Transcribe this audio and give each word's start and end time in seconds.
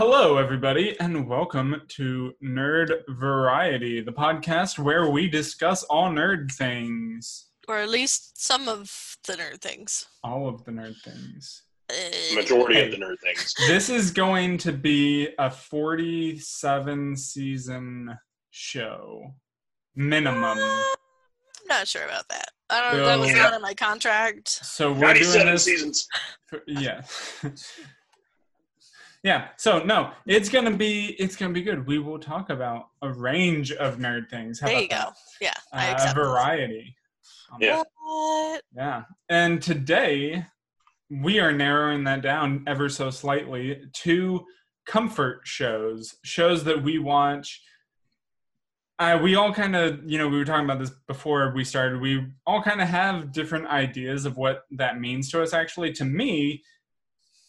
Hello, 0.00 0.38
everybody, 0.38 0.98
and 0.98 1.28
welcome 1.28 1.82
to 1.88 2.32
Nerd 2.42 3.02
Variety, 3.10 4.00
the 4.00 4.12
podcast 4.12 4.78
where 4.78 5.10
we 5.10 5.28
discuss 5.28 5.82
all 5.84 6.10
nerd 6.10 6.50
things. 6.52 7.48
or 7.68 7.76
at 7.76 7.90
least 7.90 8.42
some 8.42 8.66
of 8.66 8.90
the 9.26 9.34
nerd 9.34 9.60
things. 9.60 10.06
All 10.24 10.48
of 10.48 10.64
the 10.64 10.70
nerd 10.72 10.96
things. 11.02 11.64
Uh, 11.90 12.34
Majority 12.34 12.74
Hey. 12.76 12.86
of 12.86 12.90
the 12.92 12.96
nerd 12.96 13.20
things. 13.22 13.54
This 13.68 13.90
is 13.90 14.10
going 14.10 14.56
to 14.58 14.72
be 14.72 15.28
a 15.38 15.50
47 15.50 17.14
season 17.16 18.18
show. 18.50 19.34
Minimum. 19.94 20.58
I'm 20.58 20.96
not 21.68 21.86
sure 21.86 22.06
about 22.06 22.26
that. 22.30 22.48
I 22.70 22.80
don't. 22.80 23.00
Know. 23.00 23.04
That 23.04 23.18
was 23.18 23.28
Yeah. 23.32 23.42
not 23.42 23.52
in 23.54 23.60
my 23.60 23.74
contract. 23.74 24.48
So 24.48 24.92
we're 24.92 25.12
doing 25.12 25.44
97 25.46 25.52
this. 25.52 25.64
seasons. 25.64 26.08
for- 26.46 26.62
yeah. 26.66 27.02
yeah. 29.22 29.48
So 29.56 29.82
no, 29.82 30.12
it's 30.26 30.48
gonna 30.48 30.76
be 30.76 31.16
it's 31.18 31.36
gonna 31.36 31.52
be 31.52 31.62
good. 31.62 31.86
We 31.86 31.98
will 31.98 32.18
talk 32.18 32.50
about 32.50 32.86
a 33.02 33.12
range 33.12 33.72
of 33.72 33.98
nerd 33.98 34.28
things. 34.30 34.60
How 34.60 34.66
There 34.68 34.76
about 34.76 34.82
you 34.82 34.88
go. 34.88 34.96
that? 34.96 35.14
Yeah, 35.40 35.54
I 35.72 35.88
Uh, 35.88 35.92
accept. 35.92 36.14
this. 36.16 36.24
variety. 36.24 36.96
Um, 37.52 37.58
Yeah. 37.60 37.82
What? 38.02 38.62
Yeah. 38.74 39.02
And 39.28 39.62
today 39.62 40.46
we 41.10 41.40
are 41.40 41.52
narrowing 41.52 42.04
that 42.04 42.22
down 42.22 42.64
ever 42.66 42.88
so 42.88 43.10
slightly 43.10 43.82
to 43.92 44.46
comfort 44.86 45.40
shows, 45.44 46.16
shows 46.24 46.64
that 46.64 46.82
we 46.82 46.98
watch. 46.98 47.60
Uh, 48.98 49.18
we 49.22 49.34
all 49.34 49.52
kind 49.52 49.74
of, 49.74 50.00
you 50.04 50.18
know, 50.18 50.28
we 50.28 50.36
were 50.36 50.44
talking 50.44 50.64
about 50.64 50.78
this 50.78 50.90
before 51.06 51.52
we 51.54 51.64
started. 51.64 52.00
We 52.00 52.26
all 52.46 52.62
kind 52.62 52.80
of 52.82 52.88
have 52.88 53.32
different 53.32 53.66
ideas 53.66 54.26
of 54.26 54.36
what 54.36 54.64
that 54.72 55.00
means 55.00 55.30
to 55.30 55.42
us. 55.42 55.52
Actually, 55.54 55.92
to 55.94 56.04
me, 56.04 56.62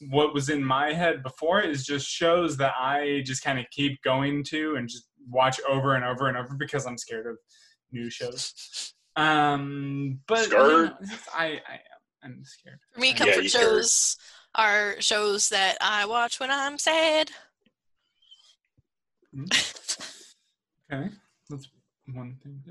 what 0.10 0.34
was 0.34 0.50
in 0.50 0.64
my 0.64 0.94
head 0.94 1.22
before 1.24 1.62
is 1.62 1.86
just 1.86 2.08
shows 2.08 2.58
that 2.58 2.74
I 2.80 3.22
just 3.26 3.44
kind 3.44 3.60
of 3.60 3.66
keep 3.72 4.02
going 4.02 4.44
to 4.46 4.76
and 4.76 4.88
just 4.90 5.08
watch 5.30 5.60
over 5.70 5.96
and 5.96 6.04
over 6.04 6.28
and 6.28 6.38
over 6.38 6.56
because 6.56 6.86
I'm 6.86 6.98
scared 6.98 7.28
of 7.28 7.38
new 7.92 8.10
shows. 8.10 8.94
Um, 9.16 10.20
but 10.28 10.44
you 10.44 10.48
Scared? 10.48 10.90
know, 10.90 10.98
I, 11.36 11.46
I 11.46 11.74
am. 11.74 11.80
I'm 12.24 12.44
scared. 12.46 12.80
For 12.94 13.00
me, 13.00 13.10
Yeah, 13.10 13.16
comfort 13.16 13.44
you 13.44 13.50
sure. 13.50 13.62
shows 13.62 14.18
are 14.56 14.96
shows 15.00 15.50
that 15.50 15.78
I 15.82 16.06
watch 16.06 16.40
when 16.40 16.52
I'm 16.52 16.78
sad. 16.78 17.32
Okay, 20.94 21.08
that's 21.50 21.70
one 22.14 22.36
thing. 22.44 22.62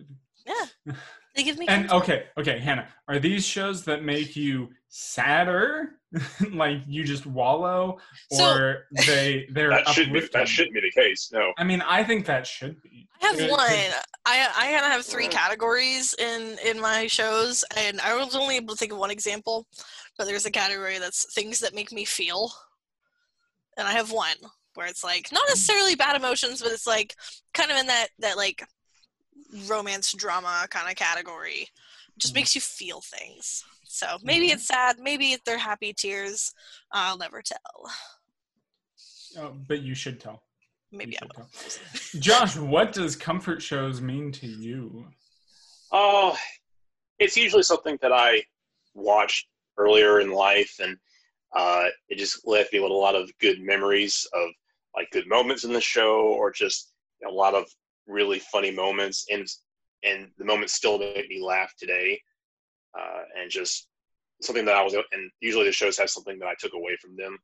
Yeah, 0.47 0.95
they 1.41 1.45
give 1.51 1.59
me. 1.59 1.67
And 1.69 1.89
comfort. 1.89 2.05
okay, 2.05 2.25
okay, 2.39 2.59
Hannah, 2.59 2.89
are 3.09 3.19
these 3.19 3.47
shows 3.47 3.85
that 3.85 4.03
make 4.05 4.37
you 4.37 4.69
sadder, 4.89 5.93
like 6.53 6.79
you 6.87 7.05
just 7.05 7.27
wallow, 7.27 7.99
So- 8.33 8.45
or 8.45 8.87
they 9.07 9.47
they're 9.53 9.71
That 9.71 9.89
should 9.89 10.07
be 10.13 10.19
uplifting? 10.19 10.41
that 10.41 10.49
shouldn't 10.49 10.75
be 10.75 10.81
the 10.81 10.91
case. 10.91 11.31
No. 11.33 11.53
I 11.59 11.65
mean, 11.65 11.83
I 11.83 12.05
think 12.05 12.27
that 12.27 12.47
should 12.47 12.81
be. 12.83 13.09
I 13.23 13.27
have 13.27 13.37
Good, 13.37 13.51
one. 13.51 13.61
'cause- 13.61 13.95
I 14.27 14.49
I 14.57 14.65
kind 14.73 14.85
of 14.87 14.93
have 14.93 15.05
three 15.05 15.25
Yeah. 15.25 15.31
categories 15.31 16.15
in 16.19 16.59
in 16.65 16.81
my 16.81 17.07
shows, 17.07 17.65
and 17.77 18.01
I 18.01 18.15
was 18.15 18.35
only 18.37 18.57
able 18.57 18.75
to 18.75 18.79
think 18.79 18.93
of 18.93 18.99
one 18.99 19.11
example. 19.11 19.67
But 20.19 20.27
there's 20.27 20.47
a 20.47 20.51
category 20.51 20.99
that's 20.99 21.33
things 21.35 21.61
that 21.61 21.75
make 21.75 21.91
me 21.93 22.05
feel, 22.05 22.53
and 23.79 23.87
I 23.89 23.93
have 23.93 24.13
one 24.13 24.37
where 24.75 24.87
it's 24.87 25.03
like 25.03 25.31
not 25.33 25.45
necessarily 25.49 25.95
bad 25.95 26.17
emotions, 26.17 26.61
but 26.63 26.73
it's 26.73 26.87
like 26.87 27.15
kind 27.55 27.71
of 27.71 27.77
in 27.79 27.87
that 27.87 28.09
that 28.19 28.37
like 28.37 28.63
romance 29.67 30.13
drama 30.13 30.67
kind 30.71 30.89
of 30.89 30.97
category. 30.97 31.63
It 31.63 32.19
just 32.19 32.33
Mhm. 32.33 32.37
makes 32.37 32.55
you 32.55 32.61
feel 32.61 33.01
things. 33.01 33.65
So 33.85 34.19
maybe 34.23 34.49
Mhm. 34.49 34.55
it's 34.55 34.67
sad, 34.67 34.99
maybe 34.99 35.37
they're 35.45 35.59
happy 35.59 35.93
tears. 35.93 36.55
I'll 36.93 37.19
never 37.19 37.43
tell. 37.43 37.91
Oh, 39.37 39.51
but 39.53 39.83
you 39.83 39.95
should 39.95 40.21
tell. 40.21 40.43
Maybe 40.93 41.13
You 41.13 41.19
I 41.23 41.27
will. 41.27 41.49
tell. 41.49 42.21
Josh, 42.21 42.57
what 42.57 42.93
does 42.93 43.17
comfort 43.17 43.63
shows 43.63 44.01
mean 44.01 44.33
to 44.33 44.47
you? 44.47 45.07
Oh, 45.93 46.37
it's 47.19 47.37
usually 47.37 47.63
something 47.63 47.99
that 48.03 48.13
I 48.13 48.45
watched 48.95 49.49
earlier 49.77 50.21
in 50.21 50.31
life, 50.33 50.79
and 50.81 50.97
uh, 51.55 51.87
it 52.09 52.17
just 52.19 52.47
left 52.47 52.73
me 52.73 52.81
with 52.81 52.91
a 52.91 52.95
lot 52.95 53.15
of 53.15 53.31
good 53.39 53.61
memories 53.61 54.27
of 54.33 54.51
like 54.97 55.11
good 55.13 55.29
moments 55.29 55.65
in 55.65 55.73
the 55.73 55.81
show, 55.81 56.21
or 56.21 56.51
just 56.51 56.93
a 57.27 57.31
lot 57.31 57.55
of 57.55 57.67
really 58.11 58.39
funny 58.39 58.71
moments, 58.71 59.27
and 59.31 59.47
and 60.03 60.29
the 60.39 60.45
moments 60.45 60.75
still 60.75 60.99
make 60.99 61.29
me 61.29 61.43
laugh 61.43 61.73
today, 61.79 62.21
uh, 62.99 63.23
and 63.41 63.51
just 63.51 63.89
something 64.43 64.65
that 64.65 64.77
I 64.77 64.83
was. 64.83 64.95
And 64.95 65.31
usually 65.41 65.65
the 65.65 65.73
shows 65.73 65.99
have 65.99 66.11
something 66.11 66.39
that 66.39 66.49
I 66.49 66.55
took 66.59 66.75
away 66.75 66.97
from 67.01 67.17
them. 67.17 67.39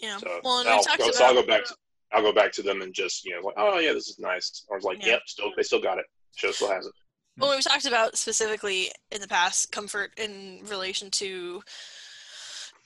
Yeah. 0.00 0.18
So, 0.18 0.40
well, 0.42 0.60
and 0.60 0.68
I'll, 0.68 0.84
go, 0.84 1.04
about 1.04 1.14
so 1.14 1.24
I'll 1.24 1.34
go 1.34 1.46
back. 1.46 1.64
To, 1.64 1.74
I'll 2.12 2.22
go 2.22 2.32
back 2.32 2.52
to 2.52 2.62
them 2.62 2.82
and 2.82 2.92
just 2.92 3.24
you 3.24 3.34
know 3.34 3.46
like 3.46 3.54
oh 3.56 3.78
yeah 3.78 3.92
this 3.92 4.08
is 4.08 4.18
nice. 4.18 4.64
I 4.70 4.74
was 4.74 4.84
like 4.84 4.98
Yeah. 5.00 5.12
yep 5.12 5.22
still 5.26 5.52
they 5.56 5.62
still 5.62 5.82
got 5.82 5.98
it. 5.98 6.06
Show 6.36 6.50
still 6.50 6.72
has 6.72 6.86
it. 6.86 6.92
Well, 7.36 7.54
we've 7.54 7.62
talked 7.62 7.86
about 7.86 8.18
specifically 8.18 8.90
in 9.12 9.20
the 9.20 9.28
past 9.28 9.70
comfort 9.70 10.10
in 10.16 10.60
relation 10.68 11.08
to 11.12 11.62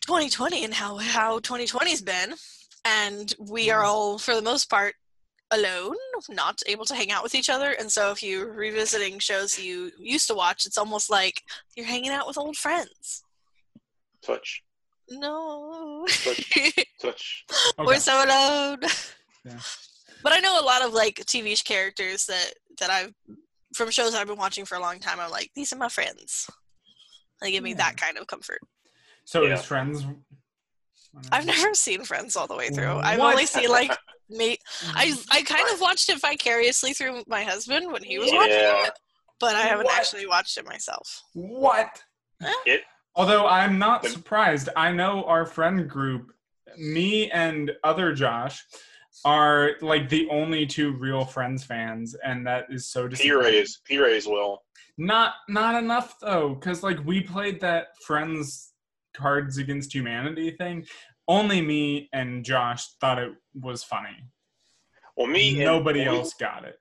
2020 0.03 0.65
and 0.65 0.75
how 0.75 0.99
how 0.99 1.39
2020's 1.39 2.03
been, 2.03 2.35
and 2.85 3.33
we 3.39 3.71
are 3.71 3.83
all 3.83 4.19
for 4.19 4.35
the 4.35 4.43
most 4.43 4.69
part 4.69 4.95
alone, 5.53 5.97
not 6.29 6.61
able 6.67 6.85
to 6.87 6.95
hang 6.95 7.11
out 7.13 7.23
with 7.23 7.35
each 7.35 7.49
other. 7.51 7.73
And 7.79 7.91
so, 7.91 8.11
if 8.11 8.23
you're 8.23 8.53
revisiting 8.53 9.19
shows 9.19 9.59
you 9.59 9.91
used 9.99 10.27
to 10.29 10.35
watch, 10.35 10.67
it's 10.67 10.79
almost 10.79 11.11
like 11.11 11.43
you're 11.77 11.87
hanging 11.87 12.11
out 12.11 12.27
with 12.27 12.39
old 12.39 12.57
friends. 12.57 13.23
Touch 14.25 14.63
No, 15.09 16.07
touch. 16.09 17.45
we're 17.79 17.85
Okay. 17.85 17.99
so 17.99 18.25
alone. 18.25 18.79
Yeah. 19.45 19.59
But 20.23 20.33
I 20.33 20.39
know 20.39 20.61
a 20.61 20.65
lot 20.65 20.85
of 20.85 20.93
like 20.93 21.17
TV 21.27 21.63
characters 21.65 22.27
that 22.27 22.55
that 22.81 22.91
I've 22.91 23.13
from 23.75 23.91
shows 23.91 24.13
that 24.13 24.21
I've 24.21 24.27
been 24.29 24.37
watching 24.39 24.65
for 24.65 24.77
a 24.77 24.81
long 24.81 24.99
time. 25.01 25.19
I'm 25.19 25.31
like, 25.31 25.51
these 25.57 25.73
are 25.73 25.77
my 25.79 25.89
friends. 25.89 26.49
They 27.41 27.51
give 27.51 27.65
me 27.65 27.71
Yeah. 27.71 27.77
that 27.79 27.97
kind 27.97 28.17
of 28.19 28.27
comfort. 28.27 28.61
So 29.25 29.43
Yeah. 29.43 29.55
is 29.55 29.65
Friends? 29.65 30.05
I've 31.31 31.47
never 31.47 31.75
seen 31.75 32.05
Friends 32.05 32.37
all 32.37 32.47
the 32.47 32.57
way 32.57 32.71
through. 32.71 32.97
I've 32.99 33.19
only 33.21 33.35
What? 33.43 33.49
seen 33.49 33.69
like 33.69 33.97
me. 34.31 34.57
I 34.95 35.09
mm. 35.09 35.27
I 35.31 35.43
kind 35.43 35.69
of 35.73 35.81
watched 35.81 36.09
it 36.09 36.21
vicariously 36.21 36.93
through 36.95 37.23
my 37.27 37.43
husband 37.43 37.93
when 37.93 38.03
he 38.03 38.19
was 38.19 38.31
watching 38.33 38.55
it, 38.57 38.93
but 39.41 39.55
I 39.55 39.63
haven't 39.63 39.87
What? 39.87 39.99
actually 39.99 40.27
watched 40.27 40.57
it 40.59 40.67
myself. 40.67 41.23
What? 41.35 42.03
Eh. 42.43 42.53
It- 42.67 42.85
Although 43.15 43.47
I'm 43.47 43.79
not 43.79 44.07
surprised, 44.07 44.71
I 44.75 44.91
know 44.91 45.25
our 45.25 45.45
friend 45.45 45.87
group, 45.87 46.33
me 46.79 47.31
and 47.31 47.71
other 47.85 48.15
Josh, 48.15 48.65
are 49.27 49.73
like 49.83 50.09
the 50.09 50.27
only 50.31 50.65
two 50.65 50.93
real 50.97 51.27
Friends 51.27 51.63
fans, 51.63 52.17
and 52.25 52.47
that 52.47 52.65
is 52.71 52.89
so 52.89 53.03
P 53.05 53.11
disappointing. 53.17 53.39
rays, 53.53 53.81
P 53.85 53.99
rays 53.99 54.27
will. 54.27 54.63
Not 54.97 55.35
not 55.47 55.75
enough 55.75 56.19
though, 56.21 56.55
because 56.55 56.83
like 56.83 57.05
we 57.05 57.21
played 57.21 57.61
that 57.61 57.89
Friends 58.07 58.72
Cards 59.15 59.59
Against 59.59 59.95
Humanity 59.95 60.51
thing. 60.53 60.87
Only 61.29 61.61
me 61.61 62.09
and 62.13 62.45
Josh 62.45 62.89
thought 63.01 63.19
it 63.19 63.33
was 63.55 63.85
funny. 63.85 64.17
Well, 65.17 65.27
me 65.27 65.51
and 65.51 65.61
Nobody 65.65 66.01
when 66.01 66.11
we- 66.13 66.19
else 66.19 66.35
got 66.35 66.65
it. 66.65 66.79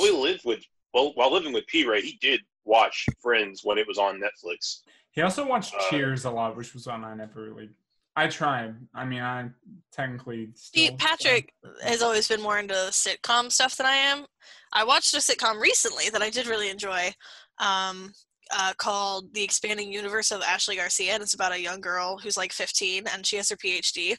We 0.00 0.10
lived 0.10 0.44
with 0.44 0.62
well 0.94 1.12
while 1.14 1.32
living 1.32 1.52
with 1.52 1.66
P 1.66 1.84
Ray, 1.86 2.00
he 2.02 2.18
did 2.20 2.40
watch 2.64 3.06
Friends 3.20 3.62
when 3.64 3.78
it 3.78 3.86
was 3.88 3.98
on 3.98 4.20
Netflix. 4.20 4.82
He 5.10 5.20
also 5.22 5.44
watched 5.46 5.74
Uh, 5.74 5.90
Cheers 5.90 6.24
a 6.24 6.30
lot, 6.30 6.56
which 6.56 6.72
was 6.74 6.86
on 6.86 7.04
I 7.04 7.14
never 7.14 7.42
really. 7.42 7.70
I 8.14 8.28
tried. 8.28 8.74
I 8.94 9.04
mean, 9.06 9.22
I 9.22 9.48
technically 9.90 10.50
See, 10.54 10.86
still. 10.86 10.96
Patrick 10.98 11.52
has 11.82 12.02
always 12.02 12.28
been 12.28 12.42
more 12.42 12.58
into 12.58 12.74
sitcom 12.74 13.50
stuff 13.50 13.76
than 13.76 13.86
I 13.86 13.94
am. 13.96 14.26
I 14.72 14.84
watched 14.84 15.14
a 15.14 15.18
sitcom 15.18 15.60
recently 15.60 16.10
that 16.10 16.22
I 16.22 16.28
did 16.30 16.46
really 16.46 16.68
enjoy, 16.68 17.14
um, 17.58 18.12
uh, 18.52 18.72
called 18.76 19.32
"The 19.34 19.42
Expanding 19.42 19.92
Universe 19.92 20.30
of 20.30 20.42
Ashley 20.42 20.76
Garcia," 20.76 21.14
and 21.14 21.22
it's 21.22 21.34
about 21.34 21.52
a 21.52 21.60
young 21.60 21.80
girl 21.80 22.18
who's 22.18 22.36
like 22.36 22.52
15 22.52 23.06
and 23.06 23.26
she 23.26 23.36
has 23.36 23.50
her 23.50 23.56
PhD. 23.56 24.16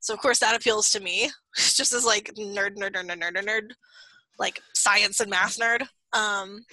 So 0.00 0.14
of 0.14 0.20
course 0.20 0.38
that 0.40 0.56
appeals 0.56 0.90
to 0.92 1.00
me, 1.00 1.30
just 1.56 1.92
as 1.92 2.04
like 2.04 2.32
nerd, 2.34 2.76
nerd, 2.76 2.92
nerd, 2.92 3.06
nerd, 3.06 3.20
nerd, 3.20 3.44
nerd, 3.44 3.70
like 4.38 4.60
science 4.74 5.20
and 5.20 5.30
math 5.30 5.58
nerd. 5.58 5.86
Um, 6.12 6.64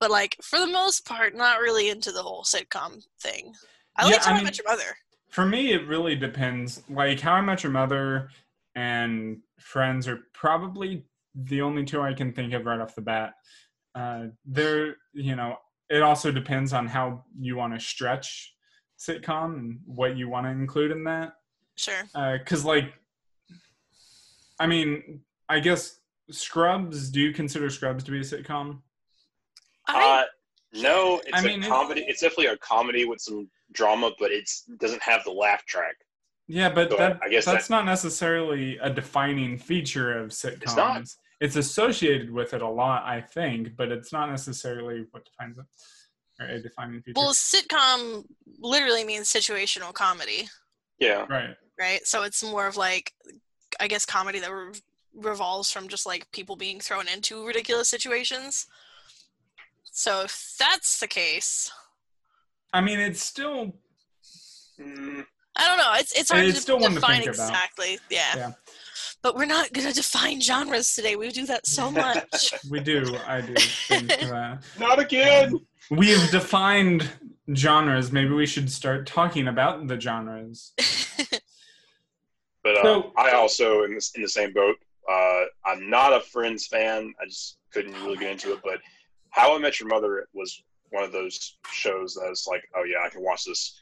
but 0.00 0.10
like 0.10 0.36
for 0.42 0.58
the 0.58 0.66
most 0.66 1.04
part, 1.06 1.34
not 1.34 1.60
really 1.60 1.90
into 1.90 2.12
the 2.12 2.22
whole 2.22 2.44
sitcom 2.44 3.02
thing. 3.20 3.52
I 3.96 4.04
Yeah, 4.04 4.12
liked 4.12 4.24
How 4.24 4.34
I 4.34 4.38
I 4.38 4.42
Met 4.42 4.58
Your 4.58 4.68
Mother. 4.68 4.96
For 5.30 5.44
me, 5.44 5.72
it 5.72 5.86
really 5.86 6.16
depends. 6.16 6.82
Like 6.88 7.20
How 7.20 7.34
I 7.34 7.40
Met 7.40 7.62
Your 7.62 7.72
Mother 7.72 8.30
and 8.74 9.38
Friends 9.58 10.06
are 10.06 10.20
probably 10.32 11.04
the 11.34 11.62
only 11.62 11.84
two 11.84 12.00
I 12.00 12.14
can 12.14 12.32
think 12.32 12.52
of 12.52 12.64
right 12.64 12.80
off 12.80 12.94
the 12.94 13.02
bat. 13.02 13.34
Uh, 13.94 14.26
they're, 14.44 14.96
you 15.12 15.34
know, 15.34 15.56
it 15.90 16.02
also 16.02 16.30
depends 16.30 16.72
on 16.72 16.86
how 16.86 17.24
you 17.38 17.56
want 17.56 17.74
to 17.74 17.80
stretch 17.80 18.54
sitcom 18.98 19.54
and 19.58 19.80
what 19.86 20.16
you 20.16 20.28
want 20.28 20.46
to 20.46 20.50
include 20.50 20.90
in 20.90 21.04
that. 21.04 21.32
Sure. 21.76 22.02
Because, 22.38 22.64
like, 22.64 22.92
I 24.58 24.66
mean, 24.66 25.20
I 25.48 25.60
guess 25.60 26.00
Scrubs. 26.30 27.10
Do 27.10 27.20
you 27.20 27.32
consider 27.32 27.70
Scrubs 27.70 28.04
to 28.04 28.10
be 28.10 28.18
a 28.18 28.22
sitcom? 28.22 28.80
I 29.86 30.20
Uh, 30.22 30.24
no, 30.80 31.20
it's 31.24 31.32
I 31.32 31.40
a 31.40 31.42
mean, 31.42 31.62
comedy. 31.62 32.04
It's 32.06 32.20
definitely 32.20 32.46
a 32.46 32.56
comedy 32.58 33.04
with 33.06 33.20
some 33.20 33.48
drama, 33.72 34.10
but 34.18 34.30
it 34.30 34.50
doesn't 34.78 35.02
have 35.02 35.24
the 35.24 35.30
laugh 35.30 35.64
track. 35.64 35.94
Yeah, 36.48 36.68
but 36.70 36.90
So 36.90 36.96
I- 36.96 36.98
that, 36.98 37.20
I 37.22 37.28
guess 37.28 37.44
that's 37.44 37.70
not 37.70 37.84
necessarily 37.86 38.76
a 38.78 38.90
defining 38.90 39.58
feature 39.58 40.18
of 40.18 40.30
sitcoms. 40.30 40.76
not. 40.76 41.02
It's 41.40 41.56
associated 41.56 42.32
with 42.32 42.52
it 42.54 42.62
a 42.62 42.68
lot, 42.68 43.04
I 43.04 43.20
think, 43.20 43.76
but 43.76 43.92
it's 43.92 44.12
not 44.12 44.28
necessarily 44.30 45.06
what 45.12 45.24
defines 45.24 45.58
it 45.58 45.64
or 46.40 46.46
a 46.46 46.60
defining 46.60 47.00
feature. 47.02 47.14
Well, 47.16 47.32
sitcom 47.32 48.24
literally 48.58 49.04
means 49.04 49.32
situational 49.32 49.92
comedy, 49.92 50.48
Yeah. 50.98 51.26
right. 51.28 51.56
right? 51.78 52.04
So 52.06 52.22
it's 52.24 52.42
more 52.42 52.66
of 52.66 52.76
like, 52.76 53.12
I 53.80 53.86
guess, 53.88 54.04
comedy 54.04 54.38
that 54.40 54.52
re- 54.52 54.72
revolves 55.14 55.70
from 55.70 55.88
just 55.88 56.06
like 56.06 56.30
people 56.32 56.56
being 56.56 56.80
thrown 56.80 57.06
into 57.08 57.44
ridiculous 57.46 57.88
situations. 57.88 58.66
So 59.84 60.22
if 60.22 60.54
that's 60.58 60.98
the 61.00 61.08
case, 61.08 61.70
I 62.72 62.80
mean, 62.80 62.98
it's 63.00 63.22
still 63.22 63.74
Mm, 64.80 65.26
I 65.56 65.66
don't 65.66 65.76
know. 65.78 65.92
It's 65.94 66.12
it's 66.12 66.30
hard 66.30 66.44
It's 66.44 66.54
to 66.58 66.62
still 66.62 66.78
one 66.78 66.90
to 66.90 66.94
define 67.00 67.22
think 67.22 67.34
about. 67.34 67.48
exactly. 67.48 67.98
Yeah. 68.10 68.36
Yeah. 68.36 68.52
But 69.22 69.34
we're 69.34 69.46
not 69.46 69.72
gonna 69.72 69.92
define 69.92 70.40
genres 70.40 70.94
today. 70.94 71.16
We 71.16 71.30
do 71.30 71.44
that 71.46 71.66
so 71.66 71.90
much. 71.90 72.54
we 72.70 72.80
do. 72.80 73.16
I 73.26 73.40
do 73.40 73.54
not 74.78 74.98
again. 75.00 75.58
we've 75.90 76.30
defined 76.30 77.08
genres. 77.54 78.12
Maybe 78.12 78.30
we 78.30 78.46
should 78.46 78.70
start 78.70 79.06
talking 79.06 79.48
about 79.48 79.86
the 79.88 80.00
genres. 80.00 80.72
But 82.64 82.76
uh, 82.78 82.82
So- 82.82 83.12
I 83.16 83.30
also 83.32 83.84
in 83.84 83.94
this 83.94 84.10
in 84.14 84.22
the 84.22 84.28
same 84.28 84.52
boat. 84.52 84.76
Uh, 85.08 85.44
I'm 85.64 85.88
not 85.88 86.12
a 86.12 86.20
Friends 86.20 86.66
fan. 86.66 87.14
I 87.22 87.24
just 87.26 87.56
couldn't 87.72 87.94
really 88.02 88.16
get 88.18 88.32
into 88.32 88.52
it. 88.52 88.58
But 88.62 88.80
How 89.30 89.54
I 89.54 89.58
Met 89.58 89.80
Your 89.80 89.88
Mother 89.88 90.28
was 90.34 90.62
one 90.90 91.02
of 91.04 91.12
those 91.12 91.56
shows 91.70 92.14
that 92.14 92.28
was 92.28 92.46
like, 92.50 92.62
oh 92.76 92.84
yeah, 92.84 92.98
I 93.04 93.08
can 93.08 93.22
watch 93.22 93.44
this. 93.44 93.80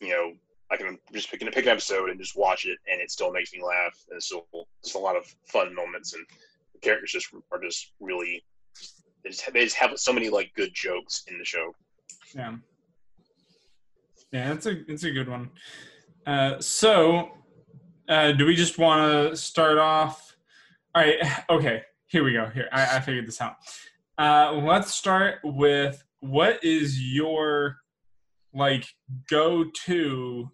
You 0.00 0.08
know, 0.10 0.32
I 0.70 0.76
can 0.76 0.98
just 1.12 1.30
pick, 1.30 1.40
pick 1.40 1.64
an 1.64 1.68
episode 1.68 2.10
and 2.10 2.18
just 2.18 2.36
watch 2.36 2.66
it, 2.66 2.78
and 2.90 3.00
it 3.00 3.10
still 3.10 3.32
makes 3.32 3.52
me 3.52 3.62
laugh. 3.62 3.94
And 4.08 4.16
it's 4.16 4.26
still 4.26 4.46
just 4.82 4.96
a 4.96 4.98
lot 4.98 5.16
of 5.16 5.24
fun 5.46 5.74
moments, 5.74 6.14
and 6.14 6.24
the 6.72 6.80
characters 6.80 7.12
just 7.12 7.28
are 7.52 7.60
just 7.60 7.92
really. 8.00 8.44
They 9.22 9.30
just, 9.30 9.42
have, 9.42 9.54
they 9.54 9.64
just 9.64 9.76
have 9.76 9.98
so 9.98 10.12
many 10.12 10.28
like 10.28 10.52
good 10.54 10.70
jokes 10.72 11.24
in 11.28 11.38
the 11.38 11.44
show. 11.44 11.72
Yeah. 12.34 12.56
Yeah, 14.32 14.52
it's 14.52 14.66
a 14.66 14.90
it's 14.90 15.04
a 15.04 15.10
good 15.10 15.28
one. 15.28 15.50
Uh, 16.26 16.60
so, 16.60 17.30
uh, 18.08 18.32
do 18.32 18.46
we 18.46 18.56
just 18.56 18.78
want 18.78 19.30
to 19.30 19.36
start 19.36 19.78
off? 19.78 20.36
All 20.94 21.02
right. 21.02 21.16
Okay. 21.50 21.82
Here 22.08 22.22
we 22.22 22.32
go. 22.32 22.46
Here, 22.46 22.68
I, 22.72 22.96
I 22.96 23.00
figured 23.00 23.26
this 23.26 23.40
out. 23.40 23.56
Uh, 24.16 24.52
let's 24.52 24.94
start 24.94 25.40
with 25.42 26.04
what 26.20 26.62
is 26.62 27.00
your 27.00 27.78
like 28.54 28.86
go-to 29.28 30.50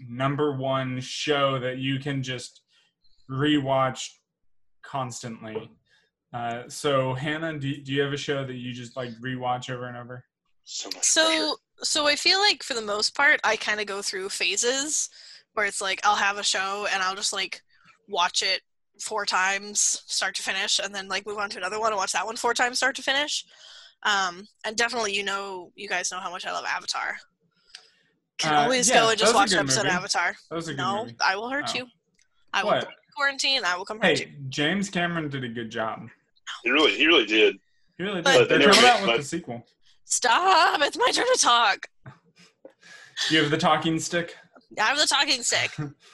number 0.00 0.56
one 0.56 1.00
show 1.00 1.58
that 1.58 1.78
you 1.78 1.98
can 1.98 2.22
just 2.22 2.62
rewatch 3.30 4.08
constantly. 4.82 5.70
Uh, 6.32 6.62
so, 6.68 7.14
Hannah, 7.14 7.58
do, 7.58 7.82
do 7.82 7.92
you 7.92 8.02
have 8.02 8.12
a 8.12 8.16
show 8.16 8.44
that 8.44 8.54
you 8.54 8.72
just 8.72 8.96
like 8.96 9.10
rewatch 9.20 9.70
over 9.70 9.86
and 9.86 9.96
over? 9.96 10.24
So 10.64 10.88
much. 10.88 10.94
pressure. 10.94 11.04
So 11.04 11.56
so 11.82 12.06
I 12.06 12.16
feel 12.16 12.38
like 12.40 12.62
for 12.62 12.74
the 12.74 12.82
most 12.82 13.14
part 13.14 13.40
I 13.44 13.56
kind 13.56 13.80
of 13.80 13.86
go 13.86 14.02
through 14.02 14.30
phases 14.30 15.08
where 15.54 15.66
it's 15.66 15.80
like 15.80 16.00
I'll 16.04 16.16
have 16.16 16.38
a 16.38 16.42
show 16.42 16.86
and 16.92 17.02
I'll 17.02 17.14
just 17.14 17.32
like 17.32 17.62
watch 18.08 18.42
it 18.42 18.62
four 19.00 19.26
times 19.26 20.02
start 20.06 20.34
to 20.36 20.42
finish 20.42 20.80
and 20.82 20.94
then 20.94 21.06
like 21.06 21.26
move 21.26 21.38
on 21.38 21.50
to 21.50 21.58
another 21.58 21.78
one 21.78 21.92
and 21.92 21.98
watch 21.98 22.12
that 22.12 22.26
one 22.26 22.36
four 22.36 22.54
times 22.54 22.78
start 22.78 22.96
to 22.96 23.02
finish. 23.02 23.44
Um 24.02 24.46
and 24.64 24.76
definitely 24.76 25.14
you 25.14 25.22
know 25.22 25.70
you 25.76 25.88
guys 25.88 26.10
know 26.10 26.18
how 26.18 26.30
much 26.30 26.46
I 26.46 26.52
love 26.52 26.64
Avatar. 26.64 27.16
Can 28.38 28.54
Uh, 28.54 28.60
always 28.62 28.88
yeah, 28.88 28.96
go 29.00 29.10
and 29.10 29.18
just 29.18 29.34
watch 29.34 29.52
an 29.52 29.58
good 29.58 29.64
episode 29.64 29.86
of. 29.86 29.92
Avatar. 29.92 30.36
That 30.50 30.56
was 30.56 30.68
a 30.68 30.72
good 30.72 30.78
No, 30.78 31.04
movie. 31.04 31.16
I 31.24 31.36
will 31.36 31.48
hurt 31.50 31.70
Oh. 31.70 31.74
you. 31.78 31.86
I 32.52 32.62
will 32.62 32.70
What? 32.72 32.80
put 32.84 32.88
you 32.90 32.96
in 32.96 33.12
quarantine. 33.14 33.64
I 33.64 33.76
will 33.76 33.84
come 33.84 34.00
hurt 34.00 34.18
you. 34.20 34.26
Hey, 34.26 34.34
James 34.48 34.90
Cameron 34.90 35.28
did 35.28 35.44
a 35.44 35.48
good 35.48 35.70
job. 35.70 36.08
he 36.62 36.70
really, 36.70 36.96
he 36.96 37.06
really 37.06 37.26
did. 37.26 37.56
He 37.98 38.04
really 38.04 38.20
But- 38.22 38.32
did. 38.38 38.48
But 38.48 38.58
They're 38.60 38.70
coming 38.72 38.90
out 38.90 39.00
with 39.00 39.10
but- 39.10 39.16
the 39.18 39.22
sequel. 39.24 39.66
Stop! 40.04 40.80
It's 40.82 40.96
my 40.96 41.10
turn 41.12 41.26
to 41.32 41.38
talk. 41.40 41.86
You 43.30 43.40
have 43.40 43.50
the 43.50 43.56
talking 43.56 43.98
stick. 43.98 44.36
I 44.78 44.82
have 44.82 44.98
the 44.98 45.06
talking 45.06 45.42
stick. 45.42 45.70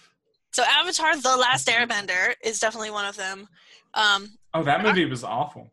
so 0.52 0.62
Avatar: 0.62 1.16
The 1.16 1.36
Last 1.36 1.66
Airbender 1.66 2.34
is 2.44 2.60
definitely 2.60 2.92
one 2.92 3.04
of 3.06 3.16
them. 3.16 3.48
Um, 3.94 4.38
Oh, 4.54 4.62
that 4.62 4.82
movie 4.84 5.04
was 5.06 5.24
awful. 5.24 5.72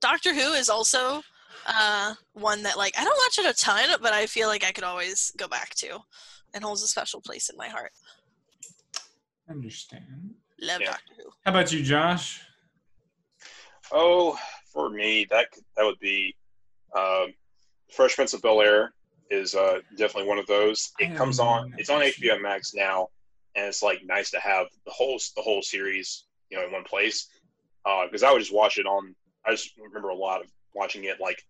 Doctor 0.00 0.32
Who 0.32 0.52
is 0.52 0.68
also 0.68 1.22
uh, 1.66 2.14
one 2.32 2.62
that 2.62 2.76
like 2.76 2.94
I 2.98 3.04
don't 3.04 3.16
watch 3.16 3.38
it 3.38 3.50
a 3.50 3.58
ton, 3.58 3.88
but 4.00 4.12
I 4.12 4.26
feel 4.26 4.48
like 4.48 4.64
I 4.64 4.72
could 4.72 4.84
always 4.84 5.32
go 5.36 5.48
back 5.48 5.74
to, 5.76 5.98
and 6.52 6.64
holds 6.64 6.82
a 6.82 6.86
special 6.86 7.20
place 7.20 7.48
in 7.48 7.56
my 7.56 7.68
heart. 7.68 7.92
I 9.48 9.52
understand. 9.52 10.34
Love 10.60 10.80
Yeah. 10.80 10.90
Doctor 10.92 11.12
Who. 11.18 11.30
How 11.44 11.50
about 11.50 11.72
you, 11.72 11.82
Josh? 11.82 12.40
Oh, 13.92 14.38
for 14.72 14.90
me, 14.90 15.26
that 15.30 15.48
that 15.76 15.84
would 15.84 15.98
be 16.00 16.34
um, 16.96 17.32
Fresh 17.92 18.16
Prince 18.16 18.34
of 18.34 18.42
Bel 18.42 18.60
Air 18.60 18.94
is 19.30 19.54
uh, 19.54 19.80
definitely 19.96 20.28
one 20.28 20.38
of 20.38 20.46
those. 20.46 20.92
It 20.98 21.08
have 21.08 21.16
comes 21.16 21.40
on. 21.40 21.74
It's 21.78 21.90
on 21.90 22.00
seen 22.02 22.12
HBO 22.12 22.40
Max 22.40 22.74
now, 22.74 23.08
and 23.54 23.66
it's 23.66 23.82
like 23.82 24.00
nice 24.04 24.30
to 24.30 24.40
have 24.40 24.66
the 24.86 24.92
whole 24.92 25.18
the 25.36 25.42
whole 25.42 25.62
series, 25.62 26.24
you 26.50 26.58
know, 26.58 26.64
in 26.64 26.72
one 26.72 26.84
place. 26.84 27.28
Because 27.84 28.22
I 28.22 28.32
would 28.32 28.40
just 28.40 28.54
watch 28.54 28.78
it 28.78 28.86
on. 28.86 29.14
I 29.46 29.50
just 29.50 29.72
remember 29.78 30.08
a 30.08 30.14
lot 30.14 30.40
of 30.40 30.46
watching 30.74 31.04
it, 31.04 31.20
like 31.20 31.44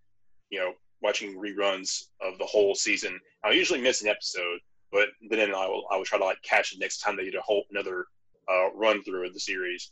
you 0.54 0.60
know, 0.60 0.72
watching 1.02 1.36
reruns 1.36 2.04
of 2.20 2.38
the 2.38 2.46
whole 2.46 2.76
season. 2.76 3.18
I'll 3.42 3.52
usually 3.52 3.80
miss 3.80 4.02
an 4.02 4.08
episode, 4.08 4.60
but 4.92 5.08
then 5.28 5.52
I 5.52 5.66
will 5.66 5.84
I 5.90 5.96
will 5.96 6.04
try 6.04 6.18
to 6.18 6.24
like 6.24 6.40
catch 6.42 6.72
it 6.72 6.78
next 6.78 6.98
time 6.98 7.16
they 7.16 7.24
did 7.24 7.34
a 7.34 7.40
whole 7.40 7.64
another 7.72 8.06
uh, 8.48 8.72
run 8.72 9.02
through 9.02 9.26
of 9.26 9.34
the 9.34 9.40
series. 9.40 9.90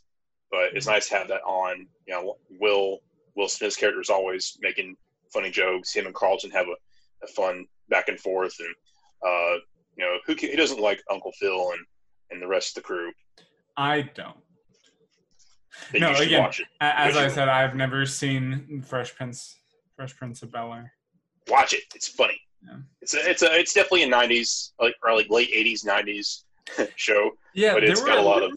But 0.49 0.73
it's 0.73 0.87
nice 0.87 1.09
to 1.09 1.15
have 1.15 1.27
that 1.27 1.41
on. 1.41 1.85
You 2.07 2.13
know, 2.13 2.35
Will 2.61 2.99
Will 3.35 3.49
Smith's 3.49 3.75
character 3.75 3.99
is 3.99 4.09
always 4.09 4.57
making 4.61 4.95
funny 5.33 5.51
jokes. 5.51 5.93
Him 5.93 6.05
and 6.05 6.15
Carlton 6.15 6.51
have 6.51 6.67
a, 6.67 7.25
a 7.25 7.27
fun 7.27 7.65
back 7.89 8.07
and 8.07 8.19
forth, 8.19 8.55
and 8.59 8.73
uh, 9.27 9.59
you 9.97 10.05
know, 10.05 10.17
who, 10.25 10.35
ca- 10.35 10.49
who 10.49 10.55
doesn't 10.55 10.79
like 10.79 11.03
Uncle 11.11 11.33
Phil 11.33 11.71
and 11.71 11.85
and 12.31 12.41
the 12.41 12.47
rest 12.47 12.77
of 12.77 12.83
the 12.83 12.87
crew? 12.87 13.11
I 13.75 14.03
don't. 14.15 14.37
No, 15.93 16.13
again, 16.13 16.41
watch 16.41 16.59
it. 16.61 16.67
As 16.79 17.17
I 17.17 17.27
said, 17.27 17.49
I've 17.49 17.75
never 17.75 18.05
seen 18.05 18.83
Fresh 18.87 19.15
Prince, 19.15 19.57
Fresh 19.95 20.15
Prince 20.15 20.41
of 20.43 20.51
Bel 20.51 20.73
Air. 20.73 20.91
Watch 21.49 21.73
it. 21.73 21.83
It's 21.95 22.07
funny. 22.07 22.39
Yeah. 22.65 22.77
It's 23.01 23.13
a, 23.13 23.29
it's 23.29 23.41
a, 23.41 23.59
it's 23.59 23.73
definitely 23.73 24.03
a 24.03 24.07
'90s 24.07 24.71
like 24.79 24.95
or 25.03 25.13
like 25.15 25.29
late 25.29 25.51
'80s 25.53 25.85
'90s 25.85 26.43
show, 26.95 27.31
Yeah, 27.53 27.73
but 27.73 27.81
there 27.81 27.91
it's 27.91 28.01
were 28.01 28.07
got 28.07 28.17
a 28.17 28.21
lot 28.21 28.41
of 28.43 28.51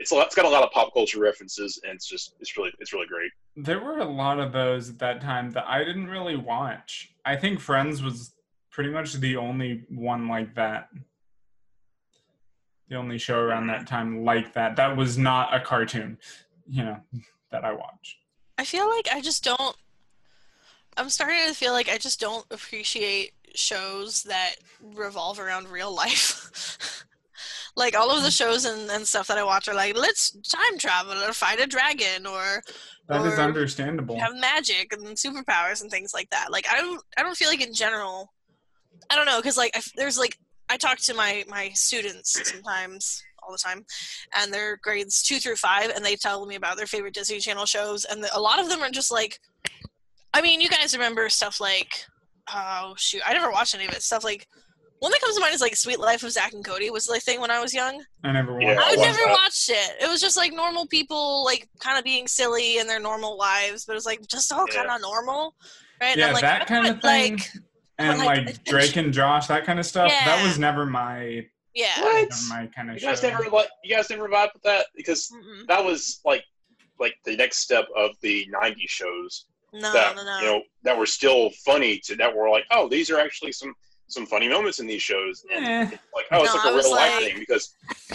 it's 0.00 0.10
a 0.10 0.16
lot, 0.16 0.26
it's 0.26 0.34
got 0.34 0.44
a 0.44 0.48
lot 0.48 0.64
of 0.64 0.70
pop 0.72 0.92
culture 0.92 1.20
references, 1.20 1.80
and 1.84 1.94
it's 1.94 2.06
just 2.08 2.34
it's 2.40 2.56
really 2.56 2.72
it's 2.80 2.92
really 2.92 3.06
great. 3.06 3.30
there 3.56 3.78
were 3.78 3.98
a 3.98 4.04
lot 4.04 4.40
of 4.40 4.52
those 4.52 4.90
at 4.90 4.98
that 4.98 5.20
time 5.20 5.50
that 5.52 5.64
I 5.68 5.84
didn't 5.84 6.08
really 6.08 6.34
watch. 6.36 7.14
I 7.24 7.36
think 7.36 7.60
Friends 7.60 8.02
was 8.02 8.34
pretty 8.72 8.90
much 8.90 9.12
the 9.14 9.36
only 9.36 9.84
one 9.88 10.26
like 10.26 10.56
that. 10.56 10.88
The 12.88 12.96
only 12.96 13.18
show 13.18 13.38
around 13.38 13.68
that 13.68 13.86
time 13.86 14.24
like 14.24 14.52
that. 14.54 14.74
That 14.76 14.96
was 14.96 15.16
not 15.16 15.54
a 15.54 15.60
cartoon, 15.60 16.18
you 16.68 16.84
know, 16.84 16.98
that 17.52 17.64
I 17.64 17.72
watched. 17.72 18.16
I 18.58 18.64
feel 18.64 18.88
like 18.88 19.08
I 19.12 19.20
just 19.20 19.44
don't. 19.44 19.76
I'm 20.96 21.08
starting 21.08 21.38
to 21.48 21.54
feel 21.54 21.72
like 21.72 21.88
I 21.88 21.98
just 21.98 22.20
don't 22.20 22.44
appreciate 22.50 23.32
shows 23.54 24.22
that 24.24 24.56
revolve 24.94 25.38
around 25.38 25.68
real 25.68 25.94
life. 25.94 27.04
like 27.76 27.96
all 27.96 28.10
of 28.10 28.22
the 28.22 28.28
mm-hmm. 28.28 28.50
shows 28.50 28.64
and, 28.64 28.90
and 28.90 29.06
stuff 29.06 29.26
that 29.28 29.38
I 29.38 29.44
watch 29.44 29.68
are 29.68 29.74
like, 29.74 29.96
let's 29.96 30.30
time 30.42 30.78
travel 30.78 31.12
or 31.12 31.32
fight 31.32 31.60
a 31.60 31.66
dragon 31.66 32.26
or 32.26 32.62
That 33.08 33.24
is 33.26 33.38
Or 33.38 33.42
understandable. 33.42 34.18
have 34.18 34.36
magic 34.36 34.92
and 34.92 35.04
superpowers 35.16 35.80
and 35.82 35.90
things 35.90 36.12
like 36.12 36.30
that. 36.30 36.50
Like 36.50 36.66
I 36.70 36.76
don't, 36.76 37.02
I 37.16 37.22
don't 37.22 37.36
feel 37.36 37.48
like 37.48 37.66
in 37.66 37.74
general, 37.74 38.32
I 39.10 39.16
don't 39.16 39.26
know, 39.26 39.38
because 39.38 39.56
like 39.56 39.72
I 39.74 39.80
there's 39.96 40.18
like 40.18 40.38
I 40.68 40.76
talk 40.76 40.98
to 40.98 41.14
my 41.14 41.44
my 41.48 41.70
students 41.74 42.50
sometimes 42.50 43.22
all 43.42 43.52
the 43.52 43.58
time, 43.58 43.84
and 44.36 44.52
they're 44.52 44.76
grades 44.76 45.22
two 45.22 45.38
through 45.38 45.56
five, 45.56 45.90
and 45.90 46.04
they 46.04 46.16
tell 46.16 46.46
me 46.46 46.54
about 46.54 46.76
their 46.76 46.86
favorite 46.86 47.14
Disney 47.14 47.40
Channel 47.40 47.66
shows, 47.66 48.04
and 48.04 48.22
the, 48.22 48.30
a 48.36 48.40
lot 48.40 48.60
of 48.60 48.68
them 48.68 48.80
are 48.80 48.90
just 48.90 49.10
like, 49.10 49.40
I 50.34 50.40
mean, 50.40 50.60
you 50.60 50.68
guys 50.68 50.94
remember 50.94 51.28
stuff 51.28 51.60
like, 51.60 52.04
oh 52.52 52.94
shoot, 52.96 53.22
I 53.26 53.32
never 53.32 53.50
watched 53.50 53.74
any 53.74 53.86
of 53.86 53.92
it. 53.92 54.02
Stuff 54.02 54.24
like. 54.24 54.46
One 55.00 55.10
that 55.10 55.20
comes 55.20 55.34
to 55.34 55.40
mind 55.40 55.52
is 55.52 55.60
like 55.60 55.74
Suite 55.74 55.98
Life 55.98 56.22
of 56.22 56.30
Zack 56.30 56.52
and 56.52 56.64
Cody 56.64 56.88
was 56.90 57.06
the 57.06 57.18
thing 57.18 57.40
when 57.40 57.50
I 57.50 57.60
was 57.60 57.74
young. 57.74 58.04
I 58.22 58.30
never 58.30 58.52
watched 58.52 58.64
Yeah, 58.66 58.78
I 58.80 58.90
I 58.90 58.92
it. 58.92 58.98
never 59.00 59.18
that. 59.18 59.32
watched 59.32 59.68
it. 59.68 59.96
It 60.00 60.08
was 60.08 60.20
just 60.20 60.36
like 60.36 60.52
normal 60.52 60.86
people, 60.86 61.44
like 61.44 61.68
kind 61.80 61.98
of 61.98 62.04
being 62.04 62.28
silly 62.28 62.78
in 62.78 62.86
their 62.86 63.00
normal 63.00 63.36
lives, 63.36 63.84
but 63.84 63.94
it 63.94 63.96
was 63.96 64.06
like 64.06 64.24
just 64.28 64.52
all 64.52 64.64
Yeah. 64.70 64.76
kind 64.84 64.90
of 64.92 65.00
normal, 65.00 65.56
right? 66.00 66.16
Yeah, 66.16 66.28
I'm 66.28 66.34
like, 66.34 66.42
that 66.42 66.62
I 66.62 66.64
kind 66.66 66.86
of 66.86 66.92
want, 66.92 67.02
thing. 67.02 67.32
Like, 67.32 67.48
and 67.98 68.18
like, 68.20 68.46
like, 68.46 68.64
Drake 68.64 68.94
and 68.94 69.12
Josh, 69.12 69.48
that 69.48 69.64
kind 69.64 69.80
of 69.80 69.86
stuff. 69.86 70.08
Yeah. 70.08 70.24
That 70.24 70.44
was 70.46 70.56
never 70.60 70.86
my 70.86 71.46
yeah. 71.74 72.00
What? 72.00 72.30
never 72.30 72.34
my 72.50 72.66
kind 72.68 72.90
of 72.90 72.94
You 72.94 73.00
show. 73.00 73.06
guys 73.08 73.22
never 73.24 73.50
like 73.50 73.68
you 73.82 73.96
guys 73.96 74.08
never 74.08 74.28
vibe 74.28 74.52
with 74.52 74.62
that 74.62 74.86
because 74.94 75.28
Mm-mm. 75.34 75.66
that 75.66 75.84
was 75.84 76.20
like 76.24 76.44
like 77.00 77.16
the 77.24 77.34
next 77.34 77.58
step 77.58 77.86
of 77.96 78.12
the 78.20 78.46
'90s 78.54 78.76
shows 78.88 79.46
No, 79.72 79.92
that 79.92 80.16
no, 80.16 80.24
no. 80.24 80.38
you 80.40 80.46
know 80.46 80.62
that 80.82 80.98
were 80.98 81.06
still 81.06 81.50
funny 81.64 81.98
to 82.04 82.16
that 82.16 82.34
were 82.34 82.50
like 82.50 82.64
oh 82.70 82.88
these 82.88 83.10
are 83.10 83.18
actually 83.18 83.52
some 83.52 83.74
some 84.08 84.26
funny 84.26 84.46
moments 84.46 84.78
in 84.78 84.86
these 84.86 85.00
shows, 85.00 85.42
and 85.54 85.64
Eh. 85.64 85.96
like 86.14 86.26
oh, 86.32 86.44
it's 86.44 86.54
No, 86.54 86.60
like 86.60 86.72
a 86.74 86.76
real 86.76 86.90
life 86.92 87.14
like- 87.14 87.24
thing 87.24 87.38
because 87.38 87.74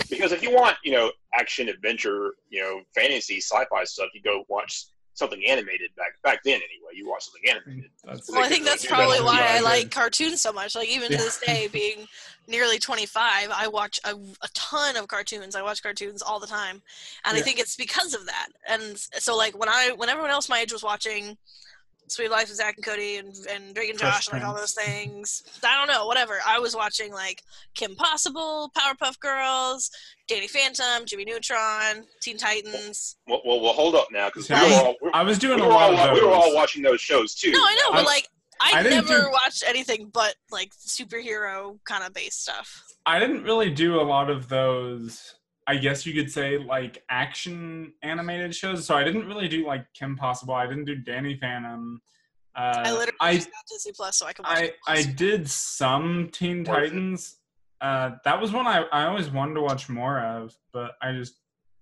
because 0.09 0.31
if 0.31 0.43
you 0.43 0.51
want 0.53 0.77
you 0.83 0.91
know 0.91 1.11
action 1.33 1.69
adventure 1.69 2.35
you 2.49 2.61
know 2.61 2.81
fantasy 2.93 3.37
sci-fi 3.41 3.83
stuff, 3.85 4.09
you 4.13 4.21
go 4.21 4.43
watch 4.47 4.85
something 5.15 5.43
animated 5.47 5.89
back 5.97 6.11
back 6.23 6.43
then 6.43 6.55
anyway. 6.57 6.91
You 6.93 7.09
watch 7.09 7.23
something 7.23 7.49
animated. 7.49 7.89
That's 8.03 8.29
Well, 8.31 8.43
I 8.43 8.47
think 8.47 8.63
that's 8.65 8.85
probably 8.85 9.19
why 9.21 9.41
I 9.57 9.59
like 9.61 9.89
cartoons 9.89 10.41
so 10.43 10.51
much. 10.53 10.75
Like 10.75 10.89
even 10.89 11.09
to 11.09 11.17
this 11.17 11.39
day, 11.39 11.67
being 11.67 12.07
nearly 12.47 12.79
25, 12.79 13.49
I 13.53 13.67
watch 13.67 13.99
a, 14.05 14.11
a 14.15 14.47
ton 14.53 14.95
of 14.97 15.07
cartoons. 15.07 15.55
I 15.55 15.61
watch 15.61 15.83
cartoons 15.83 16.21
all 16.21 16.39
the 16.39 16.47
time, 16.47 16.81
and 17.25 17.37
I 17.37 17.41
think 17.41 17.59
it's 17.59 17.75
because 17.75 18.13
of 18.13 18.25
that. 18.25 18.47
And 18.67 18.97
so, 18.97 19.35
like 19.35 19.57
when 19.57 19.69
I 19.69 19.91
when 19.95 20.09
everyone 20.09 20.31
else 20.31 20.49
my 20.49 20.59
age 20.59 20.71
was 20.71 20.83
watching 20.83 21.37
Suite 22.09 22.31
Life 22.31 22.49
of 22.49 22.55
Zack 22.55 22.75
and 22.77 22.85
Cody 22.85 23.17
and 23.17 23.35
and 23.51 23.75
Drake 23.75 23.89
and 23.89 23.99
Fresh 23.99 24.13
Josh 24.13 24.27
and 24.29 24.39
like 24.41 24.47
all 24.47 24.55
those 24.55 24.73
things, 24.73 25.43
I 25.63 25.77
don't 25.77 25.93
know, 25.93 26.05
whatever. 26.05 26.35
I 26.47 26.59
was 26.59 26.73
watching 26.75 27.11
like 27.11 27.43
Kim 27.75 27.95
Possible, 27.95 28.71
Powerpuff 28.77 29.19
Girls, 29.19 29.91
Danny 30.29 30.47
Phantom, 30.47 31.05
Jimmy 31.05 31.25
Neutron, 31.25 32.05
Teen 32.21 32.37
Titans. 32.37 33.17
Well, 33.27 33.41
well, 33.45 33.59
well 33.59 33.73
hold 33.73 33.95
up 33.95 34.07
now 34.11 34.27
because 34.27 34.49
we, 34.49 34.55
I 34.55 34.63
was- 34.63 34.73
all- 34.83 34.95
we, 35.01 35.09
I 35.13 35.23
was 35.23 35.37
doing 35.37 35.59
we 35.59 35.65
a 35.65 35.69
lot 35.69 35.91
all, 35.93 35.97
of 35.99 36.09
those. 36.11 36.21
we 36.21 36.25
were 36.25 36.33
all 36.33 36.55
watching 36.55 36.81
those 36.81 37.01
shows 37.01 37.35
too. 37.35 37.51
No, 37.51 37.59
I 37.59 37.75
know, 37.75 37.93
I- 37.93 37.97
but 37.97 38.05
like 38.05 38.29
I, 38.61 38.79
I 38.79 38.83
never 38.83 39.21
do- 39.21 39.29
watched 39.31 39.63
anything 39.67 40.09
but 40.11 40.35
like 40.51 40.73
superhero 40.75 41.77
kind 41.85 42.03
of 42.03 42.13
based 42.13 42.41
stuff. 42.43 42.83
I 43.05 43.19
didn't 43.19 43.43
really 43.43 43.69
do 43.69 43.99
a 43.99 44.03
lot 44.03 44.29
of 44.29 44.49
those. 44.49 45.35
I 45.67 45.75
guess 45.77 46.05
you 46.05 46.13
could 46.13 46.31
say 46.31 46.57
like 46.57 47.03
action 47.09 47.93
animated 48.01 48.55
shows. 48.55 48.85
So 48.85 48.95
I 48.95 49.03
didn't 49.03 49.27
really 49.27 49.47
do 49.47 49.65
like 49.67 49.85
Kim 49.93 50.15
Possible. 50.15 50.53
I 50.53 50.65
didn't 50.65 50.85
do 50.85 50.95
Danny 50.95 51.37
Phantom. 51.39 52.01
Uh, 52.55 52.83
I 52.85 52.91
literally 52.91 53.17
I 53.19 53.35
just 53.35 53.51
got 53.51 53.63
Disney 53.69 53.91
Plus 53.93 54.17
so 54.17 54.25
I 54.25 54.33
can. 54.33 54.43
watch. 54.43 54.71
I. 54.87 54.93
I 54.93 55.03
did 55.03 55.49
some 55.49 56.29
Teen 56.31 56.63
Titans. 56.63 57.35
Uh, 57.79 58.11
that 58.25 58.41
was 58.41 58.51
one 58.51 58.65
I, 58.65 58.85
I 58.91 59.05
always 59.05 59.29
wanted 59.29 59.53
to 59.55 59.61
watch 59.61 59.87
more 59.89 60.19
of, 60.19 60.57
but 60.73 60.93
I 61.01 61.11
just 61.11 61.35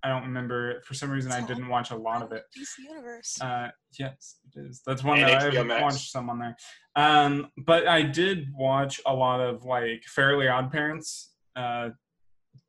I 0.05 0.09
don't 0.09 0.23
remember. 0.23 0.81
For 0.85 0.93
some 0.93 1.09
reason, 1.09 1.31
I 1.31 1.35
It's 1.37 1.41
all 1.43 1.47
didn't 1.47 1.67
watch 1.67 1.89
a 1.89 1.95
lot 1.95 2.21
of 2.21 2.31
it. 2.31 2.43
DC 2.55 2.87
Universe. 2.87 3.41
Uh, 3.41 3.69
yes, 3.97 4.37
it 4.55 4.59
is. 4.59 4.81
That's 4.85 5.03
one 5.03 5.17
And 5.19 5.27
that 5.29 5.51
HBO 5.51 5.59
I've 5.61 5.65
Max. 5.65 5.81
watched 5.81 6.11
some 6.11 6.29
on 6.29 6.37
there. 6.39 6.55
Um, 6.95 7.49
but 7.65 7.87
I 7.87 8.03
did 8.03 8.47
watch 8.53 9.01
a 9.07 9.13
lot 9.13 9.41
of 9.41 9.65
like 9.65 10.03
Fairly 10.03 10.47
Odd 10.47 10.71
Parents, 10.71 11.33
uh, 11.55 11.89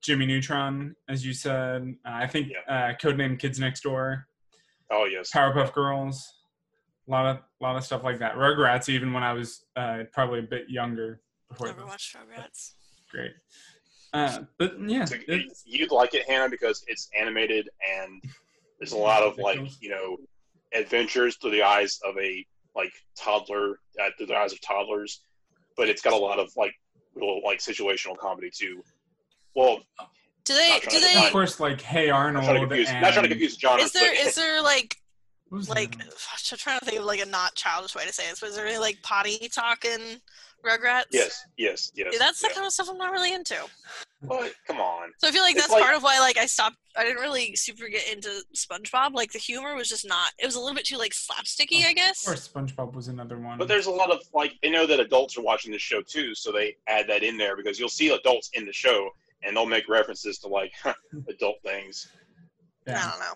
Jimmy 0.02 0.24
Neutron, 0.26 0.96
as 1.08 1.26
you 1.26 1.34
said. 1.34 1.94
Uh, 2.06 2.10
I 2.10 2.26
think 2.26 2.52
uh, 2.68 2.92
Codename 3.02 3.38
Kids 3.38 3.60
Next 3.60 3.82
Door, 3.82 4.26
Oh 4.90 5.04
yes. 5.04 5.30
Powerpuff 5.30 5.72
Girls, 5.74 6.32
a 7.06 7.10
lot 7.10 7.26
of 7.26 7.38
lot 7.60 7.76
of 7.76 7.84
stuff 7.84 8.02
like 8.02 8.18
that. 8.20 8.34
Rugrats, 8.36 8.88
even 8.88 9.12
when 9.12 9.22
I 9.22 9.32
was 9.34 9.66
uh, 9.76 10.04
probably 10.12 10.38
a 10.38 10.42
bit 10.42 10.70
younger. 10.70 11.20
Before 11.50 11.66
Never 11.68 11.80
this. 11.82 11.88
watched 11.90 12.16
Rugrats. 12.16 12.72
great. 13.10 13.32
Uh, 14.16 14.44
but 14.58 14.74
yeah, 14.80 15.04
So 15.04 15.16
you'd 15.64 15.92
like 15.92 16.14
it, 16.14 16.28
Hannah, 16.28 16.48
because 16.48 16.84
it's 16.88 17.08
animated 17.18 17.68
and 18.00 18.22
there's 18.78 18.92
a 18.92 18.96
lot 18.96 19.22
of 19.22 19.38
like 19.48 19.60
you 19.80 19.90
know 19.90 20.16
adventures 20.72 21.36
through 21.36 21.52
the 21.52 21.62
eyes 21.62 22.00
of 22.04 22.16
a 22.18 22.44
like 22.74 22.92
toddler, 23.18 23.78
uh, 24.02 24.10
through 24.18 24.26
the 24.26 24.36
eyes 24.36 24.52
of 24.52 24.60
toddlers, 24.60 25.22
but 25.76 25.88
it's 25.88 26.02
got 26.02 26.12
a 26.12 26.16
lot 26.16 26.38
of 26.38 26.50
like 26.56 26.74
little 27.14 27.40
like 27.44 27.58
situational 27.58 28.16
comedy 28.18 28.50
too. 28.54 28.82
Well, 29.54 29.80
Do 30.44 30.54
they? 30.54 30.78
Do 30.82 30.90
to 30.90 31.00
they? 31.00 31.26
of 31.26 31.32
course 31.32 31.58
like 31.60 31.80
Hey 31.80 32.08
not 32.08 32.16
Arnold. 32.16 32.44
trying 32.44 32.60
to 32.60 32.66
confuse, 32.66 32.88
and, 32.90 33.00
not 33.00 33.12
trying 33.12 33.22
to 33.24 33.28
confuse 33.30 33.58
genres. 33.58 33.86
Is 33.86 33.92
there? 33.92 34.10
but 34.14 34.26
Is 34.26 34.34
there 34.34 34.62
like 34.62 34.62
what 34.62 34.62
was 34.66 34.96
like? 35.50 35.98
the- 35.98 36.04
I'm 36.52 36.58
trying 36.58 36.78
to 36.80 36.84
think 36.84 36.98
of 36.98 37.04
like 37.04 37.20
a 37.20 37.26
not 37.26 37.54
childish 37.54 37.94
way 37.94 38.04
to 38.06 38.12
say 38.12 38.28
this, 38.28 38.40
but 38.40 38.50
is 38.50 38.56
there 38.56 38.66
any 38.66 38.78
like 38.78 39.00
potty 39.02 39.48
talking 39.52 40.20
Rugrats? 40.64 41.04
yes, 41.12 41.44
yes, 41.56 41.92
yes. 41.94 42.08
Yeah, 42.12 42.18
that's 42.18 42.40
the 42.40 42.48
yeah. 42.48 42.54
kind 42.54 42.66
of 42.66 42.72
stuff 42.72 42.88
I'm 42.90 42.98
not 42.98 43.12
really 43.12 43.32
into. 43.32 43.54
But 44.22 44.54
come 44.66 44.78
on, 44.80 45.10
So 45.18 45.28
I 45.28 45.30
feel 45.30 45.42
like 45.42 45.54
It's 45.54 45.62
that's 45.64 45.72
like- 45.72 45.82
part 45.84 45.94
of 45.96 46.02
why 46.02 46.18
like 46.18 46.38
I 46.38 46.46
stopped. 46.46 46.76
I 46.98 47.04
didn't 47.04 47.20
really 47.20 47.54
super 47.54 47.88
get 47.88 48.10
into 48.10 48.42
SpongeBob. 48.56 49.12
Like 49.12 49.30
the 49.30 49.38
humor 49.38 49.74
was 49.76 49.88
just 49.88 50.08
not. 50.08 50.32
It 50.38 50.46
was 50.46 50.54
a 50.54 50.60
little 50.60 50.74
bit 50.74 50.86
too 50.86 50.96
like 50.96 51.12
slapsticky, 51.12 51.84
I 51.84 51.90
Of 51.90 51.96
guess. 51.96 52.24
course, 52.24 52.48
SpongeBob 52.48 52.94
was 52.94 53.08
another 53.08 53.38
one. 53.38 53.58
but 53.58 53.68
there's 53.68 53.86
a 53.86 53.90
lot 53.90 54.10
of 54.10 54.22
like 54.32 54.54
they 54.62 54.70
know 54.70 54.86
that 54.86 54.98
adults 54.98 55.36
are 55.36 55.42
watching 55.42 55.70
this 55.70 55.82
show 55.82 56.00
too, 56.00 56.34
so 56.34 56.50
they 56.50 56.76
add 56.88 57.06
that 57.08 57.22
in 57.22 57.36
there 57.36 57.54
because 57.56 57.78
you'll 57.78 57.88
see 57.90 58.08
adults 58.14 58.50
in 58.54 58.64
the 58.64 58.72
show 58.72 59.10
and 59.42 59.54
they'll 59.56 59.66
make 59.66 59.88
references 59.88 60.38
to 60.38 60.48
like 60.48 60.72
adult 61.28 61.56
things. 61.62 62.08
I 62.88 62.92
don't 62.92 63.20
know. 63.20 63.34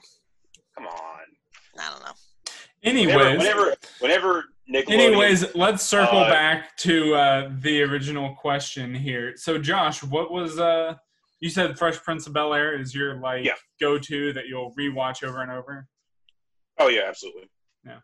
Come 0.76 0.86
on. 0.86 1.20
I 1.78 1.90
don't 1.90 2.02
know. 2.02 2.12
Anyways, 2.82 3.38
Whenever, 3.38 3.74
whenever, 3.98 4.44
whenever 4.66 4.90
anyways, 4.90 5.54
let's 5.54 5.82
circle 5.82 6.20
Uh, 6.20 6.30
back 6.30 6.76
to 6.78 7.14
uh, 7.14 7.50
the 7.60 7.82
original 7.82 8.34
question 8.34 8.94
here. 8.94 9.34
So, 9.36 9.58
Josh, 9.58 10.02
what 10.02 10.30
was 10.30 10.58
uh? 10.58 10.94
You 11.40 11.48
said 11.48 11.78
Fresh 11.78 11.98
Prince 12.02 12.26
of 12.26 12.32
Bel 12.34 12.52
Air 12.54 12.78
is 12.78 12.94
your 12.94 13.16
like 13.16 13.44
Yeah. 13.44 13.54
go-to 13.80 14.32
that 14.34 14.46
you'll 14.46 14.74
rewatch 14.78 15.22
over 15.26 15.42
and 15.42 15.50
over. 15.50 15.86
Oh 16.78 16.88
yeah, 16.88 17.02
absolutely. 17.06 17.48
Yeah. 17.84 18.00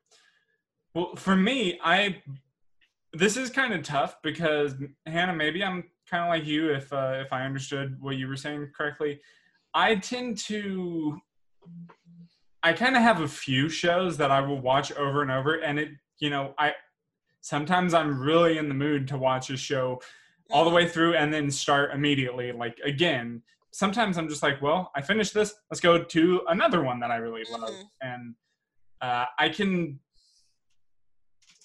Well, 0.94 1.16
for 1.16 1.36
me, 1.36 1.78
I 1.82 2.22
this 3.12 3.36
is 3.36 3.50
kind 3.50 3.72
of 3.72 3.82
tough 3.82 4.16
because 4.22 4.74
Hannah, 5.06 5.34
maybe 5.34 5.62
I'm 5.64 5.84
kind 6.10 6.22
of 6.22 6.28
like 6.28 6.46
you 6.46 6.72
if 6.72 6.92
uh, 6.92 7.22
if 7.24 7.32
I 7.32 7.44
understood 7.44 7.96
what 8.00 8.16
you 8.16 8.28
were 8.28 8.36
saying 8.36 8.70
correctly. 8.76 9.20
I 9.74 9.96
tend 9.96 10.38
to 10.46 11.18
I 12.66 12.72
kind 12.72 12.96
of 12.96 13.02
have 13.02 13.20
a 13.20 13.28
few 13.28 13.68
shows 13.68 14.16
that 14.16 14.32
I 14.32 14.40
will 14.40 14.60
watch 14.60 14.90
over 14.92 15.22
and 15.22 15.30
over 15.30 15.54
and 15.54 15.78
it 15.78 15.90
you 16.18 16.30
know, 16.30 16.52
I 16.58 16.72
sometimes 17.40 17.94
I'm 17.94 18.18
really 18.18 18.58
in 18.58 18.68
the 18.68 18.74
mood 18.74 19.06
to 19.08 19.18
watch 19.18 19.50
a 19.50 19.56
show 19.56 20.00
all 20.50 20.64
the 20.64 20.70
way 20.70 20.88
through 20.88 21.14
and 21.14 21.32
then 21.32 21.48
start 21.48 21.92
immediately 21.94 22.50
like 22.50 22.76
again. 22.84 23.42
Sometimes 23.70 24.18
I'm 24.18 24.28
just 24.28 24.42
like, 24.42 24.60
well, 24.60 24.90
I 24.96 25.02
finished 25.02 25.32
this. 25.32 25.54
Let's 25.70 25.80
go 25.80 26.02
to 26.02 26.42
another 26.48 26.82
one 26.82 26.98
that 27.00 27.10
I 27.12 27.16
really 27.16 27.44
love. 27.52 27.70
Mhm. 27.70 27.84
And 28.00 28.34
uh, 29.00 29.26
I 29.38 29.48
can 29.48 30.00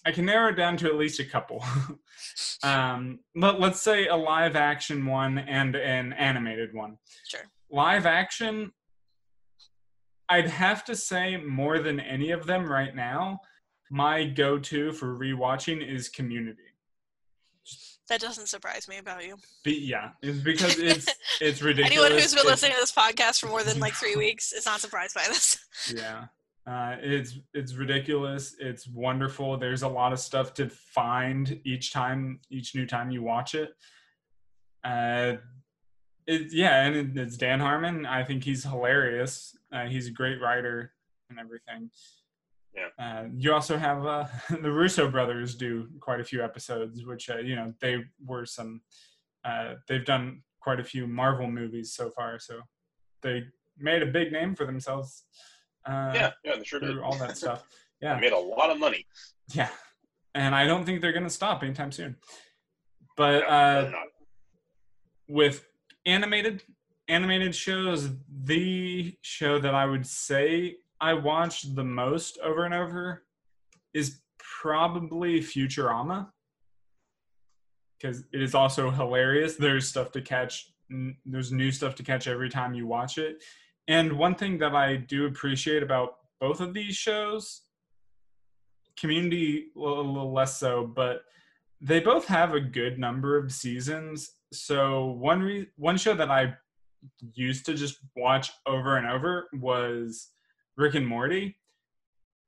I 0.05 0.12
can 0.12 0.25
narrow 0.25 0.50
it 0.50 0.55
down 0.55 0.77
to 0.77 0.88
at 0.88 0.96
least 0.98 1.20
a 1.20 1.25
couple. 1.25 1.63
um, 2.63 3.22
let, 3.36 3.60
let's 3.60 3.81
say 3.81 4.08
a 4.08 4.15
live 4.15 4.55
action 4.55 5.05
one 5.08 5.39
and 5.39 5.75
an 5.75 6.13
animated 6.13 6.75
one. 6.75 6.98
Sure. 7.27 7.41
Live 7.72 8.05
action, 8.05 8.72
I'd 10.32 10.48
have 10.50 10.84
to 10.86 10.96
say 10.96 11.38
more 11.38 11.80
than 11.80 12.00
any 12.00 12.32
of 12.32 12.46
them 12.46 12.66
right 12.72 12.96
now, 12.96 13.42
my 13.90 14.24
go 14.26 14.58
to 14.58 14.92
for 14.94 15.18
rewatching 15.18 15.86
is 15.86 16.08
Community. 16.10 16.58
That 18.10 18.20
doesn't 18.22 18.48
surprise 18.48 18.88
me 18.88 18.98
about 18.98 19.26
you. 19.26 19.38
Be, 19.64 19.74
yeah, 19.74 20.10
it's 20.22 20.40
because 20.52 20.78
it's 20.80 21.08
it's 21.40 21.62
ridiculous. 21.70 21.92
Anyone 21.92 22.12
who's 22.12 22.34
been 22.34 22.40
It's- 22.40 22.52
listening 22.64 22.72
to 22.74 22.78
this 22.80 22.92
podcast 22.92 23.40
for 23.42 23.48
more 23.48 23.64
than 23.64 23.80
like 23.80 23.94
three 23.94 24.16
weeks 24.26 24.52
is 24.54 24.66
not 24.66 24.80
surprised 24.82 25.16
by 25.16 25.24
this. 25.28 25.60
yeah 25.94 26.26
uh, 26.68 26.96
it's 27.02 27.40
it's 27.56 27.74
ridiculous 27.74 28.56
it's 28.60 28.88
wonderful 28.88 29.58
there's 29.58 29.82
a 29.82 29.88
lot 29.88 30.14
of 30.14 30.20
stuff 30.20 30.54
to 30.54 30.70
find 30.70 31.60
each 31.64 31.92
time 31.92 32.40
each 32.52 32.76
new 32.76 32.86
time 32.86 33.10
you 33.10 33.24
watch 33.24 33.56
it 33.56 33.72
uh 34.84 35.34
it, 36.28 36.54
yeah 36.54 36.84
and 36.86 36.96
it, 36.96 37.18
it's 37.20 37.36
dan 37.36 37.60
harmon 37.60 38.06
i 38.06 38.24
think 38.24 38.44
he's 38.44 38.64
hilarious 38.64 39.58
uh, 39.72 39.86
he's 39.86 40.08
a 40.08 40.12
great 40.12 40.40
writer 40.42 40.94
and 41.30 41.40
everything 41.40 41.90
Yeah. 42.75 42.90
uh, 43.00 43.25
you 43.36 43.54
also 43.54 43.78
have 43.78 44.06
uh, 44.06 44.25
the 44.62 44.72
russo 44.72 45.10
brothers 45.10 45.56
do 45.56 45.88
quite 46.00 46.20
a 46.20 46.24
few 46.24 46.44
episodes 46.44 47.06
which 47.06 47.30
uh, 47.30 47.38
you 47.38 47.56
know 47.56 47.74
they 47.82 48.04
were 48.25 48.46
some 48.46 48.82
uh, 49.46 49.75
they've 49.88 50.06
done 50.06 50.44
quite 50.62 50.80
a 50.80 50.84
few 50.84 51.08
marvel 51.08 51.48
movies 51.50 51.94
so 51.94 52.10
far 52.12 52.40
so 52.40 52.62
they 53.24 53.44
made 53.78 54.04
a 54.04 54.06
big 54.06 54.32
name 54.32 54.56
for 54.56 54.66
themselves 54.66 55.25
uh, 55.88 56.12
yeah, 56.13 56.32
yeah, 56.44 56.56
they 56.58 56.63
sure 56.63 56.80
did. 56.80 56.90
through 56.92 57.04
all 57.04 57.18
that 57.18 57.36
stuff. 57.44 57.63
They 58.01 58.08
Yeah, 58.08 58.20
made 58.20 58.34
a 58.34 58.38
lot 58.38 58.70
of 58.70 58.78
money. 58.80 59.08
yeah, 59.51 59.70
and 60.36 60.54
I 60.54 60.68
don't 60.68 60.86
think 60.86 61.01
they're 61.01 61.12
gonna 61.12 61.28
stop 61.28 61.63
anytime 61.63 61.92
soon. 61.92 62.18
But 63.18 63.40
No, 63.42 63.48
uh, 63.48 63.92
with 65.28 65.66
animated 66.06 66.62
animated 67.12 67.53
shows, 67.53 68.10
the 68.44 69.15
show 69.22 69.60
that 69.60 69.75
I 69.75 69.86
would 69.86 70.08
say 70.08 70.77
I 71.01 71.13
watched 71.13 71.75
the 71.75 71.84
most 71.84 72.39
over 72.41 72.63
and 72.63 72.74
over 72.74 73.24
is 73.94 74.22
probably 74.38 75.41
Futurama 75.41 76.30
because 78.00 78.24
it 78.32 78.41
is 78.41 78.56
also 78.56 78.89
hilarious. 78.89 79.58
There's 79.58 79.88
stuff 79.88 80.12
to 80.13 80.22
catch. 80.22 80.72
There's 81.25 81.51
new 81.51 81.72
stuff 81.72 81.96
to 81.96 82.03
catch 82.03 82.27
every 82.27 82.50
time 82.50 82.74
you 82.74 82.88
watch 82.88 83.18
it. 83.18 83.44
And 83.88 84.13
one 84.13 84.36
thing 84.36 84.58
that 84.60 84.74
I 84.74 84.96
do 84.96 85.25
appreciate 85.25 85.84
about 85.84 86.15
both 86.39 86.62
of 86.62 86.74
these 86.74 86.96
shows, 86.96 87.62
Community 88.98 89.68
a 89.75 89.80
little, 89.80 90.32
less 90.32 90.58
so, 90.60 90.86
but 90.86 91.24
they 91.80 92.00
both 92.00 92.25
have 92.27 92.53
a 92.53 92.60
good 92.60 93.00
number 93.00 93.38
of 93.38 93.51
seasons. 93.51 94.32
So 94.53 95.08
one 95.08 95.41
re- 95.41 95.70
one 95.77 95.98
show 95.98 96.13
that 96.13 96.30
I 96.30 96.56
used 97.34 97.65
to 97.67 97.74
just 97.74 97.98
watch 98.15 98.51
over 98.65 98.98
and 98.98 99.08
over 99.08 99.48
was 99.53 100.29
Rick 100.77 100.96
and 100.96 101.05
Morty, 101.08 101.58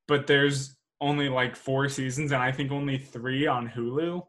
but 0.08 0.28
there's 0.28 0.76
only 1.02 1.30
like 1.30 1.56
four 1.56 1.90
seasons, 1.90 2.32
and 2.32 2.42
I 2.42 2.52
think 2.52 2.72
only 2.72 2.98
three 2.98 3.46
on 3.48 3.70
Hulu. 3.70 4.26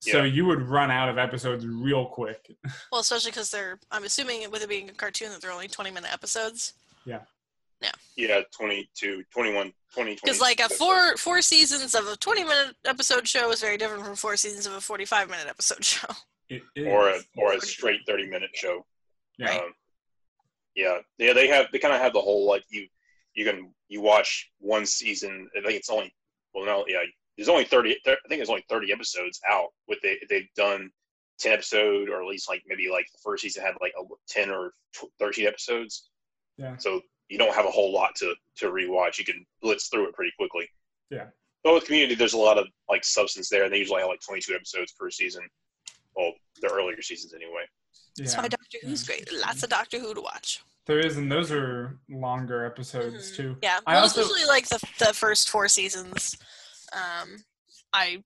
So 0.00 0.18
Yeah. 0.18 0.24
you 0.24 0.46
would 0.46 0.62
run 0.62 0.90
out 0.90 1.08
of 1.08 1.18
episodes 1.18 1.66
real 1.66 2.06
quick. 2.06 2.50
Well, 2.90 3.00
especially 3.02 3.30
because 3.30 3.50
they're. 3.50 3.78
I'm 3.90 4.04
assuming 4.04 4.50
with 4.50 4.62
it 4.62 4.68
being 4.68 4.88
a 4.90 4.92
cartoon 4.94 5.30
that 5.30 5.40
they're 5.40 5.52
only 5.52 5.68
20 5.68 5.90
minute 5.90 6.12
episodes. 6.12 6.72
Yeah, 7.06 7.20
Yeah. 7.80 7.90
Yeah, 8.16 8.40
22, 8.56 9.24
21, 9.32 9.72
20, 9.94 10.14
Because 10.16 10.40
like 10.40 10.60
a 10.60 10.68
four 10.68 11.16
four 11.16 11.40
seasons 11.42 11.94
of 11.94 12.06
a 12.08 12.16
20 12.16 12.42
minute 12.44 12.76
episode 12.84 13.26
show 13.28 13.50
is 13.50 13.60
very 13.60 13.76
different 13.76 14.04
from 14.04 14.16
four 14.16 14.36
seasons 14.36 14.66
of 14.66 14.72
a 14.74 14.80
45 14.80 15.28
minute 15.30 15.46
episode 15.48 15.84
show. 15.92 16.08
It 16.48 16.62
is. 16.76 16.86
or 16.86 17.08
a 17.10 17.20
or 17.36 17.52
a 17.54 17.60
straight 17.60 18.00
thirty 18.06 18.26
minute 18.26 18.50
show. 18.54 18.84
Yeah. 19.42 19.56
Um, 19.56 19.72
yeah, 20.74 20.98
yeah, 21.18 21.32
they 21.32 21.48
have 21.48 21.66
they 21.72 21.78
kind 21.78 21.94
of 21.94 22.00
have 22.00 22.12
the 22.12 22.20
whole 22.20 22.48
like 22.48 22.64
you 22.70 22.86
you 23.34 23.44
can 23.44 23.72
you 23.88 24.00
watch 24.00 24.50
one 24.58 24.86
season. 24.86 25.48
I 25.56 25.60
think 25.60 25.78
it's 25.78 25.90
only 25.90 26.12
well 26.54 26.64
no 26.64 26.84
yeah 26.88 27.02
there's 27.36 27.48
only 27.48 27.64
thirty. 27.64 27.96
I 28.06 28.16
think 28.28 28.38
there's 28.38 28.48
only 28.48 28.64
thirty 28.68 28.92
episodes 28.92 29.40
out. 29.48 29.68
With 29.88 29.98
they 30.02 30.18
they've 30.28 30.48
done 30.56 30.90
ten 31.38 31.52
episode 31.52 32.08
or 32.08 32.22
at 32.22 32.28
least 32.28 32.48
like 32.48 32.62
maybe 32.66 32.88
like 32.90 33.06
the 33.12 33.18
first 33.22 33.42
season 33.42 33.62
had 33.62 33.74
like 33.80 33.92
a, 33.98 34.02
ten 34.28 34.50
or 34.50 34.72
thirteen 35.18 35.46
episodes. 35.46 36.08
Yeah. 36.56 36.76
So 36.76 37.00
you 37.28 37.38
don't 37.38 37.54
have 37.54 37.66
a 37.66 37.70
whole 37.70 37.92
lot 37.92 38.14
to 38.16 38.34
to 38.58 38.66
rewatch. 38.66 39.18
You 39.18 39.24
can 39.24 39.44
blitz 39.60 39.88
through 39.88 40.08
it 40.08 40.14
pretty 40.14 40.32
quickly. 40.38 40.68
Yeah. 41.10 41.26
But 41.64 41.74
with 41.74 41.84
Community, 41.84 42.14
there's 42.14 42.32
a 42.32 42.38
lot 42.38 42.58
of 42.58 42.66
like 42.88 43.04
substance 43.04 43.48
there. 43.48 43.64
And 43.64 43.72
they 43.72 43.78
usually 43.78 44.00
have 44.00 44.08
like 44.08 44.20
22 44.20 44.54
episodes 44.54 44.92
per 44.92 45.10
season. 45.10 45.42
Well, 46.16 46.32
the 46.60 46.68
earlier 46.68 47.00
seasons 47.00 47.34
anyway. 47.34 47.62
That's 48.16 48.34
yeah. 48.34 48.42
why 48.42 48.48
Doctor 48.48 48.78
Who's 48.82 49.08
Yeah. 49.08 49.16
great. 49.16 49.32
Lots 49.32 49.62
of 49.62 49.70
Doctor 49.70 49.98
Who 49.98 50.14
to 50.14 50.20
watch. 50.20 50.60
There 50.86 50.98
is, 50.98 51.16
and 51.16 51.30
those 51.30 51.52
are 51.52 51.98
longer 52.10 52.64
episodes 52.66 53.32
Mhm. 53.32 53.36
too. 53.36 53.56
Yeah, 53.62 53.80
I 53.86 53.94
well, 53.94 54.02
also- 54.02 54.20
especially 54.22 54.46
like 54.46 54.68
the 54.68 54.80
the 54.98 55.14
first 55.14 55.48
four 55.48 55.68
seasons. 55.68 56.36
Um, 56.92 57.44
I 57.92 58.22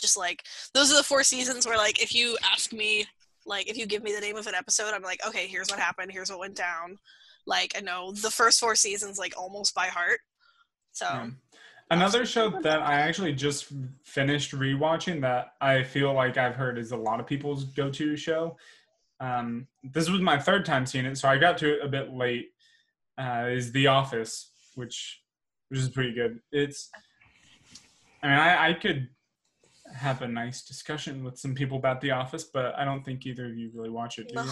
just 0.00 0.16
like 0.16 0.44
those 0.74 0.90
are 0.90 0.96
the 0.96 1.02
four 1.02 1.22
seasons 1.24 1.66
where 1.66 1.76
like 1.76 2.00
if 2.02 2.14
you 2.14 2.36
ask 2.42 2.72
me 2.72 3.06
like 3.44 3.68
if 3.68 3.76
you 3.76 3.86
give 3.86 4.02
me 4.02 4.12
the 4.14 4.20
name 4.20 4.36
of 4.36 4.46
an 4.46 4.54
episode, 4.54 4.94
I'm 4.94 5.02
like, 5.02 5.24
okay, 5.26 5.46
here's 5.46 5.68
what 5.70 5.78
happened, 5.78 6.10
here's 6.12 6.30
what 6.30 6.38
went 6.40 6.56
down. 6.56 6.98
Like 7.46 7.76
I 7.76 7.80
know 7.80 8.12
the 8.12 8.30
first 8.30 8.58
four 8.60 8.74
seasons 8.74 9.18
like 9.18 9.36
almost 9.36 9.74
by 9.74 9.88
heart. 9.88 10.20
So 10.92 11.06
Yeah. 11.06 11.30
Another 11.88 12.26
show 12.26 12.50
that 12.62 12.80
I 12.82 12.94
actually 12.94 13.32
just 13.32 13.66
finished 14.02 14.50
rewatching 14.52 15.20
that 15.20 15.54
I 15.60 15.84
feel 15.84 16.12
like 16.12 16.36
I've 16.36 16.56
heard 16.56 16.78
is 16.78 16.90
a 16.90 16.96
lot 16.96 17.20
of 17.20 17.28
people's 17.28 17.62
go-to 17.64 18.16
show. 18.16 18.56
Um, 19.20 19.66
this 19.82 20.10
was 20.10 20.20
my 20.20 20.38
third 20.38 20.64
time 20.64 20.86
seeing 20.86 21.06
it, 21.06 21.16
so 21.16 21.28
I 21.28 21.38
got 21.38 21.58
to 21.58 21.74
it 21.74 21.84
a 21.84 21.88
bit 21.88 22.12
late. 22.12 22.50
Uh, 23.18 23.46
is 23.50 23.72
The 23.72 23.86
Office, 23.86 24.50
which 24.74 25.22
which 25.68 25.80
is 25.80 25.88
pretty 25.88 26.12
good. 26.12 26.38
It's, 26.52 26.90
I 28.22 28.26
mean, 28.26 28.36
I, 28.36 28.68
I 28.68 28.72
could 28.74 29.08
have 29.94 30.22
a 30.22 30.28
nice 30.28 30.62
discussion 30.62 31.24
with 31.24 31.38
some 31.38 31.54
people 31.54 31.78
about 31.78 32.00
The 32.00 32.10
Office, 32.10 32.44
but 32.44 32.78
I 32.78 32.84
don't 32.84 33.02
think 33.04 33.26
either 33.26 33.46
of 33.46 33.56
you 33.56 33.70
really 33.74 33.90
watch 33.90 34.18
it, 34.18 34.28
do 34.28 34.42
you? 34.42 34.50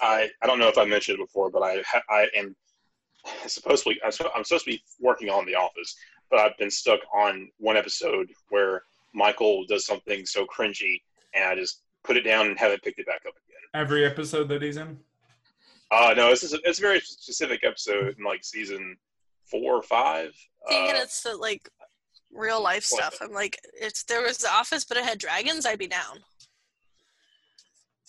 I, 0.00 0.30
I 0.42 0.46
don't 0.46 0.58
know 0.58 0.68
if 0.68 0.78
I 0.78 0.84
mentioned 0.84 1.18
it 1.18 1.26
before, 1.26 1.50
but 1.50 1.62
I 1.62 1.82
I 2.08 2.28
am 2.36 2.54
supposed 3.46 3.84
to 3.84 3.90
be 3.90 4.00
I'm, 4.04 4.12
I'm 4.34 4.44
supposed 4.44 4.64
to 4.64 4.70
be 4.70 4.82
working 5.00 5.28
on 5.28 5.44
The 5.44 5.54
Office, 5.54 5.96
but 6.30 6.38
I've 6.38 6.56
been 6.56 6.70
stuck 6.70 7.00
on 7.12 7.50
one 7.58 7.76
episode 7.76 8.30
where 8.50 8.82
Michael 9.12 9.64
does 9.66 9.86
something 9.86 10.24
so 10.24 10.46
cringy, 10.46 11.00
and 11.34 11.44
I 11.44 11.54
just 11.56 11.82
put 12.04 12.16
it 12.16 12.22
down 12.22 12.46
and 12.46 12.58
haven't 12.58 12.82
picked 12.82 12.98
it 12.98 13.06
back 13.06 13.22
up 13.26 13.34
again. 13.34 13.60
Every 13.82 14.04
episode 14.04 14.48
that 14.50 14.62
he's 14.62 14.76
in. 14.76 14.98
Uh, 15.90 16.14
no, 16.16 16.30
this 16.30 16.42
is 16.42 16.54
a, 16.54 16.58
it's 16.64 16.78
a 16.78 16.82
very 16.82 17.00
specific 17.00 17.64
episode 17.64 18.14
in 18.18 18.24
like 18.24 18.44
season 18.44 18.96
four 19.50 19.74
or 19.74 19.82
five. 19.82 20.30
See, 20.68 20.88
and 20.88 20.96
Uh, 20.96 21.00
it's 21.02 21.22
the 21.22 21.36
like 21.36 21.68
real 22.32 22.62
life 22.62 22.84
stuff. 22.84 23.18
I'm 23.20 23.32
like, 23.32 23.58
it's 23.74 24.04
there 24.04 24.22
was 24.22 24.38
the 24.38 24.50
office, 24.50 24.84
but 24.84 24.96
it 24.96 25.04
had 25.04 25.18
dragons. 25.18 25.66
I'd 25.66 25.78
be 25.78 25.86
down. 25.88 26.18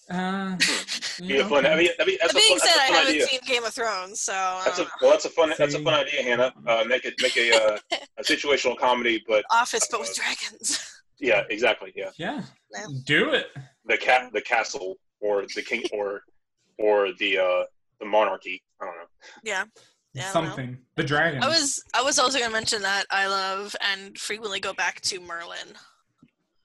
Uh, 0.08 0.56
yeah, 1.20 1.38
a 1.38 1.50
fun, 1.50 1.66
I 1.66 1.76
mean, 1.76 1.90
I 2.00 2.06
mean, 2.06 2.18
that's 2.22 2.32
That 2.34 2.40
a 2.40 2.46
being 2.46 2.60
fun, 2.60 2.68
said, 2.68 2.76
that's 2.76 2.80
I 2.80 2.84
a 2.84 2.88
fun 2.88 2.96
haven't 2.98 3.10
idea. 3.16 3.26
seen 3.28 3.40
Game 3.48 3.64
of 3.64 3.74
Thrones, 3.74 4.22
so 4.22 4.62
That's 4.64 4.78
a 4.80 4.86
well, 5.02 5.12
that's 5.12 5.26
a 5.26 5.30
fun 5.30 5.54
that's 5.58 5.74
a 5.74 5.80
fun 5.82 5.94
idea, 5.96 6.22
Hannah. 6.22 6.54
Uh, 6.68 6.84
make 6.88 7.06
it 7.06 7.16
make 7.22 7.36
a 7.38 7.52
uh, 7.56 7.78
a 8.20 8.24
situational 8.24 8.78
comedy, 8.78 9.24
but 9.28 9.44
Office, 9.52 9.88
but 9.90 10.00
with 10.02 10.14
dragons. 10.16 11.02
yeah, 11.20 11.42
exactly, 11.50 11.92
yeah. 11.96 12.12
yeah, 12.18 12.44
Yeah. 12.72 12.86
do 13.06 13.32
it. 13.32 13.48
The 13.86 13.98
cat 13.98 14.32
the 14.34 14.42
castle 14.42 14.96
or 15.22 15.44
the 15.56 15.62
king 15.62 15.84
or 15.94 16.22
or 16.80 17.10
the 17.20 17.38
uh 17.38 17.64
the 18.00 18.06
monarchy 18.06 18.62
i 18.82 18.86
don't 18.86 18.96
know 18.96 19.06
yeah. 19.44 19.64
Yeah, 20.14 20.30
I 20.30 20.34
don't 20.34 20.44
know. 20.44 20.50
Something. 20.50 20.78
The 20.96 21.04
dragon. 21.04 21.44
I 21.44 21.50
was 21.50 21.84
I 21.94 22.02
was 22.02 22.20
also 22.20 22.40
gonna 22.40 22.54
mention 22.54 22.82
that 22.84 23.04
I 23.12 23.28
love 23.28 23.76
and 23.82 24.18
frequently 24.18 24.62
go 24.62 24.74
back 24.74 25.02
to 25.02 25.20
Merlin. 25.20 25.74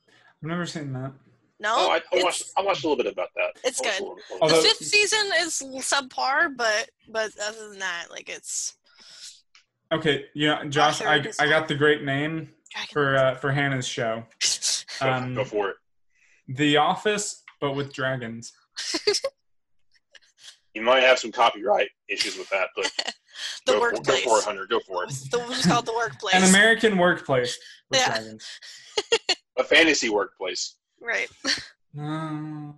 I've 0.08 0.48
never 0.48 0.66
seen 0.66 0.92
that. 0.92 1.12
No, 1.58 1.74
oh, 1.76 1.90
I, 1.90 2.00
I 2.16 2.22
watched 2.22 2.44
i 2.56 2.62
watched 2.62 2.84
a 2.84 2.88
little 2.88 3.02
bit 3.02 3.12
about 3.12 3.28
that 3.34 3.60
it's 3.64 3.80
good. 3.80 4.00
a 4.00 4.02
little 4.02 4.16
bit. 4.16 4.48
the 4.48 4.54
fifth 4.54 4.86
season 4.86 5.18
is 5.40 5.60
subpar, 5.80 6.56
but 6.56 6.90
but 7.08 7.32
other 7.44 7.68
than 7.70 7.80
that, 7.80 8.06
like 8.08 8.28
it's 8.28 8.76
Okay, 9.92 10.26
yeah, 10.34 10.64
Josh, 10.66 11.02
I, 11.02 11.16
I 11.40 11.48
got 11.48 11.66
the 11.66 11.74
great 11.74 12.04
name 12.04 12.50
dragon. 12.72 12.92
for 12.92 13.16
uh, 13.16 13.34
for 13.34 13.50
Hannah's 13.50 13.86
show, 13.86 14.22
um, 15.00 15.34
go 15.34 15.44
for 15.44 15.70
it 15.70 15.76
The 16.50 16.76
Office, 16.76 17.42
but 17.60 17.72
with 17.72 17.92
dragons. 17.92 18.52
you 20.74 20.82
might 20.82 21.02
have 21.02 21.18
some 21.18 21.32
copyright 21.32 21.88
issues 22.08 22.38
with 22.38 22.48
that 22.50 22.68
but 22.76 22.90
the 23.66 23.72
go, 23.72 23.78
for, 23.80 23.90
go 23.90 23.96
workplace. 23.96 24.24
for 24.24 24.38
it 24.38 24.44
hunter 24.44 24.66
go 24.66 24.80
for 24.80 25.04
it 25.04 25.08
The 25.30 25.44
it's 25.50 25.66
called 25.66 25.86
the 25.86 25.92
workplace. 25.94 26.34
An 26.34 26.44
American 26.44 26.96
workplace 26.98 27.58
with 27.90 28.00
Yeah. 28.00 28.06
dragons. 28.14 28.46
a 29.58 29.64
fantasy 29.64 30.08
workplace 30.08 30.76
right. 31.00 31.28
Uh, 32.00 32.72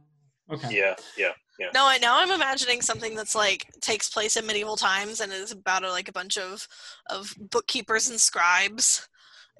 okay. 0.53 0.75
yeah 0.77 0.95
yeah 1.19 1.33
yeah 1.59 1.69
No, 1.75 1.85
I 1.87 1.99
now 1.99 2.19
I'm 2.19 2.31
imagining 2.31 2.81
something 2.81 3.15
that's 3.15 3.35
like 3.35 3.67
takes 3.81 4.09
place 4.09 4.37
in 4.37 4.47
medieval 4.47 4.77
times 4.77 5.21
and 5.21 5.31
is 5.33 5.53
about 5.53 5.85
a, 5.85 5.91
like 5.91 6.09
a 6.09 6.13
bunch 6.13 6.39
of 6.39 6.67
of 7.11 7.35
bookkeepers 7.51 8.09
and 8.09 8.19
scribes 8.21 9.07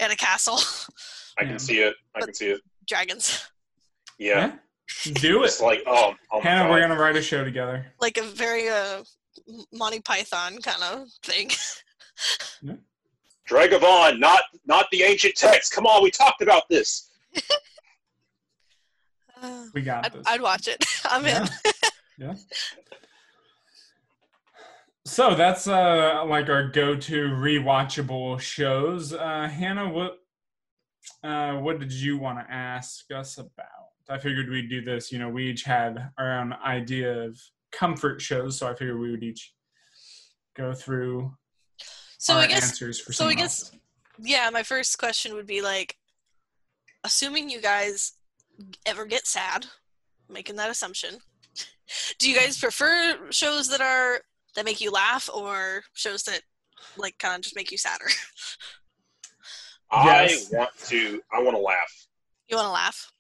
in 0.01 0.11
a 0.11 0.17
castle. 0.17 0.59
i 1.39 1.43
Yeah. 1.43 1.49
can 1.51 1.59
see 1.59 1.79
it 1.81 1.95
i 2.15 2.21
But- 2.21 2.27
can 2.27 2.35
see 2.35 2.51
it 2.51 2.61
Dragons. 2.89 3.47
Yeah, 4.23 4.57
Do 5.15 5.43
it. 5.43 5.47
it's 5.47 5.61
like 5.61 5.83
oh, 5.87 6.15
oh 6.31 6.41
Hannah, 6.41 6.71
we're 6.71 6.81
gonna 6.81 6.99
write 6.99 7.17
a 7.17 7.23
show 7.23 7.45
together. 7.45 7.87
Like 8.01 8.17
a 8.19 8.23
very 8.23 8.69
uh 8.69 9.03
Monty 9.73 10.01
Python 10.01 10.59
kind 10.63 10.83
of 10.83 11.09
thing. 11.23 11.51
Dragavon, 13.51 14.19
not 14.21 14.43
not 14.67 14.87
the 14.93 15.03
ancient 15.03 15.35
text 15.35 15.73
come 15.73 15.87
on 15.87 16.03
we 16.03 16.11
talked 16.11 16.43
about 16.43 16.69
this 16.69 17.11
Uh, 19.43 19.65
We 19.75 19.83
got 19.83 20.07
I'd, 20.07 20.13
this. 20.13 20.27
I'd 20.29 20.41
watch 20.41 20.69
it. 20.69 20.85
I'm 21.05 21.27
in. 21.27 21.43
yeah. 21.43 21.73
yeah. 22.19 22.35
So 25.05 25.35
that's 25.35 25.67
uh 25.67 26.25
like 26.27 26.49
our 26.49 26.69
go-to 26.69 27.29
rewatchable 27.31 28.39
shows. 28.39 29.13
Uh 29.13 29.49
Hannah, 29.53 29.89
what 29.89 30.19
uh 31.25 31.55
what 31.55 31.81
did 31.81 31.93
you 31.93 32.19
want 32.19 32.39
to 32.39 32.55
ask 32.55 33.11
us 33.11 33.37
about? 33.39 33.82
I 34.13 34.19
figured 34.19 34.51
we'd 34.51 34.69
do 34.69 34.83
this, 34.83 35.11
you 35.11 35.19
know, 35.19 35.29
we 35.31 35.49
each 35.49 35.63
had 35.65 36.11
our 36.19 36.39
own 36.41 36.53
idea 36.53 37.23
of 37.23 37.41
comfort 37.73 38.21
shows, 38.21 38.59
so 38.59 38.69
I 38.69 38.75
figured 38.75 38.99
we 38.99 39.11
would 39.11 39.23
each 39.23 39.55
go 40.55 40.75
through 40.75 41.35
So 42.19 42.35
our 42.35 42.41
I 42.41 42.47
guess 42.47 42.65
answers 42.65 43.01
for 43.01 43.13
so 43.13 43.27
I 43.27 43.35
guess- 43.35 43.63
else. 43.73 43.73
yeah, 44.19 44.51
my 44.51 44.63
first 44.63 44.99
question 44.99 45.35
would 45.35 45.47
be 45.47 45.63
like 45.63 45.97
assuming 47.05 47.49
you 47.49 47.61
guys 47.61 48.13
ever 48.85 49.07
get 49.07 49.27
sad, 49.27 49.67
making 50.29 50.57
that 50.57 50.71
assumption. 50.71 51.17
Do 52.19 52.29
you 52.31 52.37
guys 52.37 52.59
prefer 52.59 53.19
shows 53.31 53.69
that 53.69 53.81
are 53.81 54.21
that 54.55 54.65
make 54.67 54.81
you 54.83 54.91
laugh 54.91 55.29
or 55.33 55.83
shows 55.95 56.23
that 56.25 56.43
like 56.99 57.19
kind 57.19 57.37
of 57.37 57.41
just 57.43 57.57
make 57.57 57.71
you 57.71 57.79
sadder? 57.79 58.07
Yes. 59.95 60.51
i 60.53 60.57
want 60.57 60.71
to 60.87 61.21
i 61.35 61.43
want 61.43 61.55
to 61.55 61.61
laugh 61.61 62.07
You 62.49 62.57
want 62.57 62.67
to 62.69 62.73
laugh? 62.73 63.13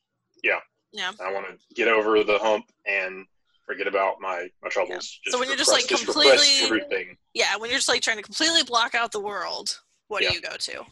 I 0.98 1.32
want 1.32 1.46
to 1.46 1.74
get 1.74 1.88
over 1.88 2.22
the 2.22 2.38
hump 2.38 2.66
and 2.86 3.26
forget 3.66 3.86
about 3.86 4.20
my, 4.20 4.48
my 4.62 4.68
troubles. 4.68 5.18
So 5.26 5.38
when 5.38 5.48
you're 5.48 5.56
just, 5.56 5.70
like, 5.70 5.82
repress 5.84 6.04
completely- 6.04 6.64
everything. 6.64 7.16
Yeah, 7.34 7.56
when 7.56 7.70
you're 7.70 7.78
just 7.78 7.88
like 7.88 8.02
trying 8.02 8.18
to 8.18 8.22
completely 8.22 8.62
block 8.62 8.94
out 8.94 9.12
the 9.12 9.20
world, 9.20 9.78
what 10.08 10.22
Yeah. 10.22 10.30
do 10.30 10.34
you 10.36 10.40
go 10.42 10.56
to? 10.56 10.84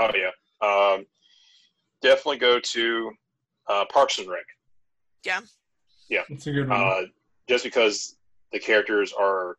Oh 0.00 0.10
yeah, 0.14 0.30
um, 0.60 1.06
definitely 2.02 2.38
go 2.38 2.60
to 2.60 3.12
uh, 3.68 3.84
Parks 3.86 4.18
and 4.18 4.28
Rec. 4.28 4.44
It's 6.10 6.46
a 6.46 6.52
good 6.52 6.68
one. 6.68 6.80
Uh, 6.80 7.02
just 7.48 7.64
because 7.64 8.16
the 8.52 8.58
characters 8.58 9.12
are, 9.12 9.56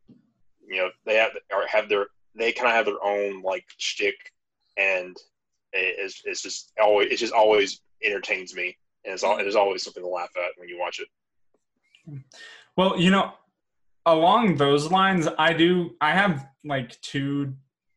you 0.68 0.78
know, 0.78 0.90
they 1.06 1.16
have 1.16 1.32
or 1.52 1.66
have 1.68 1.90
their 1.90 2.08
they 2.36 2.52
kind 2.52 2.68
of 2.70 2.74
have 2.74 2.86
their 2.86 3.04
own 3.04 3.42
like 3.42 3.66
shtick, 3.78 4.16
and 4.78 5.18
it- 5.74 5.96
it's, 6.00 6.22
it's 6.26 6.42
just 6.42 6.72
always 6.82 7.12
it 7.12 7.18
just 7.18 7.34
always 7.34 7.82
entertains 8.04 8.54
me, 8.56 8.78
and 9.10 9.16
it's 9.16 9.24
all 9.24 9.40
it 9.40 9.48
is 9.48 9.56
always 9.56 9.82
something 9.84 10.04
to 10.04 10.10
laugh 10.10 10.30
at 10.38 10.52
when 10.58 10.70
you 10.70 10.80
watch 10.80 11.00
it. 11.00 12.22
Well, 12.78 13.00
you 13.00 13.10
know, 13.10 13.34
along 14.06 14.58
those 14.58 14.92
lines, 14.92 15.28
I 15.40 15.54
do. 15.54 15.96
I 16.00 16.12
have 16.12 16.48
like 16.64 17.00
two 17.02 17.56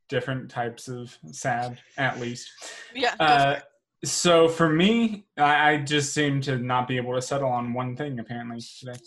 different 0.08 0.50
types 0.50 0.88
of 0.88 1.16
sad, 1.30 1.78
at 1.98 2.18
least. 2.18 2.48
Yeah. 2.94 3.14
Uh, 3.20 3.60
so 4.04 4.48
for 4.48 4.70
me, 4.70 5.26
I, 5.36 5.72
I 5.72 5.76
just 5.78 6.14
seem 6.14 6.40
to 6.42 6.56
not 6.56 6.88
be 6.88 6.96
able 6.96 7.14
to 7.14 7.22
settle 7.22 7.50
on 7.50 7.74
one 7.74 7.94
thing 7.94 8.18
apparently 8.18 8.60
today. 8.80 8.98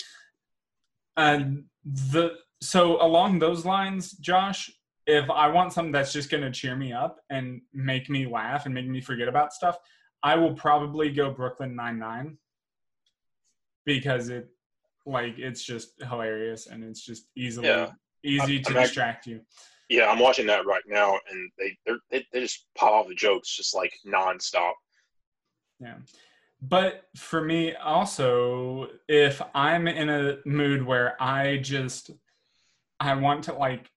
And 1.18 1.66
the 1.84 2.36
so 2.62 3.04
along 3.04 3.40
those 3.40 3.66
lines, 3.66 4.12
Josh, 4.12 4.72
if 5.08 5.30
I 5.32 5.48
want 5.48 5.74
something 5.74 5.92
that's 5.92 6.14
just 6.14 6.30
going 6.30 6.44
to 6.44 6.52
cheer 6.52 6.76
me 6.76 6.94
up 6.94 7.20
and 7.32 7.62
make 7.74 8.10
me 8.12 8.28
laugh 8.28 8.66
and 8.66 8.76
make 8.76 8.88
me 8.88 9.02
forget 9.02 9.28
about 9.28 9.54
stuff, 9.54 9.78
I 10.24 10.36
will 10.36 10.54
probably 10.54 11.12
go 11.12 11.32
Brooklyn 11.32 11.76
Nine 11.76 12.00
Nine 12.00 12.38
because 13.86 14.30
it 14.30 14.50
like 15.06 15.38
it's 15.38 15.64
just 15.64 16.02
hilarious 16.04 16.68
and 16.68 16.84
it's 16.84 17.06
just 17.06 17.28
easily 17.36 17.68
Yeah. 17.68 17.92
easy 18.24 18.56
I'm- 18.58 18.64
to 18.64 18.70
I'm 18.72 18.78
act- 18.78 18.86
distract 18.88 19.28
you. 19.28 19.42
Yeah, 19.88 20.08
I'm 20.10 20.18
watching 20.18 20.48
that 20.48 20.66
right 20.66 20.82
now, 20.88 21.20
and 21.30 21.52
they 21.60 21.78
they're, 21.86 22.00
they 22.10 22.26
they 22.34 22.40
just 22.42 22.66
pop 22.76 22.92
off 22.94 23.08
the 23.08 23.14
jokes 23.14 23.56
just 23.56 23.76
like 23.76 23.94
nonstop. 24.06 24.74
Yeah. 25.80 25.98
But 26.60 27.04
for 27.16 27.42
me, 27.44 27.76
also, 27.76 28.90
if 29.08 29.40
I'm 29.54 29.88
in 29.88 30.10
a 30.10 30.38
mood 30.44 30.82
where 30.82 31.22
I 31.22 31.58
just 31.58 32.10
I 33.00 33.14
want 33.14 33.44
to 33.44 33.54
like 33.54 33.92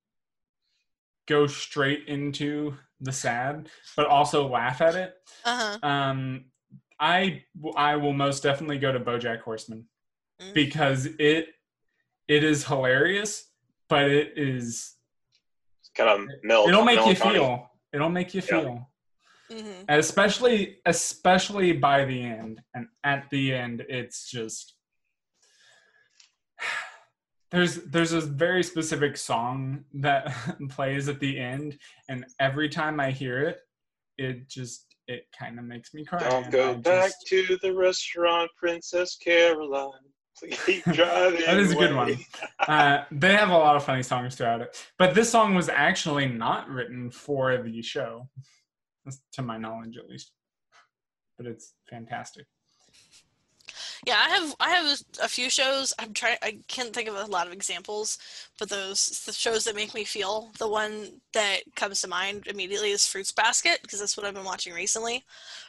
go 1.26 1.46
straight 1.46 2.07
into 2.07 2.76
the 3.01 3.13
sad, 3.13 3.69
but 3.97 4.07
also 4.07 4.49
laugh 4.49 4.81
at 4.81 4.95
it, 4.97 5.15
Uh 5.45 5.79
huh. 5.83 5.89
um, 5.89 6.47
I 7.01 7.45
I 7.77 7.97
will 7.97 8.13
most 8.13 8.43
definitely 8.43 8.79
go 8.79 8.93
to 8.93 9.01
BoJack 9.01 9.41
Horseman 9.41 9.87
Mm. 10.41 10.55
because 10.55 11.07
it 11.19 11.49
it 12.29 12.45
is 12.45 12.65
hilarious, 12.65 13.51
but 13.89 14.11
it 14.11 14.35
is 14.37 14.95
It's 15.81 15.91
kind 15.97 16.11
of 16.11 16.29
mel- 16.43 16.67
it'll 16.69 16.85
make 16.85 16.97
you 16.97 17.03
melancholy. 17.03 17.35
feel 17.35 17.71
it'll 17.93 18.11
make 18.11 18.35
you 18.35 18.43
Yeah. 18.43 18.61
feel 18.61 18.91
hmm 19.51 19.83
especially 19.89 20.79
especially 20.85 21.73
by 21.73 22.05
the 22.05 22.23
end 22.23 22.61
and 22.75 22.87
at 23.05 23.29
the 23.31 23.55
end 23.55 23.81
it's 23.89 24.31
just 24.31 24.75
there's 27.51 27.77
there's 27.85 28.13
a 28.13 28.21
very 28.21 28.63
specific 28.63 29.17
song 29.17 29.85
that 29.95 30.35
plays 30.69 31.09
at 31.09 31.21
the 31.21 31.39
end 31.39 31.79
and 32.09 32.25
every 32.41 32.69
time 32.69 33.01
i 33.01 33.11
hear 33.11 33.43
it 33.43 33.61
it 34.19 34.49
just 34.49 34.87
it 35.07 35.27
kind 35.37 35.59
of 35.59 35.65
makes 35.65 35.95
me 35.95 36.05
cry 36.05 36.19
Don't 36.19 36.51
go 36.51 36.75
back 36.75 37.07
just- 37.07 37.27
to 37.29 37.59
the 37.63 37.73
restaurant, 37.75 38.51
Princess 38.59 39.17
Carolyn. 39.17 39.91
Please 40.39 40.61
keep 40.67 40.85
driving. 40.85 41.41
that 41.47 41.57
is 41.57 41.73
a 41.73 41.75
good 41.75 41.97
one 41.97 42.17
uh, 42.69 43.05
they 43.11 43.33
have 43.35 43.49
a 43.49 43.57
lot 43.57 43.75
of 43.75 43.83
funny 43.83 44.05
songs 44.05 44.37
throughout 44.37 44.61
it 44.61 44.87
but 44.99 45.15
this 45.15 45.29
song 45.31 45.55
was 45.55 45.69
actually 45.69 46.29
not 46.29 46.69
written 46.69 47.11
for 47.11 47.57
the 47.63 47.83
show 47.83 48.29
to 49.33 49.43
my 49.43 49.57
knowledge 49.59 49.97
at 49.97 50.09
least 50.09 50.31
but 51.39 51.47
it's 51.47 51.73
fantastic 51.91 52.47
Yeah, 54.07 54.17
I 54.17 54.29
have 54.31 54.55
I 54.61 54.71
have 54.71 55.01
a 55.23 55.29
few 55.29 55.51
shows. 55.51 55.93
I'm 55.99 56.13
trying. 56.13 56.39
I 56.43 56.59
can't 56.69 56.95
think 56.95 57.09
of 57.09 57.17
a 57.17 57.25
lot 57.27 57.47
of 57.47 57.53
examples, 57.53 58.19
but 58.59 58.69
those 58.69 59.23
the 59.27 59.33
shows 59.33 59.65
that 59.65 59.75
make 59.77 59.95
me 59.95 60.05
feel. 60.05 60.51
The 60.59 60.69
one 60.69 61.21
that 61.33 61.61
comes 61.75 62.01
to 62.03 62.09
mind 62.09 62.47
immediately 62.47 62.91
is 62.91 63.07
Fruits 63.07 63.33
Basket 63.33 63.81
because 63.83 64.01
that's 64.01 64.17
what 64.17 64.25
I've 64.27 64.35
been 64.35 64.45
watching 64.45 64.73
recently, 64.73 65.25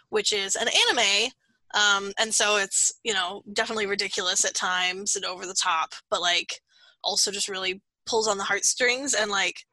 which 0.10 0.34
is 0.34 0.56
an 0.56 0.68
anime. 0.68 1.32
Um, 1.74 2.14
and 2.20 2.34
so 2.34 2.58
it's 2.58 2.92
you 3.04 3.14
know 3.14 3.44
definitely 3.54 3.88
ridiculous 3.88 4.46
at 4.46 4.54
times 4.56 5.16
and 5.16 5.26
over 5.26 5.46
the 5.46 5.54
top, 5.54 5.94
but 6.10 6.22
like 6.22 6.62
also 7.04 7.32
just 7.32 7.50
really 7.50 7.82
pulls 8.06 8.28
on 8.28 8.38
the 8.38 8.44
heartstrings 8.44 9.14
and 9.14 9.32
like 9.32 9.66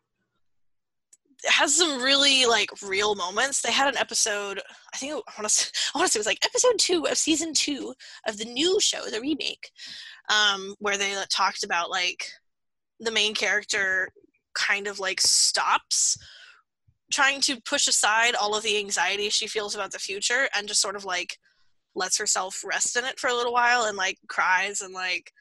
has 1.46 1.76
some 1.76 2.02
really 2.02 2.46
like 2.46 2.70
real 2.82 3.14
moments. 3.14 3.62
They 3.62 3.72
had 3.72 3.88
an 3.88 3.98
episode. 3.98 4.60
I 4.92 4.96
think 4.96 5.12
I 5.12 5.40
want 5.40 5.50
to. 5.50 5.72
I 5.94 5.98
want 5.98 6.08
to 6.08 6.12
say 6.12 6.18
it 6.18 6.20
was 6.20 6.26
like 6.26 6.44
episode 6.44 6.78
two 6.78 7.06
of 7.06 7.16
season 7.16 7.52
two 7.54 7.94
of 8.26 8.38
the 8.38 8.44
new 8.44 8.80
show, 8.80 9.02
the 9.10 9.20
remake, 9.20 9.70
um, 10.28 10.74
where 10.78 10.98
they 10.98 11.14
talked 11.30 11.64
about 11.64 11.90
like 11.90 12.26
the 13.00 13.10
main 13.10 13.34
character 13.34 14.10
kind 14.54 14.86
of 14.86 14.98
like 14.98 15.20
stops 15.20 16.16
trying 17.12 17.40
to 17.40 17.60
push 17.60 17.86
aside 17.86 18.34
all 18.34 18.56
of 18.56 18.62
the 18.62 18.78
anxiety 18.78 19.28
she 19.28 19.46
feels 19.46 19.74
about 19.74 19.92
the 19.92 19.98
future 19.98 20.48
and 20.56 20.66
just 20.66 20.80
sort 20.80 20.96
of 20.96 21.04
like 21.04 21.38
lets 21.94 22.18
herself 22.18 22.62
rest 22.64 22.96
in 22.96 23.04
it 23.04 23.18
for 23.18 23.28
a 23.28 23.34
little 23.34 23.52
while 23.52 23.84
and 23.84 23.96
like 23.96 24.18
cries 24.28 24.80
and 24.80 24.92
like 24.92 25.32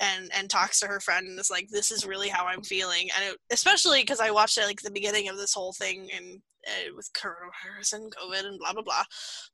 and 0.00 0.30
and 0.34 0.50
talks 0.50 0.80
to 0.80 0.86
her 0.86 1.00
friend 1.00 1.26
and 1.26 1.38
is 1.38 1.50
like 1.50 1.68
this 1.70 1.90
is 1.90 2.06
really 2.06 2.28
how 2.28 2.46
i'm 2.46 2.62
feeling. 2.62 3.08
And 3.16 3.32
it, 3.32 3.38
especially 3.50 4.00
because 4.00 4.20
i 4.20 4.30
watched 4.30 4.58
it 4.58 4.66
like 4.66 4.80
the 4.80 4.90
beginning 4.90 5.28
of 5.28 5.36
this 5.36 5.54
whole 5.54 5.72
thing 5.72 6.08
and 6.14 6.40
uh, 6.66 6.94
with 6.96 7.10
coronavirus 7.12 7.94
and 7.94 8.14
covid 8.14 8.46
and 8.46 8.58
blah 8.58 8.72
blah 8.72 8.82
blah 8.82 9.04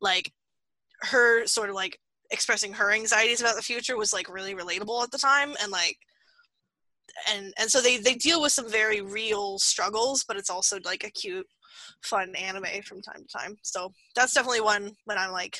like 0.00 0.32
her 1.02 1.46
sort 1.46 1.68
of 1.68 1.74
like 1.74 1.98
expressing 2.30 2.72
her 2.72 2.92
anxieties 2.92 3.40
about 3.40 3.56
the 3.56 3.62
future 3.62 3.96
was 3.96 4.12
like 4.12 4.32
really 4.32 4.54
relatable 4.54 5.02
at 5.02 5.10
the 5.10 5.18
time 5.18 5.54
and 5.62 5.72
like 5.72 5.98
and 7.32 7.52
and 7.58 7.70
so 7.70 7.80
they 7.80 7.96
they 7.98 8.14
deal 8.14 8.40
with 8.40 8.52
some 8.52 8.70
very 8.70 9.00
real 9.00 9.58
struggles 9.58 10.24
but 10.26 10.36
it's 10.36 10.50
also 10.50 10.78
like 10.84 11.02
a 11.02 11.10
cute 11.10 11.46
fun 12.02 12.34
anime 12.34 12.82
from 12.84 13.02
time 13.02 13.22
to 13.26 13.38
time. 13.38 13.56
So 13.62 13.92
that's 14.14 14.34
definitely 14.34 14.60
one 14.60 14.92
when 15.04 15.18
i'm 15.18 15.32
like 15.32 15.58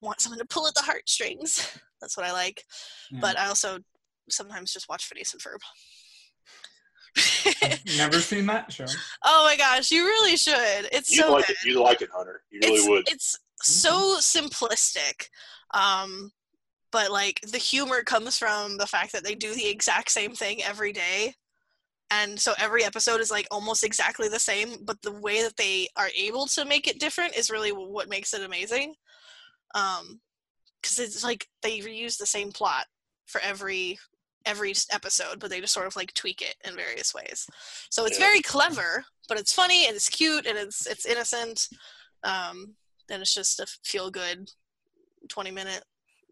want 0.00 0.20
someone 0.20 0.38
to 0.38 0.46
pull 0.46 0.66
at 0.66 0.74
the 0.74 0.82
heartstrings. 0.82 1.78
That's 2.00 2.16
what 2.16 2.26
i 2.26 2.32
like. 2.32 2.62
Yeah. 3.10 3.20
but 3.20 3.38
i 3.38 3.46
also 3.46 3.78
sometimes 4.28 4.72
just 4.72 4.88
watch 4.88 5.06
Phineas 5.06 5.34
and 5.34 5.42
Ferb. 5.42 5.58
I've 7.62 7.96
never 7.96 8.18
seen 8.20 8.46
that 8.46 8.72
show 8.72 8.86
oh 9.24 9.44
my 9.44 9.56
gosh, 9.56 9.90
you 9.90 10.04
really 10.04 10.36
should. 10.36 10.88
It's 10.92 11.10
You'd 11.14 11.24
so 11.24 11.32
like 11.32 11.46
good. 11.46 11.56
it. 11.62 11.64
You'd 11.64 11.80
like 11.80 12.02
it, 12.02 12.10
Hunter. 12.12 12.42
You 12.50 12.60
really 12.62 12.76
it's, 12.76 12.88
would. 12.88 13.04
It's 13.08 13.38
so 13.62 14.16
simplistic. 14.18 15.28
Um, 15.72 16.32
but 16.92 17.10
like 17.10 17.40
the 17.50 17.58
humor 17.58 18.02
comes 18.02 18.38
from 18.38 18.78
the 18.78 18.86
fact 18.86 19.12
that 19.12 19.24
they 19.24 19.34
do 19.34 19.54
the 19.54 19.68
exact 19.68 20.10
same 20.10 20.32
thing 20.32 20.62
every 20.62 20.92
day. 20.92 21.34
And 22.10 22.38
so 22.38 22.52
every 22.58 22.84
episode 22.84 23.20
is 23.20 23.30
like 23.30 23.48
almost 23.50 23.82
exactly 23.82 24.28
the 24.28 24.38
same, 24.38 24.76
but 24.84 25.00
the 25.02 25.18
way 25.20 25.42
that 25.42 25.56
they 25.56 25.88
are 25.96 26.10
able 26.16 26.46
to 26.46 26.64
make 26.64 26.86
it 26.86 27.00
different 27.00 27.36
is 27.36 27.50
really 27.50 27.70
what 27.70 28.08
makes 28.08 28.34
it 28.34 28.42
amazing. 28.42 28.94
Um, 29.74 30.20
because 30.80 30.98
it's 30.98 31.24
like 31.24 31.48
they 31.62 31.78
reuse 31.78 32.18
the 32.18 32.26
same 32.26 32.52
plot 32.52 32.84
for 33.26 33.40
every 33.40 33.98
every 34.46 34.74
episode, 34.90 35.40
but 35.40 35.50
they 35.50 35.60
just 35.60 35.72
sort 35.74 35.86
of 35.86 35.96
like 35.96 36.12
tweak 36.14 36.42
it 36.42 36.56
in 36.66 36.76
various 36.76 37.14
ways. 37.14 37.46
So 37.90 38.04
it's 38.04 38.18
Yeah. 38.18 38.26
very 38.26 38.40
clever, 38.42 39.04
but 39.28 39.38
it's 39.38 39.52
funny 39.52 39.86
and 39.86 39.96
it's 39.96 40.08
cute 40.08 40.46
and 40.46 40.56
it's 40.58 40.86
it's 40.86 41.06
innocent. 41.06 41.68
Um, 42.22 42.76
and 43.10 43.20
it's 43.22 43.34
just 43.34 43.60
a 43.60 43.66
feel 43.84 44.10
good, 44.10 44.50
twenty 45.28 45.50
minute 45.50 45.84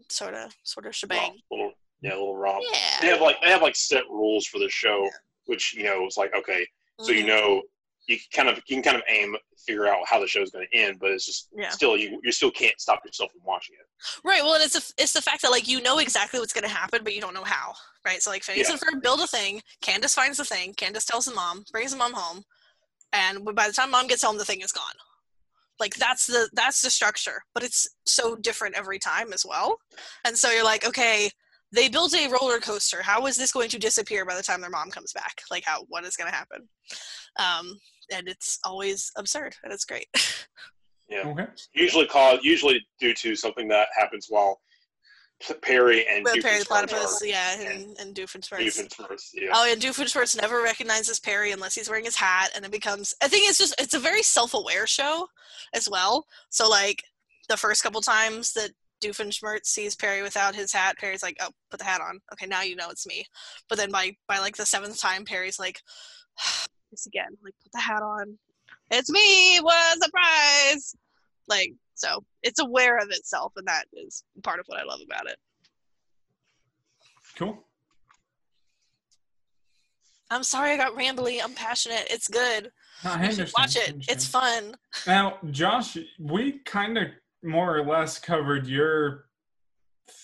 sort 0.09 0.35
of 0.35 0.55
sort 0.63 0.87
of 0.87 0.95
shebang. 0.97 1.19
Romp, 1.31 1.41
little, 1.51 1.73
yeah, 2.01 2.11
little 2.11 2.37
romp. 2.37 2.65
They 3.01 3.09
have 3.09 3.21
like 3.21 3.41
they 3.43 3.51
have 3.51 3.63
like 3.63 3.77
set 3.77 4.05
rules 4.09 4.47
for 4.47 4.59
the 4.59 4.69
show, 4.69 5.09
which 5.47 5.75
you 5.75 5.85
know 5.85 6.05
it's 6.05 6.17
like 6.17 6.35
okay, 6.35 6.67
so 7.01 7.13
you 7.13 7.25
Mhm. 7.25 7.27
know 7.29 7.63
you 8.07 8.17
can 8.19 8.27
kind 8.45 8.49
of 8.49 8.63
you 8.67 8.77
can 8.77 8.83
kind 8.83 8.97
of 8.97 9.03
aim 9.09 9.37
figure 9.67 9.87
out 9.87 9.99
how 10.09 10.19
the 10.19 10.27
show's 10.27 10.51
going 10.51 10.67
to 10.73 10.77
end, 10.77 10.99
but 10.99 11.11
it's 11.13 11.25
just 11.27 11.49
Yeah. 11.57 11.69
still 11.69 11.97
you 11.97 12.21
you 12.25 12.33
still 12.33 12.51
can't 12.51 12.79
stop 12.81 13.05
yourself 13.05 13.31
from 13.33 13.43
watching 13.45 13.77
it. 13.79 13.87
Right. 14.25 14.43
Well, 14.43 14.55
and 14.55 14.65
it's 14.65 14.75
a, 14.75 14.83
it's 15.01 15.13
the 15.13 15.23
fact 15.23 15.43
that 15.43 15.51
like 15.51 15.69
you 15.69 15.81
know 15.83 15.99
exactly 15.99 16.41
what's 16.41 16.53
going 16.53 16.65
to 16.65 16.71
happen, 16.71 17.05
but 17.05 17.15
you 17.15 17.21
don't 17.21 17.35
know 17.35 17.45
how. 17.45 17.75
Right. 18.05 18.23
So 18.23 18.31
like 18.31 18.43
Phineas 18.43 18.69
Yeah. 18.69 18.75
and 18.75 18.81
Ferb 18.81 19.03
build 19.03 19.21
a 19.21 19.27
thing. 19.27 19.63
Candace 19.81 20.15
finds 20.15 20.39
the 20.39 20.45
thing. 20.45 20.75
Candace 20.75 21.05
tells 21.05 21.25
the 21.25 21.35
mom, 21.35 21.65
brings 21.71 21.93
the 21.93 21.97
mom 21.97 22.13
home, 22.15 22.43
and 23.13 23.45
by 23.55 23.69
the 23.69 23.73
time 23.73 23.91
mom 23.91 24.09
gets 24.09 24.25
home, 24.25 24.39
the 24.39 24.45
thing 24.45 24.61
is 24.61 24.73
gone. 24.73 24.95
Like 25.79 25.95
that's 25.97 26.27
the 26.27 26.49
that's 26.53 26.83
the 26.83 26.91
structure, 26.91 27.43
but 27.55 27.63
it's 27.63 27.89
so 28.07 28.37
different 28.37 28.77
every 28.77 28.99
time 28.99 29.33
as 29.33 29.45
well. 29.49 29.77
And 30.25 30.37
so 30.37 30.51
you're 30.51 30.65
like, 30.65 30.87
okay, 30.87 31.31
they 31.73 31.89
built 31.89 32.15
a 32.15 32.29
roller 32.29 32.59
coaster. 32.59 33.03
How 33.03 33.27
is 33.27 33.37
this 33.37 33.53
going 33.53 33.69
to 33.71 33.79
disappear 33.79 34.25
by 34.25 34.37
the 34.37 34.43
time 34.43 34.61
their 34.61 34.71
mom 34.71 34.91
comes 34.91 35.13
back? 35.13 35.43
Like 35.51 35.65
how 35.65 35.85
what 35.89 36.05
is 36.05 36.17
going 36.17 36.31
to 36.31 36.37
happen? 36.37 36.69
Um, 37.39 37.79
and 38.13 38.29
it's 38.29 38.59
always 38.65 39.11
absurd, 39.17 39.55
and 39.65 39.73
it's 39.73 39.85
great. 39.85 40.07
Yeah, 41.09 41.27
okay 41.27 41.47
usually 41.75 42.07
called 42.07 42.41
usually 42.43 42.81
due 42.99 43.13
to 43.13 43.37
something 43.37 43.69
that 43.69 43.89
happens 43.95 44.29
while 44.31 44.61
P- 44.71 44.72
Perry 45.63 46.07
and 46.09 46.25
Well, 46.25 46.35
Perry 46.41 46.61
the 46.61 46.65
Platypus, 46.65 47.23
yeah, 47.25 47.61
and, 47.61 47.97
and 47.99 48.15
Doofenshmirtz. 48.15 48.61
Doofenshmirtz, 48.61 49.31
yeah. 49.35 49.51
Oh, 49.53 49.71
and 49.71 49.81
Doofenshmirtz 49.81 50.41
never 50.41 50.63
recognizes 50.63 51.21
Perry 51.21 51.53
unless 51.53 51.75
he's 51.75 51.89
wearing 51.89 52.05
his 52.05 52.17
hat, 52.17 52.51
and 52.55 52.65
it 52.65 52.71
becomes. 52.71 53.15
I 53.23 53.29
think 53.29 53.49
it's 53.49 53.59
just 53.59 53.75
it's 53.79 53.95
a 53.95 53.99
very 53.99 54.23
self-aware 54.23 54.87
show, 54.87 55.27
as 55.73 55.89
well. 55.89 56.27
So 56.51 56.69
like 56.69 57.03
the 57.49 57.57
first 57.57 57.83
couple 57.83 58.01
times 58.01 58.53
that 58.53 58.71
Doofenshmirtz 59.03 59.67
sees 59.67 59.97
Perry 59.97 60.23
without 60.23 60.55
his 60.55 60.73
hat, 60.73 60.97
Perry's 60.99 61.23
like, 61.23 61.37
"Oh, 61.41 61.51
put 61.71 61.81
the 61.81 61.87
hat 61.87 62.01
on. 62.01 62.21
Okay, 62.33 62.47
now 62.47 62.63
you 62.63 62.77
know 62.77 62.91
it's 62.91 63.07
me." 63.07 63.25
But 63.69 63.79
then 63.79 63.91
by 63.91 64.17
by 64.29 64.39
like 64.39 64.57
the 64.57 64.67
seventh 64.67 65.01
time, 65.01 65.25
Perry's 65.25 65.59
like, 65.59 65.81
"This 66.91 67.07
again. 67.07 67.37
Like, 67.43 67.55
put 67.63 67.73
the 67.73 67.81
hat 67.81 68.03
on. 68.03 68.39
It's 68.91 69.11
me. 69.11 69.59
What 69.59 69.97
a 69.97 70.01
surprise!" 70.01 70.95
Like 71.53 71.75
so, 71.95 72.25
it's 72.43 72.61
aware 72.61 72.97
of 72.97 73.11
itself, 73.11 73.53
and 73.57 73.67
that 73.69 73.85
is 73.93 74.25
part 74.43 74.59
of 74.59 74.65
what 74.67 74.81
I 74.81 74.85
love 74.85 75.01
about 75.05 75.27
it. 75.27 75.37
cool 77.37 77.65
I'm 80.31 80.43
sorry 80.43 80.73
I 80.73 80.77
got 80.79 80.97
rambly. 80.97 81.41
I'm 81.45 81.53
passionate. 81.53 82.07
It's 82.09 82.27
good. 82.27 82.71
No, 83.05 83.11
I 83.11 83.25
You 83.25 83.31
should 83.33 83.41
understand, 83.41 83.53
watch 83.59 83.77
it. 83.77 84.05
It's 84.09 84.27
fun. 84.27 84.75
Now, 85.07 85.37
Josh, 85.51 85.99
we 86.19 86.61
kind 86.61 86.97
of 86.97 87.09
more 87.43 87.77
or 87.77 87.85
less 87.85 88.19
covered 88.19 88.67
your 88.67 89.27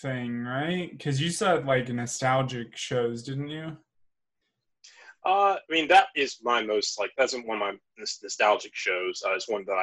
thing, 0.01 0.43
right? 0.43 0.89
Because 0.91 1.21
you 1.21 1.29
said 1.29 1.67
like 1.67 1.89
nostalgic 1.89 2.75
shows, 2.75 3.21
didn't 3.21 3.49
you? 3.49 3.77
Uh, 5.23 5.57
I 5.57 5.59
mean, 5.69 5.87
that 5.89 6.07
is 6.15 6.37
my 6.41 6.63
most 6.63 6.99
like 6.99 7.11
that's 7.15 7.33
one 7.33 7.43
of 7.43 7.59
my 7.59 7.73
nostalgic 7.99 8.73
shows. 8.73 9.21
Uh, 9.23 9.33
it's 9.33 9.47
one 9.47 9.65
that 9.65 9.73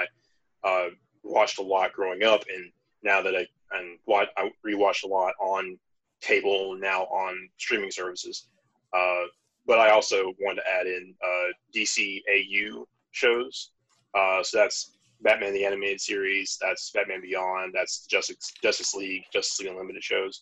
I 0.64 0.68
uh, 0.68 0.88
watched 1.26 1.58
a 1.58 1.62
lot 1.62 1.92
growing 1.92 2.22
up, 2.22 2.44
and 2.52 2.70
now 3.02 3.22
that 3.22 3.34
I 3.34 3.46
and 3.76 3.98
what 4.04 4.28
I 4.36 4.50
rewatched 4.66 5.04
a 5.04 5.08
lot 5.08 5.34
on 5.40 5.78
cable, 6.20 6.76
now 6.76 7.02
on 7.04 7.48
streaming 7.58 7.90
services. 7.90 8.46
Uh, 8.92 9.24
but 9.66 9.78
I 9.78 9.90
also 9.90 10.32
wanted 10.40 10.62
to 10.62 10.68
add 10.68 10.86
in 10.86 11.14
uh, 11.22 11.52
DC 11.74 12.22
AU 12.30 12.86
shows. 13.10 13.72
Uh, 14.14 14.42
so 14.42 14.58
that's 14.58 14.92
Batman 15.22 15.52
the 15.52 15.64
Animated 15.64 16.00
Series, 16.00 16.58
that's 16.60 16.90
Batman 16.90 17.20
Beyond, 17.20 17.72
that's 17.74 18.06
Justice 18.06 18.52
Justice 18.62 18.94
League, 18.94 19.24
Justice 19.32 19.60
League 19.60 19.70
Unlimited 19.70 20.02
shows. 20.02 20.40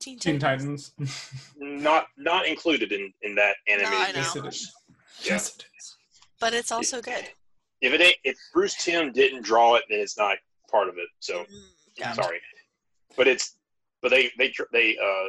Teen 0.00 0.18
Teen 0.18 0.38
Titans. 0.38 0.92
Titans. 0.92 1.52
Not 1.58 2.06
not 2.16 2.46
included 2.46 2.92
in 2.92 3.12
in 3.22 3.34
that 3.34 3.56
animated. 3.68 3.92
I 3.92 4.12
know. 4.12 4.18
yes, 4.18 4.30
it 4.30 4.36
universe. 4.36 4.60
is. 4.60 4.74
Yeah. 5.22 5.32
Yes, 5.32 5.56
it 5.56 5.64
is. 5.78 5.96
But 6.40 6.54
it's 6.54 6.72
also 6.72 7.02
good. 7.02 7.28
If 7.80 7.92
it 7.92 8.00
ain't, 8.00 8.16
if 8.24 8.36
Bruce 8.52 8.74
Timm 8.74 9.12
didn't 9.12 9.42
draw 9.42 9.76
it, 9.76 9.84
then 9.88 10.00
it's 10.00 10.18
not 10.18 10.36
part 10.70 10.88
of 10.88 10.98
it. 10.98 11.08
So 11.20 11.40
Mm, 11.40 11.46
yeah. 11.96 12.12
sorry, 12.12 12.40
but 13.16 13.26
it's 13.26 13.56
but 14.02 14.10
they 14.10 14.30
they 14.38 14.52
they 14.72 14.96
uh 14.98 15.28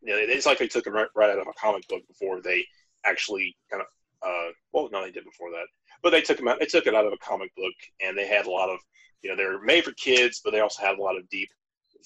you 0.00 0.14
know, 0.14 0.20
it's 0.20 0.46
like 0.46 0.58
they 0.58 0.68
took 0.68 0.84
them 0.84 0.94
right, 0.94 1.08
right 1.16 1.30
out 1.30 1.38
of 1.40 1.48
a 1.48 1.52
comic 1.60 1.86
book 1.88 2.06
before 2.06 2.40
they 2.40 2.64
actually 3.04 3.56
kind 3.70 3.82
of 3.82 3.88
uh 4.28 4.52
well 4.72 4.88
no 4.92 5.02
they 5.02 5.10
did 5.10 5.24
before 5.24 5.50
that 5.50 5.66
but 6.02 6.10
they 6.10 6.20
took 6.20 6.36
them 6.36 6.48
out 6.48 6.58
they 6.58 6.66
took 6.66 6.86
it 6.86 6.94
out 6.94 7.06
of 7.06 7.12
a 7.12 7.16
comic 7.18 7.54
book 7.56 7.72
and 8.00 8.16
they 8.18 8.26
had 8.26 8.46
a 8.46 8.50
lot 8.50 8.68
of 8.68 8.78
you 9.22 9.30
know 9.30 9.36
they're 9.36 9.60
made 9.62 9.84
for 9.84 9.92
kids 9.92 10.40
but 10.44 10.50
they 10.50 10.60
also 10.60 10.82
had 10.82 10.98
a 10.98 11.02
lot 11.02 11.16
of 11.16 11.28
deep 11.28 11.48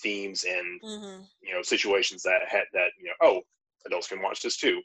themes 0.00 0.44
and 0.44 0.80
Mhm. 0.82 1.26
you 1.40 1.54
know 1.54 1.62
situations 1.62 2.22
that 2.22 2.42
had 2.48 2.64
that 2.74 2.90
you 3.00 3.06
know 3.06 3.12
oh 3.22 3.40
adults 3.86 4.08
can 4.08 4.20
watch 4.20 4.42
this 4.42 4.56
too 4.58 4.80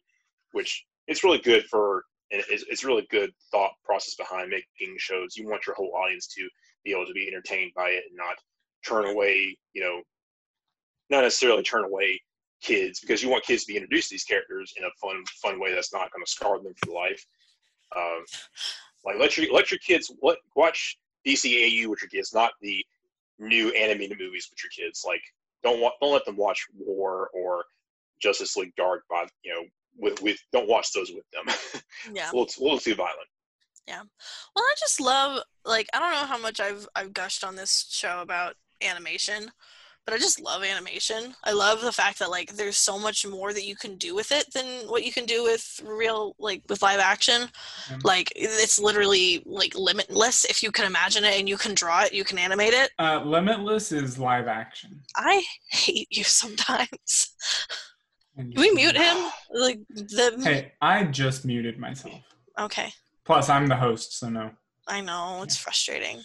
which 0.54 0.86
it's 1.08 1.24
really 1.24 1.40
good 1.40 1.66
for 1.66 2.04
and 2.32 2.44
it's, 2.50 2.64
it's 2.70 2.84
really 2.84 3.08
good 3.10 3.32
thought 3.52 3.72
process 3.84 4.16
behind 4.16 4.50
making 4.50 4.96
shows. 4.98 5.38
You 5.38 5.48
want 5.48 5.66
your 5.66 5.76
whole 5.76 5.94
audience 5.96 6.28
to 6.36 6.48
be 6.84 6.92
able 6.92 7.06
to 7.06 7.14
be 7.14 7.28
entertained 7.28 7.72
by 7.76 7.90
it 7.90 8.04
and 8.10 8.18
not 8.18 8.36
turn 8.86 9.06
away 9.06 9.58
you 9.74 9.82
know 9.82 10.02
not 11.10 11.22
necessarily 11.22 11.64
turn 11.64 11.84
away 11.84 12.20
kids 12.62 13.00
because 13.00 13.22
you 13.22 13.30
want 13.30 13.44
kids 13.44 13.64
to 13.64 13.72
be 13.72 13.78
introduced 13.78 14.10
to 14.10 14.16
these 14.16 14.24
characters 14.24 14.74
in 14.78 14.84
a 14.84 14.90
fun 15.02 15.24
fun 15.42 15.60
way 15.60 15.74
that's 15.74 15.94
not 15.94 16.12
going 16.12 16.24
to 16.24 16.32
scar 16.32 16.62
them 16.62 16.74
for 16.84 16.94
life. 16.94 17.24
Um, 17.96 18.26
like 19.06 19.20
let 19.20 19.38
your 19.38 19.52
let 19.54 19.72
your 19.72 19.80
kids 19.80 20.12
let, 20.22 20.38
watch 20.56 20.98
DCAU 21.26 21.88
with 21.88 22.02
your 22.02 22.10
kids 22.10 22.34
not 22.34 22.52
the 22.62 22.84
new 23.40 23.70
animated 23.70 24.20
movies 24.20 24.50
with 24.50 24.60
your 24.64 24.88
kids. 24.88 25.04
Like 25.06 25.22
don't 25.64 25.80
wa- 25.82 25.94
don't 26.02 26.14
let 26.14 26.26
them 26.26 26.38
watch 26.38 26.66
War 26.76 27.30
or 27.34 27.66
Justice 28.22 28.58
League 28.58 28.76
Dark 28.76 29.04
by 29.10 29.28
you 29.44 29.54
know 29.54 29.64
with 29.98 30.22
with 30.22 30.38
don't 30.54 30.70
watch 30.70 30.92
those 30.94 31.12
with 31.12 31.26
them. 31.32 31.56
Yeah. 32.14 32.32
a, 32.32 32.34
little, 32.34 32.48
a 32.60 32.64
little 32.64 32.80
too 32.80 32.96
violent. 32.96 33.28
Yeah, 33.88 34.02
well, 34.56 34.66
I 34.66 34.74
just 34.80 35.02
love 35.02 35.42
like 35.66 35.88
I 35.94 36.00
don't 36.00 36.12
know 36.12 36.28
how 36.28 36.38
much 36.38 36.60
I've 36.60 36.88
I've 36.96 37.14
gushed 37.14 37.44
on 37.44 37.56
this 37.56 37.88
show 37.90 38.22
about 38.22 38.56
animation, 38.82 39.50
but 40.06 40.14
I 40.14 40.18
just 40.20 40.40
love 40.42 40.64
animation. 40.64 41.36
I 41.44 41.52
love 41.52 41.82
the 41.82 41.92
fact 41.92 42.20
that 42.20 42.30
like 42.30 42.54
there's 42.54 42.78
so 42.78 42.98
much 42.98 43.26
more 43.26 43.52
that 43.52 43.66
you 43.66 43.76
can 43.76 43.98
do 43.98 44.16
with 44.16 44.32
it 44.32 44.46
than 44.54 44.66
what 44.88 45.04
you 45.06 45.12
can 45.12 45.26
do 45.26 45.44
with 45.44 45.82
real 45.86 46.34
like 46.40 46.64
with 46.70 46.82
live 46.82 47.00
action. 47.00 47.50
Yeah. 47.90 47.98
Like 48.04 48.32
it's 48.36 48.80
literally 48.80 49.44
like 49.46 49.76
limitless 49.76 50.46
if 50.46 50.64
you 50.64 50.72
can 50.72 50.86
imagine 50.86 51.26
it 51.26 51.38
and 51.38 51.50
you 51.50 51.58
can 51.58 51.74
draw 51.74 52.04
it, 52.04 52.14
you 52.14 52.24
can 52.24 52.38
animate 52.38 52.74
it. 52.74 52.92
Uh, 53.00 53.22
Limitless 53.26 53.92
is 53.92 54.18
live 54.18 54.48
action. 54.48 55.02
I 55.16 55.44
hate 55.72 56.08
you 56.10 56.24
sometimes. 56.24 57.36
Can 58.38 58.54
we 58.56 58.72
mute 58.72 58.96
him? 58.96 59.18
Like 59.52 59.80
the 59.90 60.40
Hey, 60.44 60.74
I 60.82 61.06
just 61.06 61.46
muted 61.46 61.80
myself. 61.80 62.22
okay. 62.60 62.92
Plus, 63.26 63.50
I'm 63.50 63.68
the 63.68 63.76
host, 63.76 64.20
so 64.20 64.30
no. 64.30 64.52
I 64.88 65.02
know 65.02 65.42
it's 65.44 65.58
frustrating. 65.58 66.22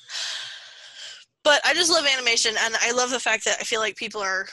But 1.42 1.60
I 1.64 1.74
just 1.74 1.90
love 1.90 2.06
animation 2.06 2.54
and 2.60 2.76
I 2.80 2.92
love 2.92 3.10
the 3.10 3.18
fact 3.18 3.44
that 3.46 3.56
I 3.60 3.64
feel 3.64 3.80
like 3.80 3.96
people 3.96 4.20
are 4.20 4.46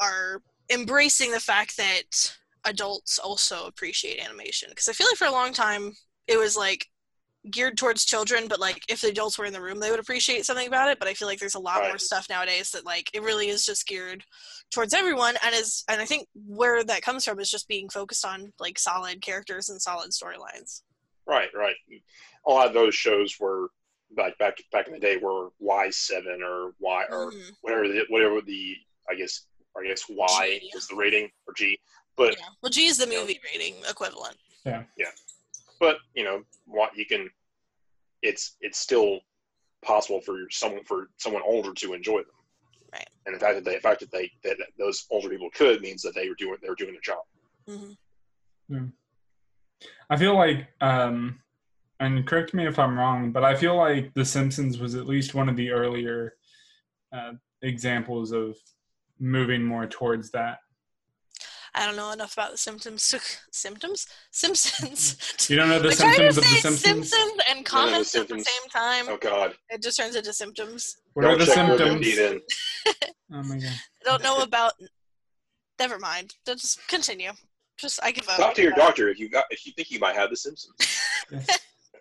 are 0.00 0.42
embracing 0.70 1.32
the 1.32 1.40
fact 1.40 1.76
that 1.78 2.36
adults 2.64 3.18
also 3.18 3.66
appreciate 3.66 4.22
animation 4.22 4.68
because 4.68 4.88
I 4.88 4.92
feel 4.92 5.06
like 5.10 5.16
for 5.16 5.26
a 5.26 5.32
long 5.32 5.52
time 5.52 5.92
it 6.26 6.36
was 6.36 6.56
like 6.56 6.86
geared 7.50 7.76
towards 7.76 8.04
children 8.04 8.46
but 8.48 8.60
like 8.60 8.82
if 8.88 9.00
the 9.00 9.08
adults 9.08 9.38
were 9.38 9.44
in 9.44 9.52
the 9.52 9.60
room 9.60 9.78
they 9.80 9.90
would 9.90 10.00
appreciate 10.00 10.44
something 10.46 10.66
about 10.66 10.90
it 10.90 10.98
but 10.98 11.08
I 11.08 11.14
feel 11.14 11.28
like 11.28 11.38
there's 11.38 11.54
a 11.54 11.58
lot 11.60 11.80
Right. 11.80 11.88
more 11.88 11.98
stuff 11.98 12.28
nowadays 12.28 12.70
that 12.70 12.84
like 12.84 13.10
it 13.14 13.22
really 13.22 13.48
is 13.48 13.64
just 13.64 13.86
geared 13.86 14.24
towards 14.70 14.94
everyone 14.94 15.36
and 15.44 15.54
is 15.54 15.84
and 15.88 16.00
I 16.00 16.04
think 16.04 16.28
where 16.34 16.82
that 16.84 17.02
comes 17.02 17.24
from 17.24 17.40
is 17.40 17.50
just 17.50 17.68
being 17.68 17.88
focused 17.88 18.24
on 18.24 18.52
like 18.58 18.78
solid 18.78 19.20
characters 19.22 19.68
and 19.68 19.80
solid 19.80 20.10
storylines. 20.10 20.82
Right, 21.26 21.48
right. 21.54 21.76
A 22.46 22.50
lot 22.50 22.66
of 22.68 22.74
those 22.74 22.94
shows 22.94 23.36
were 23.38 23.68
like 24.16 24.36
back 24.38 24.56
back 24.72 24.86
in 24.86 24.94
the 24.94 24.98
day 24.98 25.16
were 25.18 25.50
Y 25.58 25.90
seven 25.90 26.42
or 26.42 26.72
Y 26.78 27.04
or 27.10 27.30
Mhm. 27.32 27.50
whatever 27.60 27.88
the, 27.88 28.04
whatever 28.08 28.40
the 28.40 28.76
I 29.10 29.14
guess 29.14 29.42
I 29.76 29.86
guess 29.86 30.04
Y 30.08 30.58
G. 30.60 30.70
was 30.74 30.88
the 30.88 30.96
rating 30.96 31.30
or 31.46 31.54
G. 31.54 31.78
But 32.16 32.36
Yeah. 32.38 32.46
Well, 32.62 32.70
G 32.70 32.86
is 32.86 32.96
the 32.98 33.06
Yeah. 33.08 33.20
movie 33.20 33.40
rating 33.44 33.76
equivalent. 33.88 34.36
Yeah, 34.64 34.84
yeah. 34.96 35.12
But 35.78 35.98
you 36.14 36.24
know 36.24 36.42
what 36.64 36.96
you 36.96 37.06
can 37.06 37.30
it's 38.22 38.56
it's 38.60 38.78
still 38.78 39.20
possible 39.84 40.20
for 40.20 40.36
someone 40.50 40.84
for 40.84 41.08
someone 41.18 41.42
older 41.46 41.72
to 41.74 41.94
enjoy 41.94 42.18
them 42.18 42.26
Right. 42.92 43.08
and 43.26 43.34
the 43.34 43.38
fact 43.38 43.54
that 43.54 43.64
they 43.64 43.74
the 43.74 43.80
fact 43.80 44.00
that 44.00 44.10
they 44.10 44.30
that 44.44 44.56
those 44.78 45.06
older 45.10 45.28
people 45.28 45.50
could 45.54 45.80
means 45.80 46.02
that 46.02 46.14
they 46.14 46.28
were 46.28 46.34
doing 46.36 46.56
they 46.62 46.68
were 46.68 46.74
doing 46.74 46.92
their 46.92 47.00
job 47.00 47.22
hmm 47.66 48.88
I 50.10 50.16
feel 50.16 50.34
like, 50.34 50.68
um, 50.80 51.40
and 52.00 52.26
correct 52.26 52.54
me 52.54 52.66
if 52.66 52.78
I'm 52.78 52.98
wrong, 52.98 53.32
but 53.32 53.44
I 53.44 53.54
feel 53.54 53.76
like 53.76 54.12
The 54.14 54.24
Simpsons 54.24 54.78
was 54.78 54.94
at 54.94 55.06
least 55.06 55.34
one 55.34 55.48
of 55.48 55.56
the 55.56 55.70
earlier 55.70 56.34
uh, 57.12 57.32
examples 57.62 58.32
of 58.32 58.56
moving 59.18 59.62
more 59.62 59.86
towards 59.86 60.30
that. 60.30 60.58
I 61.78 61.86
don't 61.86 61.96
know 61.96 62.10
enough 62.10 62.32
about 62.32 62.50
the 62.50 62.58
symptoms. 62.58 63.02
Symptoms? 63.52 64.06
Simpsons. 64.32 65.46
You 65.48 65.56
don't 65.56 65.68
know 65.68 65.78
the 65.78 65.88
We're 65.88 65.94
trying 65.94 66.16
to 66.16 66.32
symptoms 66.32 66.36
of 66.38 66.42
The 66.44 66.48
say 66.48 66.56
Simpsons? 66.60 67.10
Simpsons 67.10 67.42
and 67.50 67.64
comments 67.64 68.14
at 68.16 68.28
the 68.28 68.34
same 68.40 68.70
time. 68.70 69.04
oh 69.08 69.16
god 69.20 69.54
It 69.70 69.82
just 69.82 69.96
turns 69.96 70.16
into 70.16 70.32
symptoms. 70.32 70.96
What 71.14 71.24
are 71.24 71.28
Don't 71.36 71.38
the 71.38 71.46
symptoms? 71.46 72.06
Oh 73.32 73.42
my 73.42 73.58
god. 73.58 73.70
I 73.70 74.04
don't 74.04 74.22
know 74.22 74.38
about. 74.42 74.72
Never 75.78 75.98
mind. 75.98 76.34
Just 76.46 76.86
continue. 76.88 77.30
Just 77.78 78.00
I 78.02 78.10
give 78.10 78.26
up. 78.28 78.38
talk 78.38 78.54
to 78.54 78.62
your 78.62 78.72
doctor 78.72 79.08
if 79.10 79.18
you 79.20 79.28
got 79.28 79.44
if 79.50 79.66
you 79.66 79.72
think 79.72 79.90
you 79.90 79.98
might 80.00 80.16
have 80.16 80.30
the 80.30 80.36
symptoms 80.36 80.74
Yes. 81.30 81.58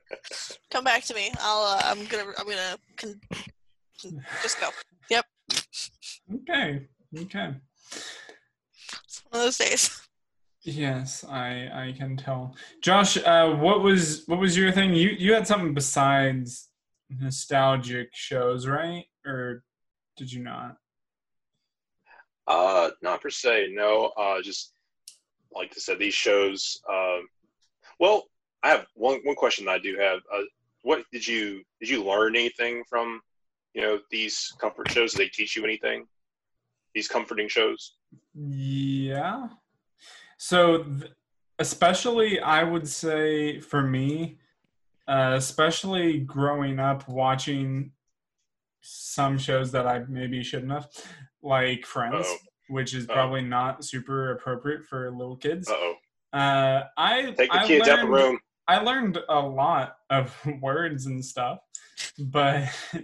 Come 0.72 0.86
back 0.86 1.04
to 1.04 1.13
me. 1.13 1.32
I'll. 1.42 1.63
Uh, 1.78 1.82
I'm 1.84 2.06
gonna. 2.06 2.32
I'm 2.38 2.46
gonna. 2.48 2.78
Con- 2.96 3.20
just 4.42 4.60
go. 4.62 4.70
Yep. 5.10 5.26
Okay. 6.34 6.88
Okay. 7.20 7.54
It's 9.28 9.34
one 9.34 9.42
of 9.42 9.46
those 9.46 9.58
days. 9.58 10.02
Yes, 10.63 11.24
I 11.24 11.70
I 11.72 11.96
can 11.98 12.18
tell. 12.18 12.54
Josh, 12.82 13.16
uh, 13.16 13.52
what 13.56 13.84
was 13.84 14.24
what 14.26 14.38
was 14.38 14.58
your 14.58 14.70
thing? 14.74 14.94
You 14.94 15.10
you 15.18 15.34
had 15.34 15.48
something 15.48 15.74
besides 15.74 16.68
nostalgic 17.10 18.10
shows, 18.13 18.68
right? 18.68 19.06
Or 19.26 19.63
did 20.18 20.30
you 20.34 20.44
not? 20.44 20.76
Uh, 22.48 22.90
not 23.02 23.22
per 23.22 23.30
se. 23.30 23.70
No. 23.72 24.12
Uh, 24.18 24.42
just 24.42 24.74
like 25.54 25.72
I 25.72 25.80
said, 25.80 26.00
these 26.00 26.13
shows. 26.13 26.82
Um, 26.90 27.30
well, 28.00 28.24
I 28.62 28.70
have 28.70 28.88
one 28.94 29.22
one 29.24 29.36
question 29.36 29.66
that 29.66 29.72
I 29.72 29.80
do 29.80 29.96
have. 29.98 30.20
Uh, 30.34 30.42
what 30.82 31.04
did 31.13 31.26
you 31.26 31.63
did 31.80 31.88
you 31.88 32.04
learn 32.04 32.36
anything 32.36 32.84
from 32.90 33.22
you 33.74 33.82
know 33.84 34.00
these 34.12 34.52
comfort 34.60 34.92
shows? 34.92 35.13
Did 35.13 35.20
they 35.20 35.30
teach 35.30 35.56
you 35.56 35.63
anything? 35.63 36.08
These 36.94 37.08
comforting 37.08 37.48
shows. 37.48 37.94
Yeah. 38.39 39.47
So, 40.38 40.84
th- 40.84 41.12
especially, 41.60 42.39
I 42.39 42.63
would 42.63 42.88
say 42.88 43.60
for 43.60 43.82
me, 43.82 44.38
uh, 45.08 45.34
especially 45.36 46.19
growing 46.19 46.80
up 46.80 47.08
watching 47.08 47.91
some 48.82 49.38
shows 49.38 49.71
that 49.71 49.88
I 49.88 50.00
maybe 50.08 50.43
shouldn't 50.43 50.71
have, 50.71 50.89
like 51.41 51.86
Friends, 51.86 52.28
Uh-oh. 52.28 52.38
which 52.69 52.93
is 52.93 53.06
Uh-oh. 53.10 53.13
probably 53.13 53.41
not 53.41 53.84
super 53.84 54.32
appropriate 54.34 54.86
for 54.86 55.10
little 55.12 55.36
kids. 55.38 55.69
Uh 55.69 55.73
oh. 55.76 55.93
Uh, 56.34 56.84
I 56.97 57.34
Take 57.38 57.52
the 57.52 57.60
I 57.60 57.65
kids 57.67 57.88
out 57.88 58.02
the 58.02 58.08
room. 58.08 58.39
I 58.67 58.80
learned 58.80 59.17
a 59.30 59.39
lot 59.39 59.95
of 60.10 60.36
words 60.62 61.06
and 61.06 61.23
stuff, 61.23 61.60
but 62.19 62.65
Not 62.93 63.04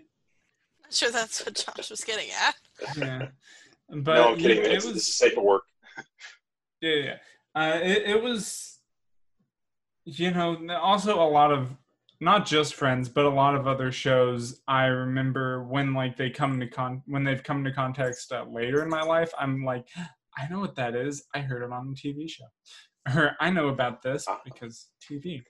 sure 0.91 1.10
that's 1.10 1.43
what 1.46 1.56
Josh 1.56 1.89
was 1.89 2.04
getting 2.04 2.30
at. 2.32 2.56
yeah. 2.98 3.28
But 3.94 4.16
no, 4.16 4.30
I'm 4.34 4.38
kidding. 4.38 4.58
yeah, 4.58 4.64
It's, 4.64 4.86
it 4.86 4.88
this 4.88 4.94
was 4.94 4.96
is 5.08 5.16
safe 5.16 5.34
for 5.34 5.44
work. 5.44 5.64
yeah, 6.82 6.96
yeah. 6.96 7.16
Uh, 7.56 7.80
it, 7.82 8.04
it 8.16 8.24
was, 8.24 8.80
you 10.06 10.32
know, 10.32 10.58
also 10.82 11.22
a 11.22 11.30
lot 11.30 11.52
of 11.52 11.76
not 12.20 12.46
just 12.46 12.76
Friends, 12.76 13.10
but 13.10 13.26
a 13.26 13.30
lot 13.30 13.54
of 13.56 13.68
other 13.68 13.92
shows. 13.92 14.62
I 14.68 14.86
remember 14.86 15.64
when 15.64 15.94
like 15.94 16.16
they 16.18 16.30
come 16.30 16.60
to 16.60 16.68
con 16.68 17.02
when 17.06 17.24
they've 17.24 17.44
come 17.44 17.64
to 17.66 17.72
context 17.72 18.32
uh, 18.32 18.46
later 18.50 18.82
in 18.82 18.90
my 18.90 19.02
life. 19.02 19.32
I'm 19.38 19.64
like, 19.66 19.88
I 20.38 20.48
know 20.50 20.60
what 20.60 20.76
that 20.76 20.96
is. 20.96 21.26
I 21.36 21.40
heard 21.40 21.64
it 21.64 21.72
on 21.72 21.94
a 21.94 21.96
TV 22.08 22.30
show, 22.30 22.46
or 23.16 23.36
I 23.40 23.50
know 23.50 23.68
about 23.68 24.02
this 24.02 24.26
Ah. 24.28 24.40
because 24.46 24.88
TV. 25.08 25.42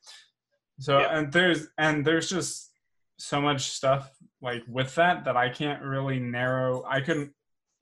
So 0.79 0.99
Yeah. 0.99 1.17
and 1.19 1.31
there's 1.31 1.67
and 1.77 2.03
there's 2.03 2.27
just 2.29 2.71
so 3.19 3.39
much 3.39 3.61
stuff 3.69 4.09
like 4.41 4.63
with 4.67 4.95
that 4.95 5.23
that 5.25 5.37
I 5.37 5.49
can't 5.49 5.81
really 5.83 6.19
narrow. 6.19 6.83
I 6.89 6.99
couldn't 7.01 7.31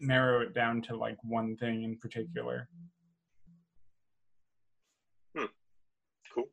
narrow 0.01 0.41
it 0.41 0.53
down 0.53 0.81
to 0.83 0.95
like 0.95 1.17
one 1.23 1.55
thing 1.55 1.83
in 1.83 1.97
particular. 1.97 2.67
Cool. 6.33 6.45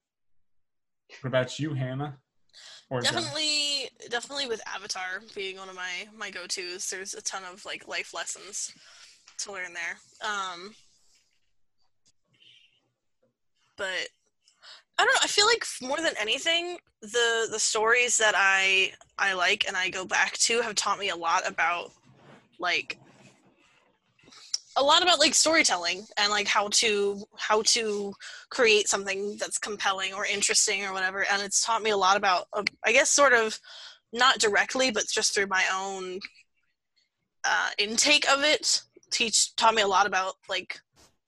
What 1.21 1.29
about 1.29 1.59
you, 1.59 1.75
Hannah? 1.75 2.19
Or 2.91 3.01
Jen? 3.01 3.13
Definitely, 3.13 3.91
definitely 4.11 4.47
with 4.47 4.61
Avatar 4.67 5.23
being 5.35 5.59
one 5.59 5.69
of 5.69 5.75
my 5.75 6.09
my 6.17 6.31
go 6.31 6.47
tos. 6.47 6.89
There's 6.91 7.15
a 7.15 7.23
ton 7.23 7.43
of 7.51 7.65
like 7.65 7.87
life 7.87 8.15
lessons 8.15 8.73
to 9.39 9.53
learn 9.53 9.75
there. 9.75 9.99
Um, 10.29 10.75
but 13.77 14.09
I 14.99 15.05
don't 15.05 15.15
know. 15.15 15.21
I 15.23 15.29
feel 15.29 15.47
like 15.47 15.65
more 15.83 15.99
than 15.99 16.15
anything, 16.21 16.79
the 17.03 17.49
the 17.51 17.59
stories 17.59 18.17
that 18.19 18.35
I 18.37 18.93
I 19.19 19.35
like 19.35 19.67
and 19.69 19.77
I 19.77 19.91
go 19.91 20.05
back 20.05 20.33
to 20.39 20.61
have 20.63 20.75
taught 20.75 20.99
me 20.99 21.11
a 21.11 21.17
lot 21.17 21.47
about 21.47 21.93
like 22.59 22.99
a 24.79 24.83
lot 24.83 25.03
about 25.03 25.19
like 25.19 25.35
storytelling 25.35 26.05
and 26.17 26.31
like 26.31 26.47
how 26.47 26.69
to 26.69 27.23
how 27.37 27.63
to 27.63 28.13
create 28.49 28.89
something 28.89 29.37
that's 29.39 29.59
compelling 29.59 30.15
or 30.15 30.25
interesting 30.25 30.85
or 30.85 30.93
whatever 30.93 31.27
and 31.31 31.43
it's 31.43 31.65
taught 31.65 31.83
me 31.83 31.91
a 31.91 31.97
lot 31.97 32.17
about 32.17 32.47
uh, 32.53 32.63
i 32.85 32.93
guess 32.93 33.11
sort 33.11 33.33
of 33.33 33.59
not 34.13 34.39
directly 34.39 34.91
but 34.91 35.05
just 35.07 35.35
through 35.35 35.47
my 35.47 35.65
own 35.75 36.21
uh, 37.45 37.71
intake 37.79 38.29
of 38.31 38.43
it 38.43 38.83
teach 39.11 39.55
taught 39.57 39.75
me 39.75 39.83
a 39.83 39.87
lot 39.87 40.07
about 40.07 40.35
like 40.49 40.81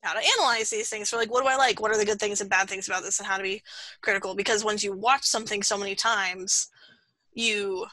how 0.02 0.14
to 0.14 0.20
analyze 0.38 0.70
these 0.70 0.88
things 0.88 1.10
for 1.10 1.16
like 1.16 1.30
what 1.30 1.42
do 1.42 1.48
i 1.48 1.56
like? 1.56 1.80
What 1.80 1.90
are 1.90 1.98
the 1.98 2.04
good 2.04 2.18
things 2.18 2.40
and 2.40 2.48
bad 2.48 2.68
things 2.68 2.88
about 2.88 3.02
this 3.02 3.18
and 3.18 3.26
how 3.26 3.36
to 3.36 3.42
be 3.42 3.62
critical? 4.00 4.34
Because 4.34 4.64
once 4.64 4.82
you 4.82 4.92
watch 4.92 5.24
something 5.24 5.62
so 5.62 5.76
many 5.76 5.94
times 5.94 6.68
you 7.32 7.86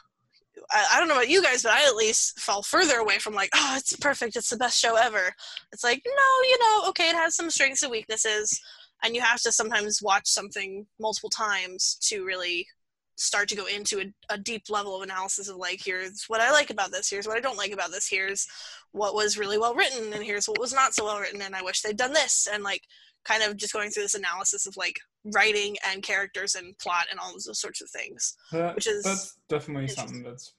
I, 0.72 0.86
I 0.94 1.00
don't 1.00 1.08
know 1.08 1.16
about 1.16 1.30
you 1.30 1.42
guys 1.42 1.64
but 1.64 1.72
i 1.72 1.86
at 1.86 1.96
least 1.96 2.40
fall 2.40 2.62
further 2.62 2.98
away 2.98 3.20
from 3.20 3.34
like 3.34 3.50
oh 3.56 3.76
it's 3.78 3.96
perfect. 3.98 4.36
It's 4.36 4.50
the 4.50 4.58
best 4.58 4.80
show 4.80 4.96
ever. 4.96 5.34
It's 5.72 5.84
like 5.84 6.02
no 6.06 6.48
you 6.50 6.60
know 6.60 6.90
okay 6.90 7.10
it 7.10 7.16
has 7.16 7.36
some 7.36 7.50
strengths 7.50 7.84
and 7.84 7.92
weaknesses 7.92 8.60
and 9.04 9.16
you 9.16 9.22
have 9.22 9.42
to 9.42 9.52
sometimes 9.52 10.02
watch 10.02 10.28
something 10.28 10.88
multiple 11.00 11.30
times 11.30 11.98
to 12.02 12.26
really 12.26 12.68
start 13.16 13.50
to 13.50 13.56
go 13.56 13.66
into 13.66 14.00
a, 14.00 14.34
a 14.34 14.38
deep 14.38 14.70
level 14.70 14.96
of 14.96 15.02
analysis 15.02 15.50
of 15.50 15.56
like 15.56 15.82
here's 15.84 16.26
what 16.28 16.40
i 16.40 16.52
like 16.52 16.70
about 16.70 16.92
this 16.92 17.10
here's 17.10 17.28
what 17.28 17.36
i 17.36 17.40
don't 17.40 17.58
like 17.58 17.72
about 17.72 17.90
this 17.90 18.08
here's 18.08 18.46
what 18.92 19.16
was 19.16 19.40
really 19.40 19.58
well 19.58 19.74
written 19.74 20.14
and 20.14 20.24
here's 20.24 20.48
what 20.48 20.60
was 20.60 20.72
not 20.72 20.94
so 20.94 21.04
well 21.04 21.20
written 21.20 21.42
and 21.42 21.56
i 21.56 21.64
wish 21.64 21.82
they'd 21.82 21.98
done 21.98 22.14
this. 22.14 22.48
And 22.52 22.64
like 22.64 22.84
kind 23.26 23.44
of 23.44 23.58
just 23.58 23.74
going 23.74 23.90
through 23.90 24.04
this 24.04 24.16
analysis 24.16 24.66
of 24.66 24.78
like 24.78 25.00
writing 25.34 25.76
and 25.88 26.04
characters 26.04 26.56
and 26.56 26.78
plot 26.80 27.06
and 27.12 27.20
all 27.20 27.32
those 27.34 27.60
sorts 27.60 27.82
of 27.82 27.90
things 27.90 28.36
That- 28.52 28.76
which 28.76 28.88
is 28.88 29.04
that's 29.04 29.38
definitely 29.50 29.88
something 29.88 30.24
that's 30.24 30.54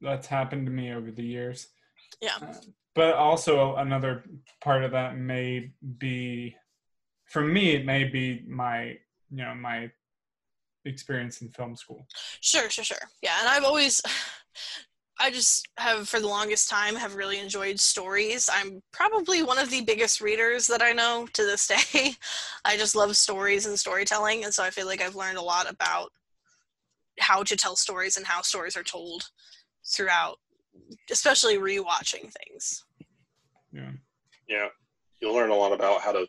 that's 0.00 0.26
happened 0.26 0.66
to 0.66 0.72
me 0.72 0.92
over 0.92 1.10
the 1.10 1.22
years. 1.24 1.68
Yeah. 2.20 2.36
Uh, 2.40 2.54
but 2.94 3.14
also 3.14 3.76
another 3.76 4.24
part 4.60 4.84
of 4.84 4.90
that 4.92 5.16
may 5.16 5.70
be, 5.98 6.56
for 7.26 7.42
me, 7.42 7.74
it 7.74 7.84
may 7.86 8.04
be 8.04 8.44
my 8.46 8.98
you 9.30 9.44
know 9.44 9.54
my 9.54 9.90
experience 10.84 11.40
in 11.40 11.48
film 11.50 11.74
school. 11.74 12.06
Sure, 12.40 12.68
sure, 12.68 12.84
sure. 12.84 12.98
Yeah, 13.22 13.36
and 13.40 13.48
I've 13.48 13.64
always, 13.64 14.02
I 15.20 15.30
just 15.30 15.68
have 15.78 16.08
for 16.08 16.18
the 16.18 16.26
longest 16.26 16.68
time 16.68 16.96
have 16.96 17.14
really 17.14 17.38
enjoyed 17.38 17.78
stories. 17.78 18.50
I'm 18.52 18.82
probably 18.92 19.42
one 19.42 19.58
of 19.58 19.70
the 19.70 19.82
biggest 19.82 20.20
readers 20.20 20.66
that 20.66 20.82
I 20.82 20.92
know 20.92 21.28
to 21.34 21.42
this 21.44 21.66
day. 21.94 22.12
I 22.64 22.76
just 22.76 22.96
love 22.96 23.16
stories 23.16 23.66
and 23.66 23.78
storytelling, 23.78 24.44
and 24.44 24.52
so 24.52 24.64
I 24.64 24.70
feel 24.70 24.86
like 24.86 25.00
I've 25.00 25.16
learned 25.16 25.38
a 25.38 25.42
lot 25.42 25.70
about 25.70 26.10
how 27.20 27.42
to 27.44 27.56
tell 27.56 27.76
stories 27.76 28.16
and 28.16 28.26
how 28.26 28.42
stories 28.42 28.76
are 28.76 28.82
told 28.82 29.24
throughout, 29.86 30.38
especially 31.10 31.58
rewatching 31.58 32.32
things. 32.32 32.84
Yeah. 33.72 33.90
Yeah, 34.48 34.68
you'll 35.20 35.34
learn 35.34 35.50
a 35.50 35.56
lot 35.56 35.72
about 35.72 36.00
how 36.00 36.12
to 36.12 36.26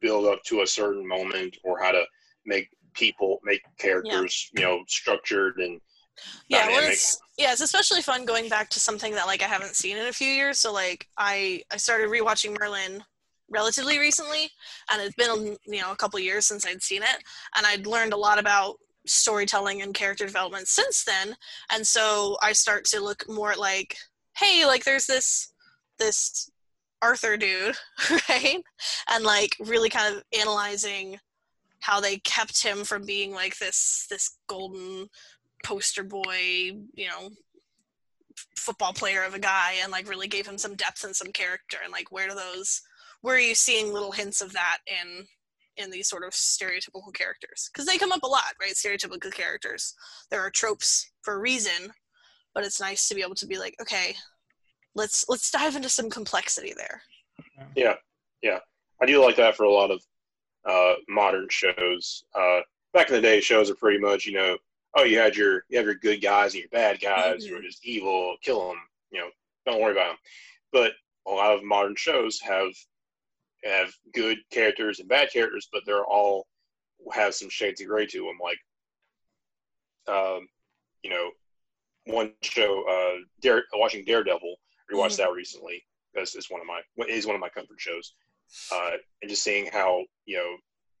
build 0.00 0.26
up 0.26 0.42
to 0.44 0.62
a 0.62 0.66
certain 0.66 1.06
moment 1.06 1.56
or 1.64 1.80
how 1.82 1.92
to 1.92 2.04
make 2.44 2.68
people 2.94 3.38
make 3.42 3.62
characters, 3.78 4.50
you 4.54 4.62
know, 4.62 4.82
structured 4.86 5.58
and 5.58 5.80
yeah 6.48 6.66
well 6.68 6.90
it's 6.90 7.18
yeah 7.38 7.52
it's 7.52 7.60
especially 7.60 8.02
fun 8.02 8.24
going 8.24 8.48
back 8.48 8.68
to 8.70 8.80
something 8.80 9.12
that 9.12 9.26
like 9.26 9.42
i 9.42 9.46
haven't 9.46 9.76
seen 9.76 9.96
in 9.96 10.06
a 10.06 10.12
few 10.12 10.28
years. 10.28 10.58
So 10.58 10.72
like 10.72 11.08
i 11.18 11.62
i 11.72 11.76
started 11.76 12.10
rewatching 12.10 12.58
merlin 12.58 13.02
relatively 13.50 13.98
recently 13.98 14.50
and 14.90 15.02
it's 15.02 15.14
been 15.16 15.56
you 15.66 15.80
know 15.80 15.92
a 15.92 15.96
couple 15.96 16.18
years 16.18 16.46
since 16.46 16.66
i'd 16.66 16.82
seen 16.82 17.02
it 17.02 17.22
and 17.56 17.66
i'd 17.66 17.86
learned 17.86 18.14
a 18.14 18.16
lot 18.16 18.38
about 18.38 18.76
storytelling 19.06 19.82
and 19.82 19.94
character 19.94 20.24
development 20.24 20.68
since 20.68 21.04
then. 21.04 21.36
And 21.70 21.86
so 21.86 22.36
i 22.42 22.52
start 22.52 22.84
to 22.86 23.00
look 23.00 23.24
more 23.28 23.52
at 23.52 23.58
like 23.58 23.96
hey 24.36 24.66
like 24.66 24.84
there's 24.84 25.06
this 25.06 25.52
this 25.98 26.50
arthur 27.02 27.36
dude 27.36 27.76
right? 28.28 28.62
And 29.10 29.24
like 29.24 29.56
really 29.60 29.90
kind 29.90 30.16
of 30.16 30.22
analyzing 30.38 31.18
how 31.80 32.00
they 32.00 32.16
kept 32.18 32.62
him 32.62 32.84
from 32.84 33.04
being 33.04 33.32
like 33.32 33.58
this 33.58 34.06
this 34.08 34.38
golden 34.48 35.08
poster 35.64 36.04
boy, 36.04 36.72
you 36.94 37.08
know, 37.08 37.30
football 38.56 38.92
player 38.92 39.24
of 39.24 39.34
a 39.34 39.38
guy 39.38 39.74
and 39.82 39.90
like 39.90 40.08
really 40.08 40.28
gave 40.28 40.46
him 40.46 40.58
some 40.58 40.74
depth 40.76 41.04
and 41.04 41.14
some 41.14 41.32
character 41.32 41.78
and 41.82 41.92
like 41.92 42.10
where 42.10 42.28
do 42.28 42.34
those 42.34 42.82
where 43.20 43.36
are 43.36 43.40
you 43.40 43.54
seeing 43.54 43.92
little 43.92 44.12
hints 44.12 44.40
of 44.40 44.52
that 44.52 44.78
in 44.86 45.24
in 45.76 45.90
these 45.90 46.08
sort 46.08 46.24
of 46.24 46.32
stereotypical 46.32 47.12
characters 47.14 47.70
because 47.72 47.86
they 47.86 47.96
come 47.98 48.10
up 48.10 48.22
a 48.24 48.26
lot 48.26 48.54
right 48.60 48.72
stereotypical 48.72 49.32
characters 49.32 49.94
there 50.30 50.40
are 50.40 50.50
tropes 50.50 51.10
for 51.22 51.34
a 51.34 51.38
reason 51.38 51.92
but 52.54 52.64
it's 52.64 52.80
nice 52.80 53.06
to 53.06 53.14
be 53.14 53.22
able 53.22 53.36
to 53.36 53.46
be 53.46 53.58
like 53.58 53.76
okay 53.80 54.16
let's 54.96 55.24
let's 55.28 55.50
dive 55.50 55.76
into 55.76 55.88
some 55.88 56.10
complexity 56.10 56.72
there 56.76 57.02
Yeah. 57.76 57.94
Yeah. 58.42 58.58
I 59.00 59.06
do 59.06 59.22
like 59.22 59.36
that 59.36 59.56
for 59.56 59.64
a 59.64 59.70
lot 59.70 59.90
of 59.90 60.02
uh, 60.64 60.94
modern 61.08 61.46
shows. 61.50 62.24
Uh, 62.34 62.60
back 62.92 63.08
in 63.08 63.14
the 63.14 63.20
day, 63.20 63.40
shows 63.40 63.70
are 63.70 63.74
pretty 63.74 63.98
much, 63.98 64.26
you 64.26 64.32
know, 64.32 64.56
oh, 64.96 65.04
you 65.04 65.18
had 65.18 65.36
your 65.36 65.64
you 65.68 65.76
have 65.78 65.86
your 65.86 65.94
good 65.96 66.20
guys 66.22 66.54
and 66.54 66.60
your 66.62 66.70
bad 66.70 67.00
guys 67.00 67.44
who 67.44 67.56
are 67.56 67.62
just 67.62 67.84
evil, 67.84 68.36
kill 68.42 68.68
them, 68.68 68.78
you 69.10 69.20
know, 69.20 69.28
don't 69.66 69.80
worry 69.80 69.92
about 69.92 70.08
them. 70.08 70.16
But 70.72 70.92
a 71.26 71.30
lot 71.30 71.54
of 71.56 71.64
modern 71.64 71.94
shows 71.96 72.40
have 72.40 72.72
have 73.64 73.92
good 74.12 74.38
characters 74.50 75.00
and 75.00 75.08
bad 75.08 75.30
characters, 75.32 75.68
but 75.72 75.82
they're 75.86 76.04
all 76.04 76.46
have 77.12 77.34
some 77.34 77.48
shades 77.48 77.80
of 77.80 77.88
gray 77.88 78.06
to 78.06 78.18
them. 78.18 78.38
Like, 78.42 78.58
um, 80.06 80.46
you 81.02 81.10
know, 81.10 81.30
one 82.06 82.32
show, 82.42 82.84
uh, 82.88 83.20
Dare, 83.40 83.64
watching 83.74 84.04
Daredevil, 84.04 84.56
rewatched 84.92 85.12
Mhm. 85.14 85.16
that 85.16 85.32
recently 85.32 85.84
because 86.12 86.34
it's 86.34 86.50
one 86.50 86.60
of 86.60 86.66
my 86.66 86.82
is 87.08 87.26
one 87.26 87.34
of 87.34 87.40
my 87.40 87.48
comfort 87.48 87.80
shows 87.80 88.14
uh, 88.70 88.96
and 89.22 89.30
just 89.30 89.42
seeing 89.42 89.66
how 89.66 90.04
you 90.26 90.36
know 90.36 90.56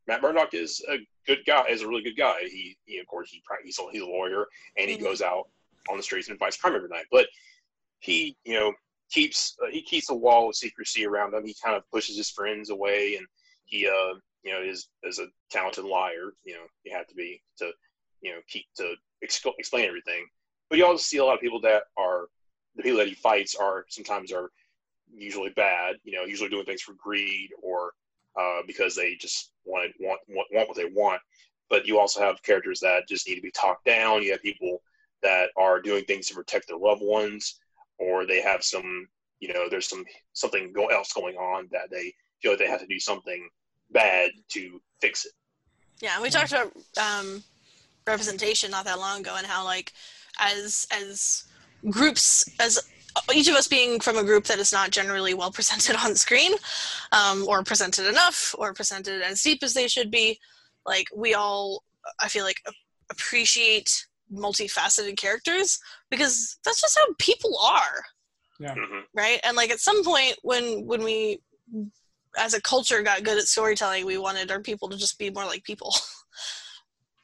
Matt 0.06 0.22
Murdock 0.22 0.54
is 0.54 0.82
a 0.88 0.98
good 1.26 1.44
guy, 1.46 1.64
is 1.68 1.82
a 1.82 1.88
really 1.88 2.02
good 2.02 2.16
guy. 2.16 2.36
He, 2.42 2.76
he 2.84 2.98
of 2.98 3.06
course, 3.06 3.30
he 3.30 3.42
he's 3.64 3.78
a, 3.78 3.82
he's 3.90 4.02
a 4.02 4.06
lawyer 4.06 4.46
and 4.76 4.90
he 4.90 4.96
Mhm. 4.96 5.02
goes 5.02 5.22
out 5.22 5.48
on 5.90 5.96
the 5.96 6.02
streets 6.02 6.28
and 6.28 6.38
fights 6.38 6.56
crime 6.56 6.74
every 6.74 6.88
night. 6.88 7.06
But 7.10 7.28
he, 8.00 8.36
you 8.44 8.54
know, 8.54 8.72
keeps 9.10 9.56
uh, 9.62 9.70
he 9.70 9.82
keeps 9.82 10.10
a 10.10 10.14
wall 10.14 10.48
of 10.48 10.56
secrecy 10.56 11.06
around 11.06 11.34
him. 11.34 11.44
He 11.44 11.54
kind 11.62 11.76
of 11.76 11.88
pushes 11.90 12.16
his 12.16 12.30
friends 12.30 12.70
away, 12.70 13.16
and 13.16 13.26
he, 13.64 13.86
uh, 13.86 14.14
you 14.42 14.52
know, 14.52 14.60
is 14.62 14.88
is 15.02 15.18
a 15.18 15.26
talented 15.50 15.84
liar. 15.84 16.32
You 16.44 16.54
know, 16.54 16.66
you 16.84 16.96
have 16.96 17.06
to 17.08 17.14
be 17.14 17.42
to, 17.58 17.70
you 18.20 18.32
know, 18.32 18.40
keep 18.48 18.66
to 18.76 18.94
ex- 19.22 19.44
explain 19.58 19.86
everything. 19.86 20.26
But 20.68 20.78
you 20.78 20.86
also 20.86 21.02
see 21.02 21.18
a 21.18 21.24
lot 21.24 21.34
of 21.34 21.40
people 21.40 21.60
that 21.62 21.84
are 21.96 22.26
the 22.76 22.82
people 22.82 22.98
that 22.98 23.08
he 23.08 23.14
fights 23.14 23.54
are 23.54 23.84
sometimes 23.88 24.32
are 24.32 24.50
usually 25.14 25.50
bad. 25.50 25.96
You 26.04 26.16
know, 26.16 26.24
usually 26.24 26.50
doing 26.50 26.64
things 26.64 26.82
for 26.82 26.94
greed 26.94 27.50
or 27.62 27.92
uh, 28.38 28.60
because 28.66 28.94
they 28.94 29.16
just 29.16 29.52
want, 29.64 29.92
want 30.00 30.20
want 30.28 30.68
what 30.68 30.76
they 30.76 30.84
want. 30.84 31.20
But 31.70 31.86
you 31.86 31.98
also 31.98 32.20
have 32.20 32.42
characters 32.42 32.80
that 32.80 33.08
just 33.08 33.28
need 33.28 33.36
to 33.36 33.40
be 33.40 33.50
talked 33.50 33.84
down. 33.84 34.22
You 34.22 34.32
have 34.32 34.42
people 34.42 34.82
that 35.22 35.48
are 35.56 35.80
doing 35.80 36.04
things 36.04 36.26
to 36.26 36.34
protect 36.34 36.68
their 36.68 36.76
loved 36.76 37.02
ones, 37.02 37.58
or 37.98 38.26
they 38.26 38.42
have 38.42 38.62
some, 38.62 39.08
you 39.40 39.52
know, 39.52 39.68
there's 39.68 39.88
some 39.88 40.04
something 40.34 40.72
else 40.92 41.12
going 41.12 41.36
on 41.36 41.68
that 41.72 41.90
they 41.90 42.12
feel 42.40 42.52
like 42.52 42.58
they 42.58 42.68
have 42.68 42.80
to 42.80 42.86
do 42.86 43.00
something 43.00 43.48
bad 43.90 44.30
to 44.50 44.80
fix 45.00 45.24
it. 45.24 45.32
Yeah, 46.00 46.20
we 46.20 46.28
talked 46.28 46.52
about 46.52 46.72
um, 47.00 47.42
representation 48.06 48.70
not 48.70 48.84
that 48.84 48.98
long 48.98 49.20
ago, 49.20 49.36
and 49.36 49.46
how 49.46 49.64
like 49.64 49.92
as 50.38 50.86
as 50.92 51.44
groups 51.90 52.48
as 52.60 52.90
each 53.34 53.48
of 53.48 53.54
us 53.54 53.68
being 53.68 54.00
from 54.00 54.16
a 54.16 54.24
group 54.24 54.44
that 54.44 54.58
is 54.58 54.72
not 54.72 54.90
generally 54.90 55.34
well 55.34 55.50
presented 55.50 55.96
on 56.04 56.14
screen, 56.14 56.52
um, 57.12 57.46
or 57.48 57.62
presented 57.62 58.06
enough, 58.06 58.54
or 58.58 58.72
presented 58.72 59.22
as 59.22 59.42
deep 59.42 59.62
as 59.62 59.74
they 59.74 59.88
should 59.88 60.10
be, 60.10 60.38
like 60.86 61.06
we 61.14 61.34
all, 61.34 61.82
I 62.20 62.28
feel 62.28 62.44
like 62.44 62.60
appreciate 63.10 64.06
multifaceted 64.32 65.16
characters 65.16 65.78
because 66.10 66.58
that's 66.64 66.80
just 66.80 66.98
how 66.98 67.14
people 67.18 67.58
are. 67.58 68.04
Hmm 68.60 68.94
right? 69.14 69.40
And 69.44 69.56
like 69.56 69.70
at 69.70 69.80
some 69.80 70.04
point 70.04 70.36
when 70.42 70.86
when 70.86 71.02
we 71.02 71.40
as 72.36 72.52
a 72.52 72.60
culture 72.60 73.00
got 73.02 73.22
good 73.22 73.38
at 73.38 73.44
storytelling 73.44 74.04
we 74.04 74.18
wanted 74.18 74.50
our 74.50 74.60
people 74.60 74.88
to 74.88 74.96
just 74.96 75.18
be 75.18 75.30
more 75.30 75.46
like 75.46 75.64
people. 75.64 75.94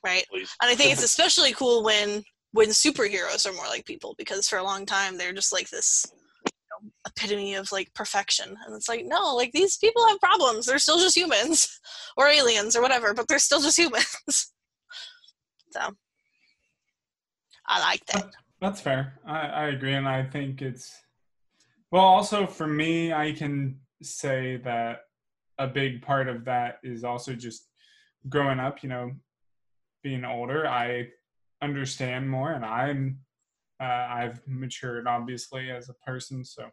Right? 0.03 0.25
Please. 0.31 0.57
and 0.63 0.71
i 0.71 0.75
think 0.75 0.93
it's 0.93 1.03
especially 1.13 1.53
cool 1.53 1.85
when 1.85 2.25
when 2.53 2.69
superheroes 2.69 3.49
are 3.49 3.55
more 3.55 3.67
like 3.67 3.85
people 3.87 4.15
because 4.19 4.49
for 4.49 4.59
a 4.59 4.65
long 4.65 4.85
time 4.87 5.17
they're 5.17 5.33
just 5.33 5.53
like 5.53 5.69
this 5.71 6.07
you 6.47 6.53
know, 6.83 6.91
epitome 7.07 7.55
of 7.55 7.71
like 7.73 7.93
perfection 7.95 8.57
and 8.67 8.75
it's 8.75 8.89
like 8.89 9.05
no 9.05 9.35
like 9.35 9.53
these 9.53 9.77
people 9.77 10.07
have 10.09 10.19
problems 10.21 10.67
they're 10.67 10.79
still 10.79 10.99
just 10.99 11.17
humans 11.17 11.81
or 12.17 12.27
aliens 12.27 12.75
or 12.75 12.83
whatever 12.83 13.15
but 13.15 13.29
they're 13.29 13.39
still 13.39 13.61
just 13.61 13.79
humans 13.79 14.17
so 15.71 15.81
i 17.69 17.81
like 17.81 18.05
that 18.07 18.31
That's 18.61 18.81
fair. 18.81 19.19
I, 19.27 19.39
I 19.41 19.67
agree, 19.69 19.95
and 19.95 20.07
I 20.07 20.23
think 20.23 20.61
it's 20.61 20.95
well. 21.91 22.05
Also, 22.05 22.47
for 22.47 22.67
me, 22.67 23.13
I 23.13 23.33
can 23.33 23.81
say 24.03 24.59
that 24.65 24.99
a 25.59 25.67
big 25.67 26.03
part 26.03 26.29
of 26.29 26.45
that 26.45 26.79
is 26.83 27.03
also 27.03 27.33
just 27.35 27.69
growing 28.29 28.61
up. 28.61 28.83
You 28.83 28.91
know, 28.91 29.13
being 30.03 30.27
older, 30.27 30.67
I 30.67 31.09
understand 31.63 32.29
more, 32.29 32.53
and 32.53 32.65
I'm 32.65 33.19
uh, 33.81 33.85
I've 34.11 34.41
matured 34.47 35.07
obviously 35.07 35.71
as 35.71 35.89
a 35.89 35.95
person, 35.95 36.45
so 36.45 36.69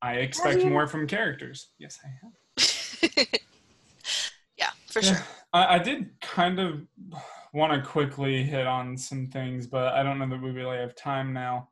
I 0.00 0.14
expect 0.14 0.64
more 0.64 0.86
from 0.86 1.06
characters. 1.06 1.68
Yes, 1.78 1.98
I 2.04 2.08
have. 2.22 3.28
yeah 4.56 4.70
for 4.90 5.00
Yeah. 5.00 5.14
sure 5.16 5.24
I, 5.52 5.74
I 5.74 5.78
did 5.78 6.10
kind 6.20 6.58
of 6.58 6.86
want 7.52 7.72
to 7.72 7.86
quickly 7.88 8.42
hit 8.42 8.66
on 8.66 8.96
some 8.96 9.28
things, 9.28 9.66
but 9.66 9.92
I 9.94 10.02
don't 10.02 10.18
know 10.18 10.28
that 10.28 10.40
we 10.42 10.50
really 10.50 10.78
have 10.78 10.94
time 10.94 11.32
now. 11.32 11.68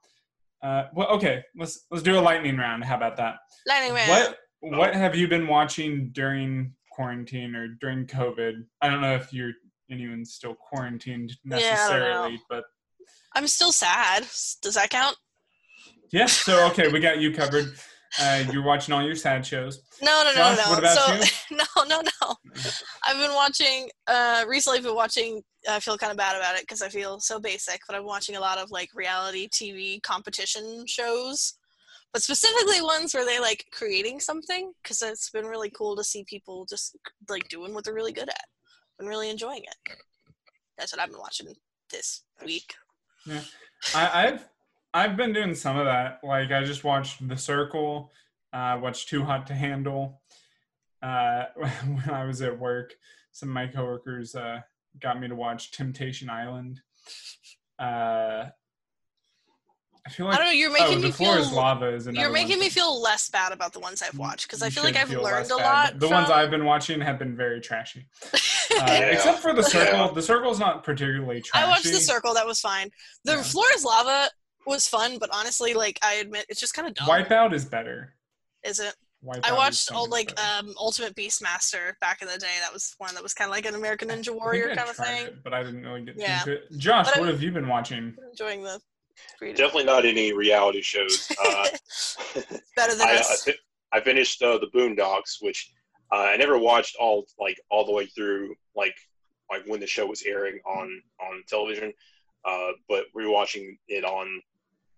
Uh, 0.62 0.84
well, 0.94 1.08
okay, 1.08 1.42
let's 1.56 1.86
let's 1.90 2.02
do 2.02 2.18
a 2.18 2.20
lightning 2.20 2.56
round. 2.58 2.84
How 2.84 2.96
about 2.96 3.16
that? 3.16 3.36
lightning 3.66 3.94
round 3.94 4.10
What 4.10 4.38
what 4.60 4.94
have 4.94 5.16
you 5.16 5.26
been 5.26 5.46
watching 5.46 6.10
during 6.12 6.74
quarantine 6.90 7.54
or 7.56 7.68
during 7.80 8.06
COVID? 8.06 8.64
I 8.82 8.90
don't 8.90 9.00
know 9.00 9.14
if 9.14 9.32
you're 9.32 9.52
anyone's 9.90 10.34
still 10.34 10.54
quarantined 10.54 11.36
Yeah, 11.44 11.56
necessarily, 11.56 12.32
know. 12.34 12.38
but 12.48 12.64
i'm 13.34 13.46
still 13.46 13.72
sad 13.72 14.22
does 14.62 14.74
that 14.74 14.90
count 14.90 15.16
yeah. 16.12 16.26
So 16.26 16.66
okay, 16.68 16.88
we 16.88 17.00
got 17.00 17.20
you 17.20 17.32
covered. 17.32 17.72
Uh, 18.20 18.42
you're 18.52 18.64
watching 18.64 18.92
all 18.92 19.02
your 19.02 19.14
sad 19.14 19.46
shows. 19.46 19.82
No, 20.02 20.22
no, 20.24 20.30
no, 20.30 20.34
Josh, 20.34 20.58
no. 20.58 20.70
what 20.70 20.78
about 20.80 20.96
so, 20.96 21.34
no, 21.52 21.84
no, 21.84 22.02
no. 22.02 22.34
I've 23.06 23.16
been 23.16 23.34
watching. 23.34 23.88
Uh, 24.06 24.44
recently, 24.48 24.78
I've 24.78 24.84
been 24.84 24.96
watching. 24.96 25.42
I 25.68 25.78
feel 25.78 25.96
kind 25.96 26.10
of 26.10 26.16
bad 26.16 26.36
about 26.36 26.56
it 26.56 26.62
because 26.62 26.82
I 26.82 26.88
feel 26.88 27.20
so 27.20 27.38
basic. 27.38 27.80
But 27.86 27.96
I'm 27.96 28.04
watching 28.04 28.36
a 28.36 28.40
lot 28.40 28.58
of 28.58 28.70
like 28.70 28.88
reality 28.94 29.48
TV 29.48 30.02
competition 30.02 30.84
shows, 30.88 31.54
but 32.12 32.22
specifically 32.22 32.82
ones 32.82 33.14
where 33.14 33.24
they 33.24 33.38
like 33.38 33.64
creating 33.72 34.18
something 34.18 34.72
because 34.82 35.02
it's 35.02 35.30
been 35.30 35.46
really 35.46 35.70
cool 35.70 35.94
to 35.96 36.02
see 36.02 36.24
people 36.24 36.66
just 36.68 36.96
like 37.28 37.48
doing 37.48 37.72
what 37.72 37.84
they're 37.84 37.94
really 37.94 38.12
good 38.12 38.28
at. 38.28 38.44
Been 39.00 39.08
really 39.08 39.30
enjoying 39.30 39.62
it. 39.62 39.96
That's 40.76 40.92
what 40.92 41.00
I've 41.00 41.08
been 41.08 41.18
watching 41.18 41.46
this 41.90 42.22
week. 42.44 42.74
I, 43.94 44.26
I've 44.26 44.44
I've 44.92 45.16
been 45.16 45.32
doing 45.32 45.54
some 45.54 45.78
of 45.78 45.86
that. 45.86 46.20
Like 46.22 46.52
I 46.52 46.64
just 46.64 46.84
watched 46.84 47.26
The 47.26 47.38
Circle, 47.38 48.12
uh, 48.52 48.78
watched 48.82 49.08
Too 49.08 49.24
Hot 49.24 49.46
to 49.46 49.54
Handle. 49.54 50.20
Uh, 51.02 51.44
when 51.56 52.10
I 52.10 52.26
was 52.26 52.42
at 52.42 52.58
work, 52.58 52.92
some 53.32 53.48
of 53.48 53.54
my 53.54 53.68
coworkers 53.68 54.34
uh, 54.34 54.60
got 55.00 55.18
me 55.18 55.28
to 55.28 55.34
watch 55.34 55.70
Temptation 55.70 56.28
Island. 56.28 56.82
Uh, 57.78 58.50
I 60.06 60.10
feel 60.10 60.26
I 60.26 60.30
like 60.30 60.38
don't 60.38 60.46
know. 60.46 60.52
You're 60.52 60.70
oh, 60.70 60.72
making 60.72 61.00
The 61.00 61.06
me 61.08 61.12
Floor 61.12 61.34
feel. 61.34 61.42
is 61.44 61.52
Lava 61.52 61.94
is 61.94 62.06
another 62.06 62.20
You're 62.24 62.32
making 62.32 62.52
one. 62.58 62.60
me 62.60 62.68
feel 62.70 63.00
less 63.02 63.28
bad 63.28 63.52
about 63.52 63.72
the 63.72 63.80
ones 63.80 64.02
I've 64.02 64.16
watched 64.18 64.46
because 64.48 64.62
I 64.62 64.70
feel 64.70 64.82
like 64.82 64.96
I've 64.96 65.08
feel 65.08 65.22
learned 65.22 65.46
a 65.50 65.56
bad. 65.56 65.92
lot. 65.94 65.98
The 66.00 66.08
ones 66.08 66.30
I've 66.30 66.50
been 66.50 66.64
watching 66.64 67.00
have 67.00 67.18
been 67.18 67.36
very 67.36 67.60
trashy. 67.60 68.06
Uh, 68.72 68.76
Yeah. 68.86 68.98
Except 69.06 69.40
for 69.40 69.52
The 69.52 69.62
Circle. 69.74 69.98
Yeah. 69.98 70.10
The 70.14 70.22
Circle's 70.22 70.60
not 70.60 70.84
particularly 70.84 71.40
trashy. 71.42 71.64
I 71.66 71.68
watched 71.68 71.82
The 71.84 71.94
Circle. 71.98 72.34
That 72.34 72.46
was 72.46 72.60
fine. 72.60 72.88
The 73.24 73.32
Yeah. 73.32 73.42
Floor 73.42 73.64
is 73.74 73.84
Lava 73.84 74.30
was 74.64 74.86
fun, 74.86 75.18
but 75.18 75.28
honestly, 75.32 75.74
like 75.74 75.98
I 76.04 76.14
admit, 76.14 76.46
it's 76.48 76.60
just 76.60 76.72
kind 76.72 76.86
of 76.86 76.94
dumb. 76.94 77.08
Wipeout 77.08 77.52
is 77.52 77.64
better. 77.64 78.14
Is 78.62 78.78
it? 78.78 78.94
Wipeout 79.26 79.40
I 79.42 79.52
watched 79.54 79.74
so 79.88 79.96
all 79.96 80.08
like 80.08 80.36
better. 80.36 80.66
um, 80.68 80.74
Ultimate 80.78 81.16
Beastmaster 81.16 81.94
back 82.00 82.22
in 82.22 82.28
the 82.28 82.38
day. 82.38 82.46
That 82.62 82.72
was 82.72 82.94
one 82.98 83.12
that 83.14 83.24
was 83.24 83.34
kind 83.34 83.50
of 83.50 83.54
like 83.56 83.66
an 83.66 83.74
American 83.74 84.08
Ninja 84.08 84.30
Warrior 84.32 84.68
kind 84.76 84.88
of 84.88 84.94
thing. 84.94 85.26
it, 85.26 85.42
but 85.42 85.52
I 85.52 85.64
didn't 85.64 85.82
really 85.82 86.04
get 86.04 86.14
Yeah. 86.16 86.38
into 86.38 86.52
it. 86.52 86.62
Josh, 86.78 87.06
But 87.06 87.16
I- 87.16 87.20
what 87.20 87.28
have 87.28 87.42
you 87.42 87.50
been 87.50 87.66
watching? 87.66 88.14
Enjoying 88.30 88.62
the 88.62 88.80
Definitely 89.40 89.84
not 89.84 90.04
any 90.04 90.32
reality 90.32 90.82
shows. 90.82 91.30
Uh, 91.44 91.66
Better 92.76 92.94
than 92.94 93.08
I, 93.08 93.12
I, 93.12 93.16
us. 93.16 93.44
fi- 93.44 93.54
I 93.92 94.00
finished 94.00 94.42
uh, 94.42 94.58
the 94.58 94.68
Boondocks, 94.68 95.38
which 95.40 95.72
uh, 96.12 96.16
I 96.16 96.36
never 96.36 96.58
watched 96.58 96.96
all 97.00 97.26
like 97.38 97.58
all 97.70 97.84
the 97.84 97.92
way 97.92 98.06
through, 98.06 98.54
like 98.76 98.94
like 99.50 99.62
when 99.66 99.80
the 99.80 99.86
show 99.86 100.06
was 100.06 100.22
airing 100.24 100.60
on 100.66 101.02
on 101.20 101.42
television. 101.48 101.92
Uh, 102.44 102.70
but 102.88 103.04
rewatching 103.16 103.76
it 103.88 104.04
on 104.04 104.40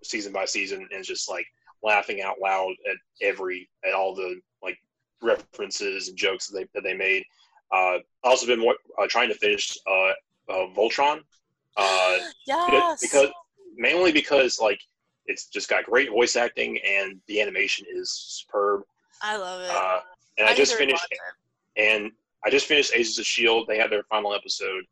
season 0.04 0.32
by 0.32 0.44
season 0.44 0.88
and 0.92 1.04
just 1.04 1.28
like 1.28 1.46
laughing 1.82 2.22
out 2.22 2.36
loud 2.40 2.72
at 2.88 2.96
every 3.20 3.68
at 3.86 3.94
all 3.94 4.14
the 4.14 4.40
like 4.62 4.78
references 5.22 6.08
and 6.08 6.16
jokes 6.16 6.48
that 6.48 6.58
they 6.58 6.66
that 6.74 6.82
they 6.82 6.94
made. 6.94 7.24
Uh, 7.72 7.98
I 8.24 8.28
also 8.28 8.46
been 8.46 8.64
uh, 8.66 9.06
trying 9.08 9.28
to 9.28 9.34
finish 9.34 9.76
uh, 9.88 10.52
uh, 10.52 10.66
Voltron. 10.76 11.20
Uh, 11.76 12.18
yes. 12.46 13.00
because 13.00 13.30
mainly 13.76 14.12
because 14.12 14.58
like 14.60 14.80
it's 15.26 15.46
just 15.46 15.68
got 15.68 15.84
great 15.84 16.10
voice 16.10 16.36
acting 16.36 16.78
and 16.86 17.20
the 17.28 17.40
animation 17.40 17.86
is 17.92 18.10
superb. 18.10 18.82
I 19.22 19.36
love 19.36 19.62
it. 19.62 19.70
Uh, 19.70 20.00
and 20.38 20.46
I, 20.48 20.50
need 20.50 20.56
just 20.56 20.72
to 20.72 20.78
finished 20.78 21.06
and 21.76 22.10
I 22.44 22.50
just 22.50 22.66
finished 22.66 22.92
Agents 22.94 23.18
of 23.18 23.26
Shield. 23.26 23.66
They 23.68 23.78
had 23.78 23.90
their 23.90 24.02
final 24.04 24.34
episode 24.34 24.84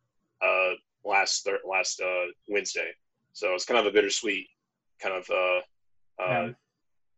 uh, 0.44 0.70
last 1.04 1.44
thir- 1.44 1.60
last 1.68 2.00
uh, 2.00 2.26
Wednesday, 2.48 2.90
so 3.32 3.54
it's 3.54 3.64
kind 3.64 3.80
of 3.80 3.86
a 3.86 3.90
bittersweet 3.90 4.46
kind 5.02 5.14
of. 5.14 5.28
Uh, 5.30 5.58
uh, 6.22 6.28
Yeah. 6.28 6.48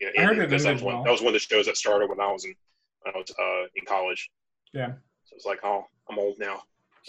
you 0.00 0.06
know, 0.06 0.12
I 0.18 0.22
heard 0.22 0.30
ending, 0.30 0.44
it 0.44 0.46
because 0.50 0.62
that 0.62 0.68
ended 0.70 0.74
was 0.74 0.82
one 0.84 0.94
well. 0.94 1.04
that 1.04 1.10
was 1.10 1.20
one 1.20 1.28
of 1.28 1.34
the 1.34 1.38
shows 1.40 1.66
that 1.66 1.76
started 1.76 2.08
when 2.08 2.20
I 2.20 2.32
was 2.32 2.44
in 2.44 2.54
when 3.02 3.14
I 3.14 3.18
was 3.18 3.30
uh, 3.38 3.66
in 3.76 3.84
college. 3.84 4.30
Yeah. 4.72 4.92
So 5.24 5.36
it's 5.36 5.44
like, 5.44 5.60
oh, 5.64 5.84
I'm 6.08 6.18
old 6.18 6.38
now. 6.38 6.62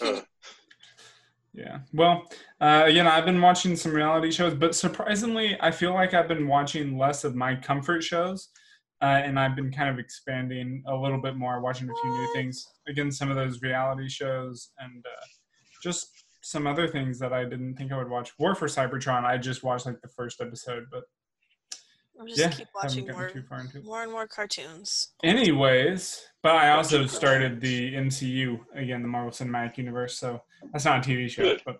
Yeah. 1.54 1.78
Well, 1.92 2.26
uh, 2.60 2.82
again, 2.86 3.06
I've 3.06 3.24
been 3.24 3.40
watching 3.40 3.76
some 3.76 3.92
reality 3.92 4.32
shows, 4.32 4.54
but 4.54 4.74
surprisingly, 4.74 5.56
I 5.60 5.70
feel 5.70 5.94
like 5.94 6.12
I've 6.12 6.26
been 6.26 6.48
watching 6.48 6.98
less 6.98 7.22
of 7.22 7.36
my 7.36 7.54
comfort 7.54 8.02
shows, 8.02 8.48
uh, 9.00 9.22
and 9.24 9.38
I've 9.38 9.54
been 9.54 9.70
kind 9.70 9.88
of 9.88 10.00
expanding 10.00 10.82
a 10.88 10.96
little 10.96 11.22
bit 11.22 11.36
more, 11.36 11.60
watching 11.60 11.88
a 11.88 11.94
few 12.02 12.10
new 12.10 12.32
things. 12.34 12.66
Again, 12.88 13.12
some 13.12 13.30
of 13.30 13.36
those 13.36 13.62
reality 13.62 14.08
shows 14.08 14.72
and 14.78 15.04
uh, 15.06 15.26
just 15.80 16.08
some 16.42 16.66
other 16.66 16.88
things 16.88 17.20
that 17.20 17.32
I 17.32 17.44
didn't 17.44 17.76
think 17.76 17.92
I 17.92 17.98
would 17.98 18.10
watch. 18.10 18.32
War 18.38 18.56
for 18.56 18.66
Cybertron, 18.66 19.24
I 19.24 19.38
just 19.38 19.62
watched 19.62 19.86
like 19.86 20.00
the 20.00 20.08
first 20.08 20.40
episode, 20.40 20.86
but 20.90 21.04
I'm 22.20 22.26
just 22.26 22.38
yeah, 22.38 22.48
keep 22.48 22.68
watching 22.74 23.08
more, 23.08 23.28
too 23.28 23.42
far 23.42 23.60
into 23.60 23.80
more 23.82 24.02
and 24.02 24.12
more 24.12 24.26
cartoons. 24.26 25.14
Anyways, 25.22 26.24
but 26.42 26.54
I 26.54 26.70
also 26.70 27.06
started 27.06 27.60
the 27.60 27.94
MCU 27.94 28.60
again, 28.74 29.02
the 29.02 29.08
Marvel 29.08 29.32
Cinematic 29.32 29.78
Universe. 29.78 30.18
So 30.18 30.40
that's 30.72 30.84
not 30.84 31.04
a 31.04 31.08
TV 31.10 31.28
show, 31.28 31.42
Good. 31.42 31.62
but 31.66 31.76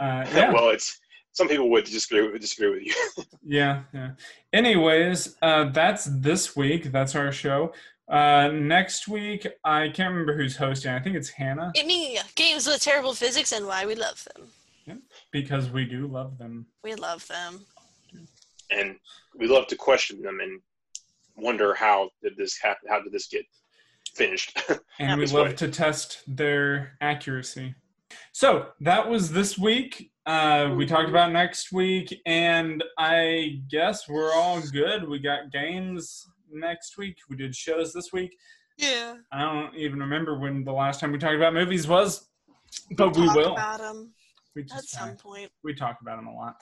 uh, 0.00 0.26
yeah, 0.34 0.52
well, 0.52 0.70
it's 0.70 0.98
some 1.32 1.48
people 1.48 1.70
would 1.70 1.84
disagree 1.84 2.28
would 2.28 2.40
disagree 2.40 2.70
with 2.70 2.82
you. 2.82 3.24
yeah, 3.44 3.82
yeah. 3.94 4.10
Anyways, 4.52 5.36
uh, 5.42 5.70
that's 5.70 6.04
this 6.04 6.56
week. 6.56 6.90
That's 6.90 7.14
our 7.14 7.30
show. 7.30 7.72
Uh, 8.08 8.48
next 8.52 9.06
week, 9.06 9.46
I 9.64 9.88
can't 9.88 10.10
remember 10.10 10.36
who's 10.36 10.56
hosting. 10.56 10.90
I 10.92 10.98
think 10.98 11.14
it's 11.14 11.28
Hannah 11.28 11.70
It 11.76 11.86
mean 11.86 12.18
games 12.34 12.66
with 12.66 12.82
terrible 12.82 13.14
physics 13.14 13.52
and 13.52 13.66
why 13.66 13.86
we 13.86 13.94
love 13.94 14.26
them. 14.34 14.48
Yeah, 14.84 14.94
because 15.30 15.70
we 15.70 15.84
do 15.84 16.08
love 16.08 16.36
them. 16.36 16.66
We 16.82 16.96
love 16.96 17.26
them. 17.28 17.66
And 18.70 18.96
we 19.36 19.46
love 19.46 19.66
to 19.68 19.76
question 19.76 20.20
them 20.22 20.38
and 20.40 20.60
wonder 21.36 21.74
how 21.74 22.10
did 22.22 22.36
this 22.36 22.58
happen? 22.60 22.88
How 22.88 23.00
did 23.02 23.12
this 23.12 23.28
get 23.28 23.44
finished? 24.14 24.60
and 24.98 25.18
we 25.20 25.26
love 25.26 25.48
way. 25.48 25.52
to 25.54 25.68
test 25.68 26.22
their 26.26 26.96
accuracy. 27.00 27.74
So 28.32 28.68
that 28.80 29.08
was 29.08 29.30
this 29.32 29.56
week. 29.58 30.10
Uh, 30.26 30.74
we 30.76 30.84
talked 30.86 31.08
about 31.08 31.32
next 31.32 31.72
week, 31.72 32.14
and 32.26 32.82
I 32.98 33.60
guess 33.70 34.08
we're 34.08 34.32
all 34.32 34.60
good. 34.72 35.08
We 35.08 35.18
got 35.18 35.50
games 35.52 36.26
next 36.52 36.98
week. 36.98 37.16
We 37.28 37.36
did 37.36 37.54
shows 37.54 37.92
this 37.92 38.12
week. 38.12 38.36
Yeah. 38.76 39.16
I 39.32 39.42
don't 39.42 39.74
even 39.76 40.00
remember 40.00 40.38
when 40.38 40.64
the 40.64 40.72
last 40.72 41.00
time 41.00 41.12
we 41.12 41.18
talked 41.18 41.36
about 41.36 41.54
movies 41.54 41.86
was, 41.86 42.28
but 42.96 43.16
we 43.16 43.26
Talk 43.26 43.36
will. 43.36 43.52
about 43.52 43.78
them 43.78 44.12
We 44.56 44.62
at 44.62 44.84
some 44.84 45.16
point. 45.16 45.50
we 45.62 45.74
talk 45.74 45.98
about 46.00 46.16
them 46.16 46.26
a 46.28 46.34
lot. 46.34 46.56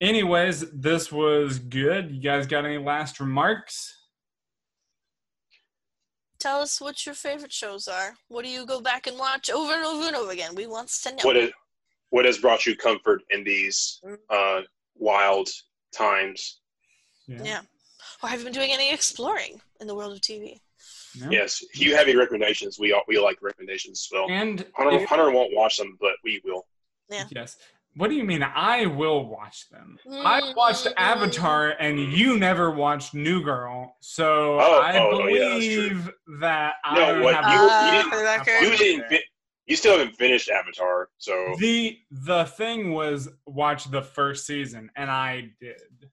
Anyways, 0.00 0.70
this 0.72 1.10
was 1.10 1.58
good. 1.58 2.10
You 2.10 2.20
guys 2.20 2.46
got 2.46 2.64
any 2.66 2.78
last 2.78 3.18
remarks? 3.18 3.92
Tell 6.38 6.60
us 6.60 6.80
what 6.80 7.06
your 7.06 7.14
favorite 7.14 7.52
shows 7.52 7.88
are. 7.88 8.14
What 8.28 8.44
do 8.44 8.50
you 8.50 8.66
go 8.66 8.80
back 8.80 9.06
and 9.06 9.18
watch 9.18 9.48
over 9.50 9.72
and 9.72 9.84
over 9.84 10.06
and 10.06 10.16
over 10.16 10.32
again? 10.32 10.54
We 10.54 10.66
want 10.66 10.88
to 10.88 11.10
know. 11.12 11.18
what 11.22 11.36
is 11.36 11.50
what 12.10 12.24
has 12.24 12.38
brought 12.38 12.66
you 12.66 12.76
comfort 12.76 13.22
in 13.30 13.42
these 13.42 14.00
uh, 14.30 14.60
wild 14.94 15.48
times. 15.96 16.60
Yeah. 17.26 17.42
Yeah. 17.42 17.60
Or 18.22 18.28
have 18.28 18.38
you 18.40 18.44
been 18.44 18.52
doing 18.52 18.70
any 18.70 18.92
exploring 18.92 19.60
in 19.80 19.86
the 19.86 19.94
world 19.94 20.12
of 20.12 20.20
TV? 20.20 20.60
No? 21.18 21.30
Yes, 21.30 21.64
if 21.72 21.80
you 21.80 21.96
have 21.96 22.06
any 22.06 22.16
recommendations, 22.16 22.78
we 22.78 22.92
all, 22.92 23.02
we 23.08 23.18
like 23.18 23.38
recommendations 23.42 24.06
as 24.06 24.08
well. 24.16 24.30
And 24.30 24.64
Hunter, 24.76 24.98
if- 25.00 25.08
Hunter 25.08 25.30
won't 25.30 25.52
watch 25.54 25.78
them, 25.78 25.96
but 26.00 26.12
we 26.22 26.40
will. 26.44 26.66
Yeah. 27.10 27.24
Yes. 27.30 27.56
What 27.96 28.10
do 28.10 28.14
you 28.16 28.24
mean? 28.24 28.42
I 28.42 28.84
will 28.84 29.26
watch 29.26 29.70
them. 29.70 29.98
I 30.10 30.52
watched 30.54 30.84
Mm. 30.84 30.92
Avatar, 30.98 31.70
and 31.80 31.98
you 31.98 32.38
never 32.38 32.70
watched 32.70 33.14
New 33.14 33.42
Girl, 33.42 33.96
so 34.00 34.60
Oh, 34.60 34.80
I 34.82 34.98
oh, 34.98 35.10
oh, 35.12 35.26
yeah, 35.28 35.48
believe 35.54 36.10
that 36.40 36.74
I 36.84 36.94
No, 36.94 37.14
don't 37.14 37.22
what 37.22 37.34
have 37.34 37.54
you- 37.54 37.68
Uh, 37.70 37.90
didn't- 37.90 38.10
for 38.10 38.16
the 38.18 38.66
You 38.66 38.76
didn't. 38.76 39.08
Fi- 39.08 39.24
you 39.64 39.76
still 39.76 39.98
haven't 39.98 40.14
finished 40.14 40.50
Avatar, 40.50 41.08
so 41.18 41.56
the 41.58 41.98
the 42.10 42.44
thing 42.44 42.92
was 42.92 43.28
watch 43.46 43.84
the 43.90 44.02
first 44.02 44.46
season, 44.46 44.90
and 44.94 45.10
I 45.10 45.50
did. 45.58 46.10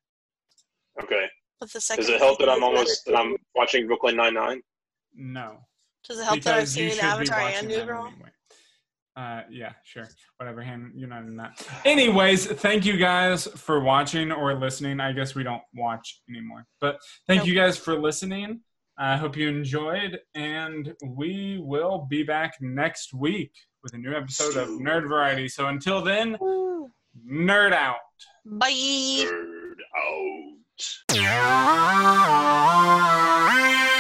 okay. 1.01 1.29
but 1.59 1.71
the 1.71 1.81
second 1.81 2.03
Does 2.05 2.09
it 2.13 2.19
help 2.19 2.39
that 2.39 2.49
I'm 2.49 2.63
almost 2.63 3.05
that 3.05 3.15
I'm 3.15 3.35
watching 3.55 3.87
Brooklyn 3.87 4.15
Nine 4.15 4.33
Nine? 4.35 4.61
No, 5.13 5.65
Does 6.07 6.19
it 6.19 6.23
help 6.23 6.41
that 6.41 6.53
I've 6.55 6.59
because 6.61 6.71
seen 6.73 6.99
Avatar 6.99 7.39
and 7.39 7.67
New 7.67 7.83
Girl? 7.85 8.07
anyway. 8.07 8.29
Uh, 9.15 9.41
yeah, 9.49 9.73
sure. 9.83 10.07
Whatever, 10.37 10.63
Han, 10.63 10.91
you're 10.95 11.07
not 11.07 11.21
in 11.23 11.37
that. 11.37 11.65
Anyways, 11.85 12.47
thank 12.47 12.83
you 12.85 12.97
guys 12.97 13.45
for 13.47 13.79
watching 13.79 14.31
or 14.31 14.53
listening. 14.55 14.99
I 14.99 15.11
guess 15.11 15.35
we 15.35 15.43
don't 15.43 15.61
watch 15.75 16.21
anymore, 16.29 16.65
but 16.81 16.97
thank 17.27 17.39
Nope. 17.41 17.47
you 17.47 17.53
guys 17.55 17.77
for 17.77 17.95
listening. 17.95 18.61
I 18.97 19.17
hope 19.17 19.35
you 19.37 19.47
enjoyed, 19.49 20.19
and 20.35 20.93
we 21.05 21.59
will 21.61 22.07
be 22.09 22.23
back 22.23 22.55
next 22.61 23.13
week 23.13 23.51
with 23.83 23.93
a 23.93 23.97
new 23.97 24.15
episode 24.15 24.55
of 24.57 24.69
Nerd 24.69 25.07
Variety. 25.07 25.47
So 25.47 25.67
until 25.67 26.01
then, 26.01 26.37
Woo. 26.39 26.91
nerd 27.27 27.73
out. 27.73 27.97
Bye. 28.45 28.71
Nerd 28.71 29.75
out. 29.97 30.53